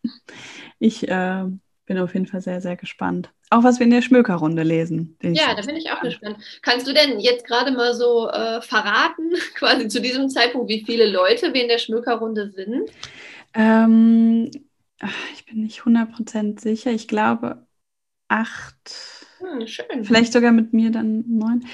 ich 0.78 1.08
äh, 1.08 1.44
bin 1.86 1.98
auf 1.98 2.14
jeden 2.14 2.26
Fall 2.26 2.40
sehr, 2.40 2.60
sehr 2.60 2.76
gespannt. 2.76 3.30
Auch 3.50 3.62
was 3.62 3.78
wir 3.78 3.84
in 3.84 3.92
der 3.92 4.02
Schmökerrunde 4.02 4.64
lesen. 4.64 5.16
Ja, 5.22 5.54
da 5.54 5.62
bin 5.62 5.76
ich 5.76 5.90
auch 5.90 6.00
gespannt. 6.00 6.38
Kannst 6.62 6.88
du 6.88 6.92
denn 6.92 7.20
jetzt 7.20 7.46
gerade 7.46 7.70
mal 7.70 7.94
so 7.94 8.28
äh, 8.28 8.60
verraten, 8.60 9.32
quasi 9.54 9.88
zu 9.88 10.00
diesem 10.00 10.28
Zeitpunkt, 10.28 10.68
wie 10.68 10.84
viele 10.84 11.08
Leute 11.10 11.54
wir 11.54 11.62
in 11.62 11.68
der 11.68 11.78
Schmökerrunde 11.78 12.50
sind? 12.50 12.90
Ähm, 13.54 14.50
ich 15.34 15.46
bin 15.46 15.62
nicht 15.62 15.80
100% 15.80 16.60
sicher. 16.60 16.90
Ich 16.90 17.06
glaube 17.06 17.66
acht 18.28 19.25
hm, 19.38 19.66
schön. 19.66 20.04
Vielleicht 20.04 20.32
sogar 20.32 20.52
mit 20.52 20.72
mir 20.72 20.90
dann 20.90 21.24
neun. 21.28 21.64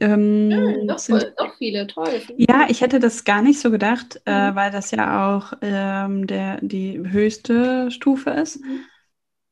Ähm, 0.00 0.50
schön, 0.50 0.88
doch, 0.88 0.98
sind, 0.98 1.32
doch 1.36 1.54
viele, 1.56 1.86
toll. 1.86 2.20
Ja, 2.36 2.66
ich 2.68 2.80
hätte 2.80 2.98
das 2.98 3.24
gar 3.24 3.42
nicht 3.42 3.60
so 3.60 3.70
gedacht, 3.70 4.20
äh, 4.26 4.50
mhm. 4.50 4.52
äh, 4.52 4.56
weil 4.56 4.70
das 4.70 4.90
ja 4.90 5.36
auch 5.36 5.52
ähm, 5.60 6.26
der, 6.26 6.58
die 6.60 6.98
höchste 6.98 7.90
Stufe 7.90 8.30
ist. 8.30 8.60
Mhm. 8.62 8.80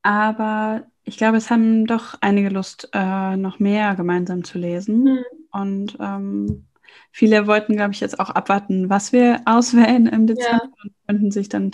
Aber 0.03 0.87
ich 1.03 1.17
glaube, 1.17 1.37
es 1.37 1.49
haben 1.49 1.85
doch 1.85 2.15
einige 2.21 2.49
Lust, 2.49 2.89
äh, 2.93 3.37
noch 3.37 3.59
mehr 3.59 3.95
gemeinsam 3.95 4.43
zu 4.43 4.57
lesen. 4.57 5.03
Mhm. 5.03 5.25
Und 5.51 5.97
ähm, 5.99 6.65
viele 7.11 7.47
wollten, 7.47 7.75
glaube 7.75 7.93
ich, 7.93 7.99
jetzt 7.99 8.19
auch 8.19 8.29
abwarten, 8.29 8.89
was 8.89 9.11
wir 9.11 9.41
auswählen 9.45 10.07
im 10.07 10.27
Dezember 10.27 10.63
ja. 10.63 10.83
und 10.83 10.93
könnten 11.07 11.31
sich 11.31 11.49
dann 11.49 11.71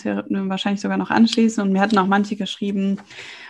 wahrscheinlich 0.50 0.82
sogar 0.82 0.98
noch 0.98 1.12
anschließen. 1.12 1.64
Und 1.64 1.72
mir 1.72 1.82
hatten 1.82 1.98
auch 1.98 2.08
manche 2.08 2.36
geschrieben, 2.36 3.00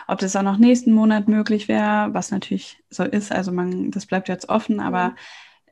ob 0.08 0.20
das 0.20 0.36
auch 0.36 0.43
noch 0.43 0.58
nächsten 0.58 0.93
Monat 0.93 1.28
möglich 1.28 1.68
wäre, 1.68 2.14
was 2.14 2.32
natürlich 2.32 2.84
so 2.89 3.03
ist. 3.03 3.32
Also 3.32 3.51
man, 3.51 3.91
das 3.91 4.05
bleibt 4.05 4.30
jetzt 4.30 4.49
offen, 4.49 4.80
aber 4.80 5.10
mhm. 5.10 5.16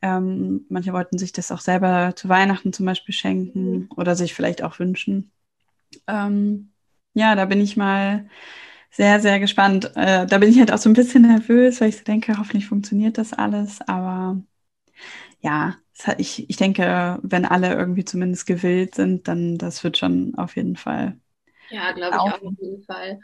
ähm, 0.02 0.66
manche 0.70 0.94
wollten 0.94 1.18
sich 1.18 1.32
das 1.32 1.52
auch 1.52 1.62
selber 1.62 2.14
zu 2.16 2.30
Weihnachten 2.30 2.74
zum 2.74 2.86
Beispiel 2.86 3.16
schenken 3.16 3.72
mhm. 3.72 3.90
oder 3.96 4.16
sich 4.16 4.34
vielleicht 4.34 4.62
auch 4.62 4.80
wünschen. 4.80 5.32
Ähm, 6.08 6.72
ja, 7.14 7.36
da 7.36 7.46
bin 7.46 7.62
ich 7.62 7.78
mal 7.78 8.30
sehr, 8.92 9.20
sehr 9.20 9.40
gespannt. 9.40 9.92
Äh, 9.96 10.26
da 10.26 10.38
bin 10.38 10.50
ich 10.50 10.60
halt 10.60 10.72
auch 10.72 10.78
so 10.78 10.90
ein 10.90 10.94
bisschen 10.94 11.24
nervös, 11.24 11.82
weil 11.82 11.90
ich 11.90 11.98
so 11.98 12.04
denke, 12.04 12.38
hoffentlich 12.38 12.68
funktioniert 12.68 13.18
das 13.18 13.34
alles. 13.34 13.82
Aber 13.82 14.42
ja, 15.42 15.76
hat, 16.04 16.20
ich, 16.20 16.50
ich 16.50 16.58
denke, 16.58 17.20
wenn 17.22 17.46
alle 17.46 17.74
irgendwie 17.74 18.06
zumindest 18.06 18.46
gewillt 18.46 18.96
sind, 18.96 19.28
dann 19.28 19.58
das 19.58 19.84
wird 19.84 19.98
schon 19.98 20.36
auf 20.36 20.56
jeden 20.56 20.76
Fall. 20.76 21.18
Ja, 21.70 21.92
glaube 21.94 22.16
ich 22.16 22.22
auch 22.22 22.42
auf 22.42 22.54
jeden 22.60 22.84
Fall. 22.84 23.20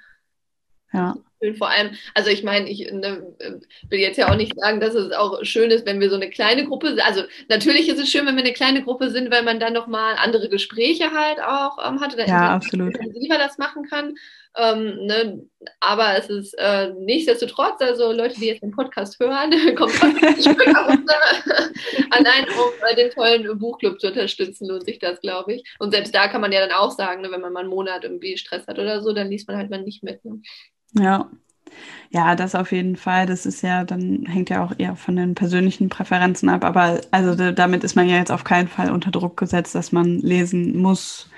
Ja. 0.94 1.16
Vor 1.58 1.70
allem, 1.70 1.96
also 2.14 2.30
ich 2.30 2.44
meine, 2.44 2.70
ich 2.70 2.92
ne, 2.92 3.36
will 3.90 4.00
jetzt 4.00 4.18
ja 4.18 4.30
auch 4.30 4.36
nicht 4.36 4.54
sagen, 4.60 4.80
dass 4.80 4.94
es 4.94 5.12
auch 5.12 5.44
schön 5.44 5.72
ist, 5.72 5.88
wenn 5.88 6.00
wir 6.00 6.12
so 6.12 6.16
eine 6.16 6.30
kleine 6.30 6.66
Gruppe 6.66 6.90
sind. 6.90 7.04
Also 7.04 7.24
natürlich 7.50 7.90
ist 7.90 7.98
es 8.00 8.12
schön, 8.12 8.28
wenn 8.28 8.36
wir 8.36 8.44
eine 8.44 8.54
kleine 8.54 8.84
Gruppe 8.84 9.10
sind, 9.10 9.32
weil 9.32 9.42
man 9.42 9.60
dann 9.60 9.74
nochmal 9.74 10.18
andere 10.18 10.50
Gespräche 10.50 11.12
halt 11.12 11.40
auch 11.42 11.80
ähm, 11.84 12.00
hat 12.00 12.14
oder 12.14 12.28
ja, 12.28 12.54
absolut. 12.54 12.96
intensiver 12.96 13.40
das 13.40 13.58
machen 13.58 13.88
kann. 13.90 14.14
Ähm, 14.56 15.06
ne? 15.08 15.42
Aber 15.80 16.16
es 16.16 16.30
ist 16.30 16.54
äh, 16.60 16.92
nichtsdestotrotz, 17.00 17.82
also 17.82 18.12
Leute, 18.12 18.40
die 18.40 18.46
jetzt 18.48 18.62
den 18.62 18.70
Podcast 18.72 19.20
hören, 19.20 19.50
kommt 19.76 20.04
an 20.04 20.16
einen, 22.12 22.48
um 22.50 22.72
äh, 22.88 22.96
den 22.96 23.10
tollen 23.10 23.58
Buchclub 23.58 24.00
zu 24.00 24.10
unterstützen, 24.10 24.68
lohnt 24.68 24.86
sich 24.86 25.00
das, 25.00 25.20
glaube 25.22 25.54
ich. 25.54 25.64
Und 25.80 25.92
selbst 25.92 26.14
da 26.14 26.28
kann 26.28 26.42
man 26.42 26.52
ja 26.52 26.60
dann 26.60 26.78
auch 26.78 26.92
sagen, 26.92 27.22
ne, 27.22 27.32
wenn 27.32 27.42
man 27.42 27.54
mal 27.54 27.62
einen 27.62 27.70
Monat 27.70 28.04
irgendwie 28.04 28.38
Stress 28.38 28.68
hat 28.68 28.78
oder 28.78 29.02
so, 29.02 29.12
dann 29.12 29.30
liest 29.30 29.48
man 29.48 29.58
halt 29.58 29.72
mal 29.72 29.82
nicht 29.82 30.04
mit. 30.04 30.24
Ne? 30.24 30.42
Ja. 30.94 31.30
Ja, 32.12 32.36
das 32.36 32.56
auf 32.56 32.72
jeden 32.74 32.96
Fall. 32.98 33.26
Das 33.28 33.46
ist 33.46 33.62
ja, 33.64 33.84
dann 33.86 34.26
hängt 34.26 34.50
ja 34.50 34.64
auch 34.66 34.74
eher 34.78 34.96
von 34.98 35.16
den 35.18 35.36
persönlichen 35.36 35.90
Präferenzen 35.90 36.50
ab. 36.50 36.64
Aber 36.66 37.02
also 37.12 37.36
damit 37.54 37.84
ist 37.84 37.96
man 37.96 38.10
ja 38.10 38.18
jetzt 38.18 38.32
auf 38.32 38.44
keinen 38.46 38.68
Fall 38.70 38.92
unter 38.92 39.12
Druck 39.12 39.38
gesetzt, 39.38 39.76
dass 39.76 39.92
man 39.92 40.20
lesen 40.20 40.78
muss, 40.78 41.30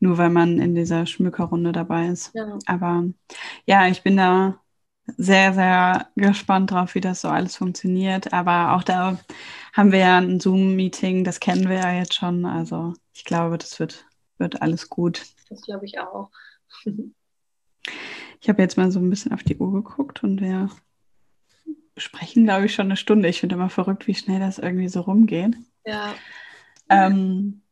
nur 0.00 0.18
weil 0.18 0.30
man 0.30 0.60
in 0.60 0.74
dieser 0.74 1.06
Schmückerrunde 1.06 1.72
dabei 1.72 2.08
ist. 2.08 2.34
Ja. 2.34 2.58
Aber 2.66 3.04
ja, 3.66 3.88
ich 3.88 4.02
bin 4.02 4.16
da 4.16 4.60
sehr, 5.18 5.54
sehr 5.54 6.08
gespannt 6.16 6.72
drauf, 6.72 6.94
wie 6.94 7.00
das 7.02 7.22
so 7.22 7.28
alles 7.28 7.56
funktioniert. 7.56 8.32
Aber 8.32 8.76
auch 8.76 8.84
da 8.84 9.18
haben 9.74 9.92
wir 9.92 10.00
ja 10.00 10.18
ein 10.18 10.40
Zoom-Meeting, 10.40 11.24
das 11.24 11.40
kennen 11.40 11.68
wir 11.68 11.76
ja 11.78 11.92
jetzt 11.92 12.14
schon. 12.14 12.46
Also 12.46 12.94
ich 13.14 13.24
glaube, 13.24 13.58
das 13.58 13.80
wird, 13.80 14.06
wird 14.38 14.62
alles 14.62 14.88
gut. 14.90 15.24
Das 15.50 15.62
glaube 15.62 15.86
ich 15.86 15.98
auch. 16.00 16.30
Ich 18.40 18.48
habe 18.48 18.62
jetzt 18.62 18.76
mal 18.76 18.90
so 18.90 19.00
ein 19.00 19.10
bisschen 19.10 19.32
auf 19.32 19.42
die 19.42 19.56
Uhr 19.56 19.72
geguckt 19.72 20.22
und 20.22 20.40
wir 20.40 20.70
sprechen, 21.96 22.44
glaube 22.44 22.66
ich, 22.66 22.74
schon 22.74 22.86
eine 22.86 22.96
Stunde. 22.96 23.28
Ich 23.28 23.40
finde 23.40 23.56
immer 23.56 23.70
verrückt, 23.70 24.06
wie 24.06 24.14
schnell 24.14 24.40
das 24.40 24.58
irgendwie 24.58 24.88
so 24.88 25.00
rumgeht. 25.00 25.56
Ja. 25.84 26.14
Ähm, 26.88 27.62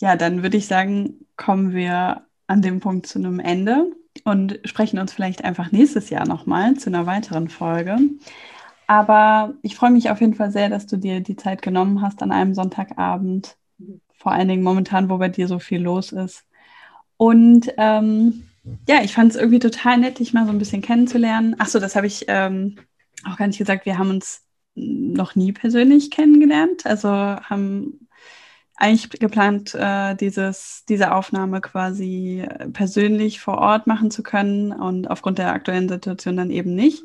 ja, 0.00 0.16
dann 0.16 0.42
würde 0.42 0.56
ich 0.56 0.66
sagen, 0.66 1.26
kommen 1.36 1.72
wir 1.72 2.26
an 2.46 2.62
dem 2.62 2.80
Punkt 2.80 3.06
zu 3.06 3.18
einem 3.18 3.40
Ende 3.40 3.92
und 4.24 4.60
sprechen 4.64 4.98
uns 4.98 5.12
vielleicht 5.12 5.44
einfach 5.44 5.72
nächstes 5.72 6.10
Jahr 6.10 6.26
nochmal 6.26 6.74
zu 6.74 6.90
einer 6.90 7.06
weiteren 7.06 7.48
Folge. 7.48 7.96
Aber 8.86 9.54
ich 9.62 9.76
freue 9.76 9.90
mich 9.90 10.10
auf 10.10 10.20
jeden 10.20 10.34
Fall 10.34 10.50
sehr, 10.50 10.68
dass 10.68 10.86
du 10.86 10.96
dir 10.96 11.20
die 11.20 11.36
Zeit 11.36 11.62
genommen 11.62 12.02
hast 12.02 12.22
an 12.22 12.32
einem 12.32 12.54
Sonntagabend. 12.54 13.56
Vor 14.14 14.32
allen 14.32 14.48
Dingen 14.48 14.62
momentan, 14.62 15.08
wo 15.08 15.18
bei 15.18 15.28
dir 15.28 15.48
so 15.48 15.58
viel 15.58 15.80
los 15.80 16.12
ist. 16.12 16.44
Und 17.16 17.72
ähm, 17.78 18.48
ja, 18.88 19.02
ich 19.02 19.14
fand 19.14 19.32
es 19.32 19.36
irgendwie 19.36 19.58
total 19.58 19.98
nett, 19.98 20.18
dich 20.18 20.32
mal 20.32 20.44
so 20.46 20.52
ein 20.52 20.58
bisschen 20.58 20.82
kennenzulernen. 20.82 21.56
Ach 21.58 21.66
so, 21.66 21.80
das 21.80 21.96
habe 21.96 22.06
ich 22.06 22.26
ähm, 22.28 22.76
auch 23.24 23.36
gar 23.36 23.46
nicht 23.46 23.58
gesagt. 23.58 23.86
Wir 23.86 23.98
haben 23.98 24.10
uns 24.10 24.42
noch 24.74 25.34
nie 25.34 25.52
persönlich 25.52 26.10
kennengelernt. 26.10 26.86
Also 26.86 27.08
haben 27.08 28.08
eigentlich 28.76 29.10
geplant, 29.20 29.74
äh, 29.74 30.14
dieses, 30.16 30.84
diese 30.88 31.14
Aufnahme 31.14 31.60
quasi 31.60 32.46
persönlich 32.72 33.40
vor 33.40 33.58
Ort 33.58 33.86
machen 33.86 34.10
zu 34.10 34.22
können 34.22 34.72
und 34.72 35.10
aufgrund 35.10 35.38
der 35.38 35.52
aktuellen 35.52 35.88
Situation 35.88 36.36
dann 36.36 36.50
eben 36.50 36.74
nicht. 36.74 37.04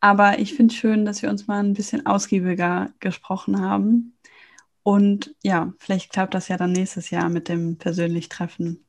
Aber 0.00 0.38
ich 0.38 0.54
finde 0.54 0.72
es 0.74 0.78
schön, 0.78 1.04
dass 1.04 1.22
wir 1.22 1.30
uns 1.30 1.46
mal 1.46 1.60
ein 1.60 1.72
bisschen 1.72 2.06
ausgiebiger 2.06 2.90
gesprochen 3.00 3.60
haben. 3.60 4.16
Und 4.82 5.34
ja, 5.42 5.72
vielleicht 5.78 6.12
klappt 6.12 6.34
das 6.34 6.48
ja 6.48 6.58
dann 6.58 6.72
nächstes 6.72 7.10
Jahr 7.10 7.30
mit 7.30 7.48
dem 7.48 7.78
persönlich 7.78 8.28
Treffen. 8.28 8.84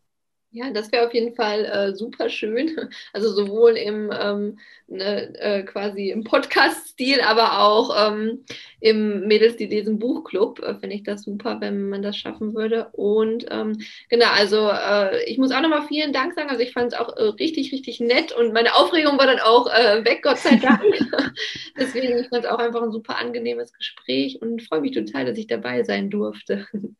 Ja, 0.55 0.71
das 0.71 0.89
wäre 0.93 1.05
auf 1.05 1.13
jeden 1.13 1.35
Fall 1.35 1.65
äh, 1.65 1.93
super 1.93 2.29
schön. 2.29 2.71
Also 3.11 3.29
sowohl 3.29 3.71
im 3.71 4.09
ähm, 4.17 4.57
ne, 4.87 5.37
äh, 5.37 5.63
quasi 5.63 6.09
im 6.09 6.23
Podcast-Stil, 6.23 7.19
aber 7.19 7.59
auch 7.59 7.93
ähm, 8.07 8.45
im 8.79 9.27
Mädels, 9.27 9.57
die 9.57 9.65
lesen 9.65 9.99
Buchclub, 9.99 10.59
äh, 10.59 10.75
finde 10.75 10.95
ich 10.95 11.03
das 11.03 11.23
super, 11.23 11.59
wenn 11.59 11.89
man 11.89 12.01
das 12.01 12.15
schaffen 12.15 12.55
würde. 12.55 12.87
Und 12.93 13.47
ähm, 13.51 13.79
genau, 14.09 14.27
also 14.27 14.69
äh, 14.69 15.25
ich 15.25 15.37
muss 15.37 15.51
auch 15.51 15.59
nochmal 15.59 15.87
vielen 15.89 16.13
Dank 16.13 16.35
sagen. 16.35 16.49
Also 16.49 16.61
ich 16.61 16.71
fand 16.71 16.93
es 16.93 16.99
auch 16.99 17.17
äh, 17.17 17.23
richtig, 17.23 17.73
richtig 17.73 17.99
nett 17.99 18.31
und 18.31 18.53
meine 18.53 18.75
Aufregung 18.75 19.17
war 19.17 19.27
dann 19.27 19.39
auch 19.39 19.67
äh, 19.67 20.05
weg, 20.05 20.21
Gott 20.23 20.37
sei 20.37 20.55
Dank. 20.55 20.81
Deswegen, 21.77 22.17
ich 22.17 22.29
fand 22.29 22.45
es 22.45 22.49
auch 22.49 22.59
einfach 22.59 22.81
ein 22.81 22.93
super 22.93 23.17
angenehmes 23.17 23.73
Gespräch 23.73 24.41
und 24.41 24.63
freue 24.63 24.79
mich 24.79 24.93
total, 24.93 25.25
dass 25.25 25.37
ich 25.37 25.47
dabei 25.47 25.83
sein 25.83 26.09
durfte. 26.09 26.65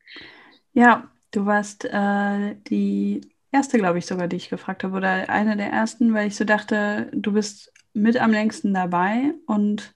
Ja, 0.78 1.10
du 1.30 1.46
warst 1.46 1.84
die 1.84 3.22
erste, 3.56 3.78
glaube 3.78 3.98
ich, 3.98 4.06
sogar, 4.06 4.28
die 4.28 4.36
ich 4.36 4.50
gefragt 4.50 4.84
habe, 4.84 4.96
oder 4.96 5.28
eine 5.28 5.56
der 5.56 5.70
ersten, 5.70 6.14
weil 6.14 6.28
ich 6.28 6.36
so 6.36 6.44
dachte, 6.44 7.10
du 7.12 7.32
bist 7.32 7.72
mit 7.94 8.18
am 8.18 8.30
längsten 8.30 8.74
dabei 8.74 9.32
und 9.46 9.94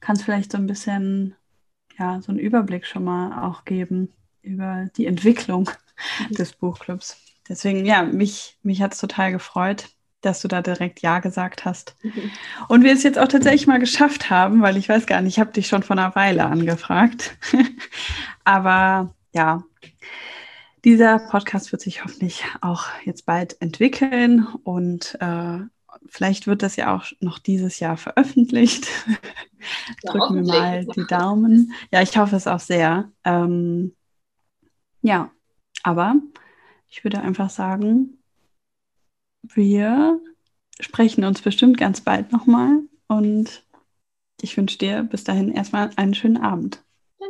kannst 0.00 0.22
vielleicht 0.22 0.52
so 0.52 0.58
ein 0.58 0.66
bisschen, 0.66 1.34
ja, 1.98 2.20
so 2.20 2.30
einen 2.30 2.38
Überblick 2.38 2.86
schon 2.86 3.04
mal 3.04 3.48
auch 3.48 3.64
geben 3.64 4.12
über 4.42 4.88
die 4.96 5.06
Entwicklung 5.06 5.68
mhm. 6.28 6.34
des 6.34 6.52
Buchclubs. 6.52 7.16
Deswegen, 7.48 7.84
ja, 7.84 8.04
mich, 8.04 8.58
mich 8.62 8.80
hat 8.80 8.92
es 8.92 9.00
total 9.00 9.32
gefreut, 9.32 9.88
dass 10.20 10.40
du 10.40 10.48
da 10.48 10.62
direkt 10.62 11.02
Ja 11.02 11.18
gesagt 11.18 11.64
hast. 11.64 11.96
Mhm. 12.02 12.30
Und 12.68 12.84
wir 12.84 12.92
es 12.92 13.02
jetzt 13.02 13.18
auch 13.18 13.28
tatsächlich 13.28 13.66
mal 13.66 13.80
geschafft 13.80 14.30
haben, 14.30 14.62
weil 14.62 14.76
ich 14.76 14.88
weiß 14.88 15.06
gar 15.06 15.20
nicht, 15.20 15.34
ich 15.34 15.40
habe 15.40 15.52
dich 15.52 15.66
schon 15.66 15.82
vor 15.82 15.98
einer 15.98 16.14
Weile 16.14 16.44
angefragt. 16.46 17.36
Aber 18.44 19.12
ja, 19.32 19.64
dieser 20.84 21.18
Podcast 21.18 21.72
wird 21.72 21.82
sich 21.82 22.04
hoffentlich 22.04 22.44
auch 22.60 22.86
jetzt 23.04 23.26
bald 23.26 23.60
entwickeln 23.60 24.46
und 24.64 25.16
äh, 25.20 25.58
vielleicht 26.06 26.46
wird 26.46 26.62
das 26.62 26.76
ja 26.76 26.94
auch 26.94 27.06
noch 27.20 27.38
dieses 27.38 27.78
Jahr 27.80 27.96
veröffentlicht. 27.96 28.88
Ja, 30.02 30.12
Drücken 30.12 30.34
wir 30.34 30.42
mal 30.42 30.84
die 30.84 31.06
Daumen. 31.06 31.72
Ja, 31.92 32.02
ich 32.02 32.18
hoffe 32.18 32.34
es 32.34 32.48
auch 32.48 32.58
sehr. 32.58 33.12
Ähm, 33.22 33.94
ja, 35.02 35.30
aber 35.84 36.16
ich 36.88 37.04
würde 37.04 37.20
einfach 37.20 37.48
sagen, 37.48 38.18
wir 39.42 40.20
sprechen 40.80 41.24
uns 41.24 41.42
bestimmt 41.42 41.78
ganz 41.78 42.00
bald 42.00 42.32
nochmal 42.32 42.80
und 43.06 43.64
ich 44.40 44.56
wünsche 44.56 44.78
dir 44.78 45.04
bis 45.04 45.22
dahin 45.22 45.52
erstmal 45.52 45.90
einen 45.94 46.14
schönen 46.14 46.38
Abend. 46.38 46.82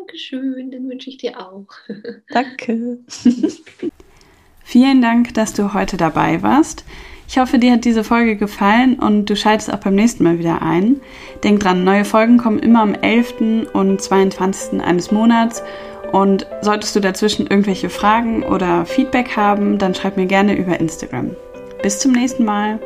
Dankeschön, 0.03 0.71
den 0.71 0.89
wünsche 0.89 1.11
ich 1.11 1.19
dir 1.19 1.39
auch. 1.41 1.67
Danke. 2.29 2.99
Vielen 4.65 5.01
Dank, 5.01 5.35
dass 5.35 5.53
du 5.53 5.75
heute 5.75 5.97
dabei 5.97 6.43
warst. 6.43 6.85
Ich 7.29 7.39
hoffe, 7.39 7.59
dir 7.59 7.73
hat 7.73 7.85
diese 7.85 8.05
Folge 8.05 8.37
gefallen 8.37 8.99
und 8.99 9.31
du 9.31 9.37
schaltest 9.37 9.73
auch 9.73 9.79
beim 9.79 9.95
nächsten 9.95 10.25
Mal 10.25 10.39
wieder 10.39 10.61
ein. 10.61 11.01
Denk 11.45 11.61
dran, 11.61 11.85
neue 11.85 12.05
Folgen 12.05 12.37
kommen 12.37 12.59
immer 12.59 12.83
am 12.83 12.95
11. 12.95 13.69
und 13.73 14.03
22. 14.03 14.81
eines 14.83 15.13
Monats. 15.13 15.63
Und 16.11 16.47
solltest 16.61 16.95
du 16.97 17.01
dazwischen 17.01 17.47
irgendwelche 17.47 17.89
Fragen 17.89 18.43
oder 18.43 18.85
Feedback 18.85 19.37
haben, 19.37 19.79
dann 19.79 19.95
schreib 19.95 20.17
mir 20.17 20.27
gerne 20.27 20.57
über 20.57 20.79
Instagram. 20.79 21.37
Bis 21.83 22.01
zum 22.01 22.13
nächsten 22.13 22.45
Mal. 22.45 22.81